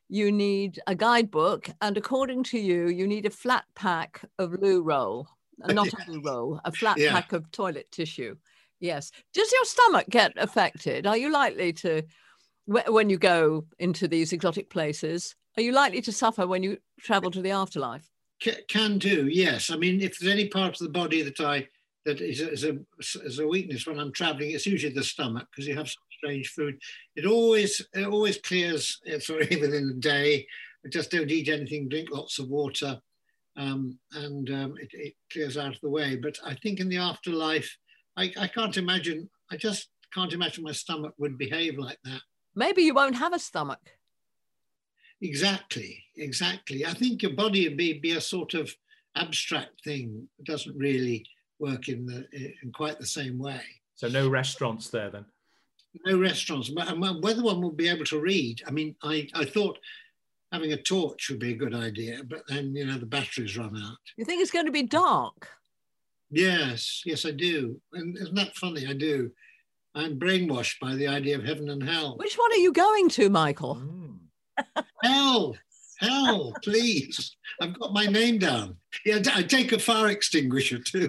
you 0.09 0.31
need 0.31 0.79
a 0.87 0.95
guidebook, 0.95 1.69
and 1.83 1.97
according 1.97 2.45
to 2.45 2.61
you, 2.61 2.87
you 2.87 3.09
need 3.09 3.27
a 3.27 3.31
flat 3.31 3.65
pack 3.75 4.25
of 4.39 4.53
loo 4.53 4.85
roll, 4.85 5.27
not 5.59 5.93
a 5.93 6.13
loo 6.13 6.23
roll, 6.25 6.61
a 6.65 6.71
flat 6.71 6.97
Yeah. 6.97 7.11
pack 7.11 7.33
of 7.33 7.51
toilet 7.51 7.91
tissue. 7.91 8.37
Yes. 8.79 9.11
Does 9.35 9.51
your 9.51 9.65
stomach 9.65 10.07
get 10.09 10.33
affected? 10.37 11.09
Are 11.09 11.17
you 11.17 11.33
likely 11.33 11.73
to, 11.73 12.05
when 12.67 13.11
you 13.11 13.19
go 13.19 13.67
into 13.81 14.07
these 14.07 14.33
exotic 14.33 14.71
places, 14.71 15.35
are 15.57 15.63
you 15.65 15.73
likely 15.73 16.03
to 16.03 16.13
suffer 16.13 16.47
when 16.47 16.63
you 16.63 16.79
travel 17.01 17.33
to 17.33 17.43
the 17.43 17.51
afterlife? 17.51 18.09
Can 18.69 18.99
do, 18.99 19.27
yes. 19.27 19.71
I 19.71 19.77
mean, 19.77 20.01
if 20.01 20.21
there's 20.21 20.33
any 20.33 20.47
part 20.47 20.75
of 20.75 20.87
the 20.87 20.89
body 20.93 21.23
that 21.23 21.41
I 21.41 21.67
that 22.07 22.21
is 22.21 22.41
a, 22.41 22.53
is 22.53 22.65
a, 22.65 22.79
is 23.25 23.39
a 23.41 23.47
weakness 23.47 23.87
when 23.87 23.99
I'm 23.99 24.13
traveling, 24.13 24.53
it's 24.53 24.65
usually 24.65 24.95
the 24.95 25.03
stomach 25.03 25.49
because 25.51 25.67
you 25.67 25.75
have 25.75 25.89
some 25.89 26.05
strange 26.17 26.49
food. 26.51 26.79
It 27.17 27.27
always 27.27 27.85
it 27.93 28.07
always 28.07 28.39
clears 28.39 29.01
uh, 29.13 29.19
sorry 29.19 29.49
within 29.61 29.91
a 29.91 30.01
day. 30.01 30.47
I 30.85 30.89
just 30.89 31.11
don't 31.11 31.31
eat 31.31 31.49
anything, 31.49 31.89
drink 31.89 32.09
lots 32.13 32.39
of 32.39 32.49
water, 32.49 33.01
um, 33.57 33.99
and 34.13 34.49
um, 34.51 34.75
it, 34.81 34.91
it 34.93 35.15
clears 35.33 35.59
out 35.59 35.75
of 35.75 35.81
the 35.81 35.91
way. 35.91 36.15
But 36.15 36.39
I 36.45 36.55
think 36.55 36.79
in 36.79 36.89
the 36.89 36.99
afterlife, 36.99 37.77
I, 38.17 38.33
I 38.39 38.47
can't 38.47 38.77
imagine. 38.77 39.29
I 39.51 39.57
just 39.57 39.89
can't 40.15 40.33
imagine 40.33 40.63
my 40.63 40.73
stomach 40.73 41.15
would 41.19 41.37
behave 41.37 41.77
like 41.77 41.99
that. 42.05 42.21
Maybe 42.55 42.83
you 42.83 42.95
won't 42.95 43.17
have 43.17 43.35
a 43.35 43.39
stomach. 43.39 43.81
Exactly, 45.21 46.05
exactly. 46.17 46.87
I 46.87 46.93
think 46.93 47.23
your 47.23 47.33
body 47.33 47.67
would 47.67 47.77
be, 47.77 47.99
be 47.99 48.13
a 48.13 48.21
sort 48.21 48.55
of 48.55 48.71
abstract 49.17 49.83
thing. 49.83 50.29
It 50.39 50.47
doesn't 50.47 50.77
really 50.77 51.27
work 51.59 51.89
in 51.89 52.07
the 52.07 52.27
in 52.33 52.73
quite 52.73 52.99
the 52.99 53.07
same 53.07 53.39
way. 53.39 53.61
So 53.95 54.09
no 54.09 54.29
restaurants 54.29 54.89
there 54.89 55.11
then. 55.11 55.25
No 56.05 56.19
restaurants. 56.19 56.71
And 56.77 57.23
whether 57.23 57.43
one 57.43 57.63
will 57.63 57.73
be 57.73 57.89
able 57.89 58.05
to 58.07 58.21
read, 58.21 58.63
I 58.67 58.71
mean, 58.71 58.95
I, 59.03 59.27
I 59.35 59.47
thought 59.47 59.79
having 60.53 60.73
a 60.73 60.83
torch 60.83 61.31
would 61.31 61.39
be 61.39 61.53
a 61.53 61.57
good 61.57 61.75
idea, 61.75 62.21
but 62.29 62.43
then 62.49 62.75
you 62.75 62.87
know 62.87 62.99
the 62.99 63.07
batteries 63.07 63.57
run 63.57 63.77
out. 63.77 63.97
You 64.17 64.25
think 64.25 64.43
it's 64.43 64.51
going 64.51 64.67
to 64.67 64.73
be 64.73 64.83
dark? 64.83 65.49
Yes, 66.31 67.03
yes, 67.07 67.25
I 67.25 67.31
do. 67.31 67.81
And 67.93 68.17
isn't 68.17 68.35
that 68.35 68.57
funny? 68.57 68.87
I 68.87 68.93
do. 68.93 69.31
I'm 69.95 70.19
brainwashed 70.19 70.79
by 70.81 70.95
the 70.95 71.09
idea 71.09 71.37
of 71.37 71.45
heaven 71.45 71.71
and 71.71 71.83
hell. 71.83 72.17
Which 72.17 72.37
one 72.37 72.53
are 72.53 72.57
you 72.57 72.73
going 72.73 73.09
to, 73.11 73.31
Michael? 73.31 73.77
Mm. 73.77 74.19
Hell, 75.03 75.57
hell, 75.99 76.53
please. 76.63 77.37
I've 77.61 77.79
got 77.79 77.93
my 77.93 78.07
name 78.07 78.39
down. 78.39 78.77
Yeah, 79.05 79.21
I 79.35 79.43
take 79.43 79.73
a 79.73 79.79
fire 79.79 80.09
extinguisher 80.09 80.79
too. 80.79 81.09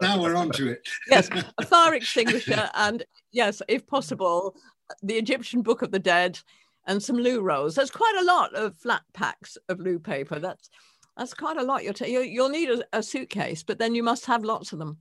now 0.00 0.22
we're 0.22 0.36
on 0.36 0.50
to 0.52 0.70
it. 0.70 0.86
Yes, 1.08 1.28
a 1.58 1.66
fire 1.66 1.94
extinguisher, 1.94 2.70
and 2.74 3.04
yes, 3.32 3.62
if 3.68 3.86
possible, 3.86 4.56
the 5.02 5.14
Egyptian 5.14 5.62
Book 5.62 5.82
of 5.82 5.90
the 5.90 5.98
Dead, 5.98 6.38
and 6.86 7.02
some 7.02 7.16
loo 7.16 7.40
rolls. 7.40 7.74
There's 7.74 7.90
quite 7.90 8.16
a 8.20 8.24
lot 8.24 8.54
of 8.54 8.76
flat 8.76 9.02
packs 9.12 9.58
of 9.68 9.80
loo 9.80 9.98
paper. 9.98 10.38
That's 10.38 10.70
that's 11.16 11.34
quite 11.34 11.56
a 11.56 11.62
lot. 11.62 11.84
You'll 11.84 11.94
you, 12.08 12.20
you'll 12.20 12.48
need 12.48 12.70
a, 12.70 12.84
a 12.92 13.02
suitcase, 13.02 13.62
but 13.62 13.78
then 13.78 13.94
you 13.94 14.02
must 14.02 14.26
have 14.26 14.44
lots 14.44 14.72
of 14.72 14.78
them. 14.78 14.98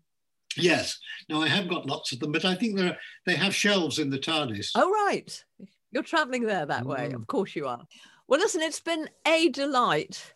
Yes. 0.57 0.97
No, 1.29 1.41
I 1.41 1.47
have 1.47 1.67
got 1.67 1.85
lots 1.85 2.13
of 2.13 2.19
them, 2.19 2.31
but 2.31 2.45
I 2.45 2.55
think 2.55 2.77
there 2.77 2.91
are, 2.91 2.97
they 3.25 3.35
have 3.35 3.53
shelves 3.53 3.99
in 3.99 4.09
the 4.09 4.17
TARDIS. 4.17 4.71
Oh 4.75 4.89
right, 4.89 5.43
you're 5.91 6.03
travelling 6.03 6.45
there 6.45 6.65
that 6.65 6.85
way. 6.85 7.09
Mm. 7.11 7.15
Of 7.15 7.27
course 7.27 7.55
you 7.55 7.67
are. 7.67 7.81
Well, 8.27 8.39
listen, 8.39 8.61
it's 8.61 8.79
been 8.79 9.09
a 9.25 9.49
delight. 9.49 10.33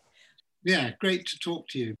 Yeah, 0.62 0.92
great 1.00 1.26
to 1.26 1.38
talk 1.38 1.68
to 1.70 1.78
you. 1.78 1.94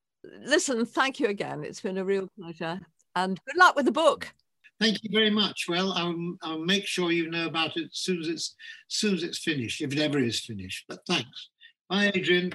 Listen, 0.44 0.84
thank 0.84 1.18
you 1.18 1.28
again. 1.28 1.64
It's 1.64 1.80
been 1.80 1.98
a 1.98 2.04
real 2.04 2.28
pleasure, 2.38 2.80
and 3.16 3.40
good 3.46 3.56
luck 3.56 3.74
with 3.74 3.86
the 3.86 3.92
book. 3.92 4.32
Thank 4.78 5.02
you 5.02 5.10
very 5.12 5.30
much. 5.30 5.66
Well, 5.68 5.92
I'll, 5.92 6.36
I'll 6.42 6.64
make 6.64 6.86
sure 6.86 7.12
you 7.12 7.30
know 7.30 7.46
about 7.46 7.76
it 7.76 7.84
as 7.84 7.98
soon 7.98 8.20
as 8.20 8.28
it's 8.28 8.54
as 8.88 8.96
soon 8.96 9.14
as 9.14 9.22
it's 9.22 9.38
finished, 9.38 9.82
if 9.82 9.92
it 9.92 9.98
ever 9.98 10.18
is 10.18 10.40
finished. 10.40 10.84
But 10.88 11.00
thanks. 11.06 11.50
Bye, 11.88 12.12
Adrian. 12.14 12.52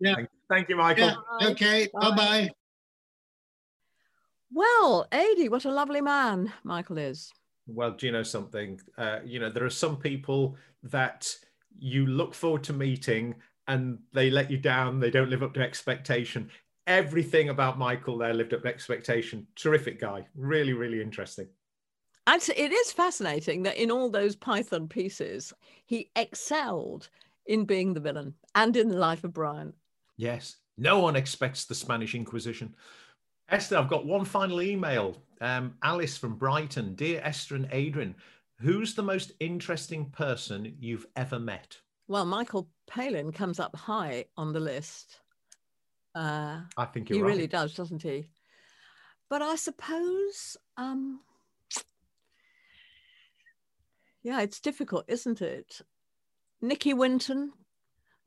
Yeah. 0.00 0.16
Thank 0.48 0.68
you, 0.68 0.76
Michael. 0.76 1.12
Yeah. 1.40 1.48
Okay. 1.48 1.88
Bye. 1.92 2.10
Bye 2.10 2.16
bye. 2.16 2.50
Well, 4.52 5.06
Adi, 5.10 5.48
what 5.48 5.64
a 5.64 5.70
lovely 5.70 6.00
man 6.00 6.52
Michael 6.62 6.98
is. 6.98 7.32
Well, 7.66 7.92
do 7.92 8.06
you 8.06 8.12
know 8.12 8.22
something? 8.22 8.80
Uh, 8.96 9.18
you 9.24 9.40
know, 9.40 9.50
there 9.50 9.64
are 9.64 9.70
some 9.70 9.96
people 9.96 10.56
that 10.84 11.34
you 11.78 12.06
look 12.06 12.34
forward 12.34 12.64
to 12.64 12.72
meeting 12.72 13.34
and 13.66 13.98
they 14.12 14.30
let 14.30 14.50
you 14.50 14.58
down. 14.58 15.00
They 15.00 15.10
don't 15.10 15.30
live 15.30 15.42
up 15.42 15.54
to 15.54 15.62
expectation. 15.62 16.50
Everything 16.86 17.48
about 17.48 17.78
Michael 17.78 18.18
there 18.18 18.34
lived 18.34 18.52
up 18.52 18.62
to 18.62 18.68
expectation. 18.68 19.46
Terrific 19.56 20.00
guy. 20.00 20.26
Really, 20.34 20.72
really 20.72 21.00
interesting. 21.00 21.48
And 22.26 22.40
so 22.40 22.52
it 22.56 22.72
is 22.72 22.92
fascinating 22.92 23.62
that 23.64 23.76
in 23.76 23.90
all 23.90 24.10
those 24.10 24.36
Python 24.36 24.88
pieces, 24.88 25.52
he 25.84 26.10
excelled 26.16 27.08
in 27.46 27.64
being 27.64 27.92
the 27.92 28.00
villain 28.00 28.34
and 28.54 28.76
in 28.76 28.88
the 28.88 28.96
life 28.96 29.24
of 29.24 29.32
Brian. 29.32 29.72
Yes. 30.16 30.56
No 30.76 30.98
one 31.00 31.16
expects 31.16 31.64
the 31.64 31.74
Spanish 31.74 32.14
Inquisition. 32.14 32.74
Esther, 33.48 33.76
I've 33.76 33.88
got 33.88 34.06
one 34.06 34.24
final 34.24 34.62
email. 34.62 35.16
Um, 35.40 35.74
Alice 35.82 36.16
from 36.16 36.36
Brighton. 36.36 36.94
Dear 36.94 37.20
Esther 37.22 37.56
and 37.56 37.68
Adrian, 37.70 38.14
who's 38.60 38.94
the 38.94 39.02
most 39.02 39.32
interesting 39.40 40.10
person 40.10 40.76
you've 40.78 41.06
ever 41.16 41.38
met? 41.38 41.76
Well, 42.08 42.24
Michael 42.24 42.68
Palin 42.86 43.32
comes 43.32 43.58
up 43.58 43.74
high 43.76 44.26
on 44.36 44.52
the 44.52 44.60
list. 44.60 45.20
Uh, 46.14 46.60
I 46.76 46.84
think 46.86 47.08
he 47.08 47.20
right. 47.20 47.28
really 47.28 47.46
does, 47.46 47.74
doesn't 47.74 48.02
he? 48.02 48.26
But 49.30 49.42
I 49.42 49.56
suppose, 49.56 50.56
um, 50.76 51.20
yeah, 54.22 54.40
it's 54.42 54.60
difficult, 54.60 55.06
isn't 55.08 55.42
it? 55.42 55.80
Nicky 56.60 56.94
Winton, 56.94 57.52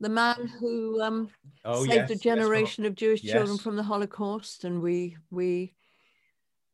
the 0.00 0.08
man 0.08 0.48
who 0.60 1.00
um, 1.00 1.30
Oh, 1.64 1.84
saved 1.84 1.94
yes, 1.94 2.10
a 2.10 2.14
yes, 2.14 2.20
generation 2.22 2.84
of 2.84 2.94
Jewish 2.94 3.22
children 3.22 3.58
from 3.58 3.76
the 3.76 3.82
Holocaust, 3.82 4.64
and 4.64 4.80
we 4.80 5.16
we 5.30 5.74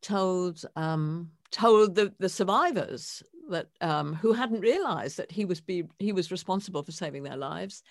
told 0.02 0.64
um, 0.76 1.30
told 1.50 1.94
the, 1.94 2.12
the 2.18 2.28
survivors 2.28 3.22
that 3.50 3.68
um, 3.80 4.14
who 4.14 4.32
hadn't 4.32 4.60
realised 4.60 5.16
that 5.16 5.30
he 5.30 5.44
was 5.44 5.60
be 5.60 5.84
he 5.98 6.12
was 6.12 6.30
responsible 6.30 6.82
for 6.82 6.92
saving 6.92 7.22
their 7.22 7.36
lives, 7.36 7.82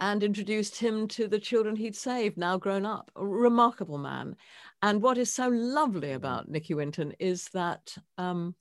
and 0.00 0.22
introduced 0.22 0.76
him 0.76 1.08
to 1.08 1.28
the 1.28 1.38
children 1.38 1.76
he'd 1.76 1.96
saved, 1.96 2.36
now 2.36 2.56
grown 2.56 2.86
up. 2.86 3.10
A 3.16 3.26
remarkable 3.26 3.98
man, 3.98 4.36
and 4.82 5.02
what 5.02 5.18
is 5.18 5.32
so 5.32 5.48
lovely 5.48 6.12
about 6.12 6.48
Nicky 6.48 6.74
Winton 6.74 7.12
is 7.18 7.48
that 7.52 7.96
um, 8.18 8.54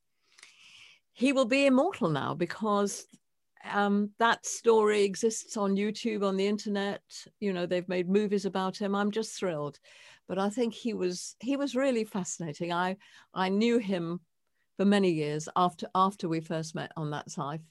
he 1.14 1.34
will 1.34 1.46
be 1.46 1.66
immortal 1.66 2.10
now 2.10 2.34
because 2.34 3.06
um, 3.72 4.10
that 4.20 4.46
story 4.46 5.04
exists 5.04 5.58
on 5.58 5.76
YouTube, 5.76 6.24
on 6.24 6.38
the 6.38 6.48
internet. 6.48 7.02
You 7.39 7.54
know, 7.54 7.66
they've 7.66 7.88
made 7.88 8.10
movies 8.10 8.46
about 8.46 8.78
him. 8.78 8.96
I'm 8.96 9.12
just 9.12 9.38
thrilled. 9.38 9.80
But 10.28 10.39
I 10.39 10.50
think 10.50 10.74
he 10.74 10.94
was 10.94 11.36
he 11.39 11.58
was 11.58 11.76
really 11.76 12.06
fascinating. 12.06 12.72
I 12.72 12.98
I 13.34 13.50
knew 13.50 13.78
him 13.80 14.22
for 14.78 14.86
many 14.86 15.12
years 15.12 15.50
after 15.56 15.88
after 15.96 16.30
we 16.30 16.40
first 16.40 16.76
met 16.76 16.92
on 16.98 17.12
that 17.12 17.30
site, 17.30 17.62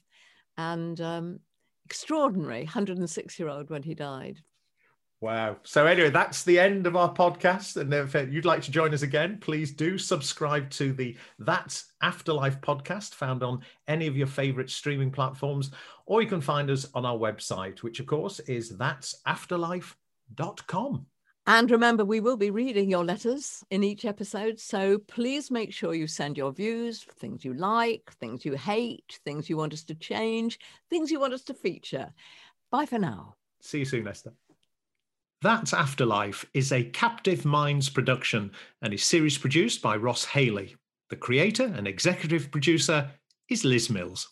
and 0.57 0.99
um, 1.01 1.39
extraordinary 1.85 2.63
106 2.63 3.39
year 3.39 3.49
old 3.49 3.69
when 3.69 3.83
he 3.83 3.93
died. 3.93 4.39
Wow. 5.21 5.55
So 5.61 5.85
anyway, 5.85 6.09
that's 6.09 6.43
the 6.43 6.59
end 6.59 6.87
of 6.87 6.95
our 6.95 7.13
podcast. 7.13 7.77
And 7.77 7.93
if 7.93 8.15
you'd 8.33 8.43
like 8.43 8.63
to 8.63 8.71
join 8.71 8.91
us 8.91 9.03
again, 9.03 9.37
please 9.39 9.71
do 9.71 9.99
subscribe 9.99 10.71
to 10.71 10.93
the 10.93 11.15
That's 11.37 11.93
Afterlife 12.01 12.59
podcast 12.61 13.13
found 13.13 13.43
on 13.43 13.61
any 13.87 14.07
of 14.07 14.17
your 14.17 14.25
favorite 14.25 14.71
streaming 14.71 15.11
platforms, 15.11 15.69
or 16.07 16.23
you 16.23 16.27
can 16.27 16.41
find 16.41 16.71
us 16.71 16.87
on 16.95 17.05
our 17.05 17.17
website, 17.17 17.83
which 17.83 17.99
of 17.99 18.07
course 18.07 18.39
is 18.39 18.75
that'safterlife.com. 18.77 21.05
And 21.47 21.71
remember, 21.71 22.05
we 22.05 22.19
will 22.19 22.37
be 22.37 22.51
reading 22.51 22.89
your 22.89 23.03
letters 23.03 23.63
in 23.71 23.83
each 23.83 24.05
episode. 24.05 24.59
So 24.59 24.99
please 24.99 25.49
make 25.49 25.73
sure 25.73 25.95
you 25.95 26.05
send 26.05 26.37
your 26.37 26.51
views, 26.51 27.03
things 27.17 27.43
you 27.43 27.53
like, 27.55 28.11
things 28.19 28.45
you 28.45 28.53
hate, 28.53 29.19
things 29.25 29.49
you 29.49 29.57
want 29.57 29.73
us 29.73 29.83
to 29.85 29.95
change, 29.95 30.59
things 30.89 31.09
you 31.09 31.19
want 31.19 31.33
us 31.33 31.41
to 31.43 31.53
feature. 31.53 32.13
Bye 32.69 32.85
for 32.85 32.99
now. 32.99 33.35
See 33.59 33.79
you 33.79 33.85
soon, 33.85 34.07
Esther. 34.07 34.33
That's 35.41 35.73
Afterlife 35.73 36.45
is 36.53 36.71
a 36.71 36.83
Captive 36.83 37.45
Minds 37.45 37.89
production 37.89 38.51
and 38.83 38.93
is 38.93 39.03
series 39.03 39.39
produced 39.39 39.81
by 39.81 39.95
Ross 39.95 40.23
Haley. 40.23 40.75
The 41.09 41.15
creator 41.15 41.65
and 41.65 41.87
executive 41.87 42.51
producer 42.51 43.09
is 43.49 43.65
Liz 43.65 43.89
Mills. 43.89 44.29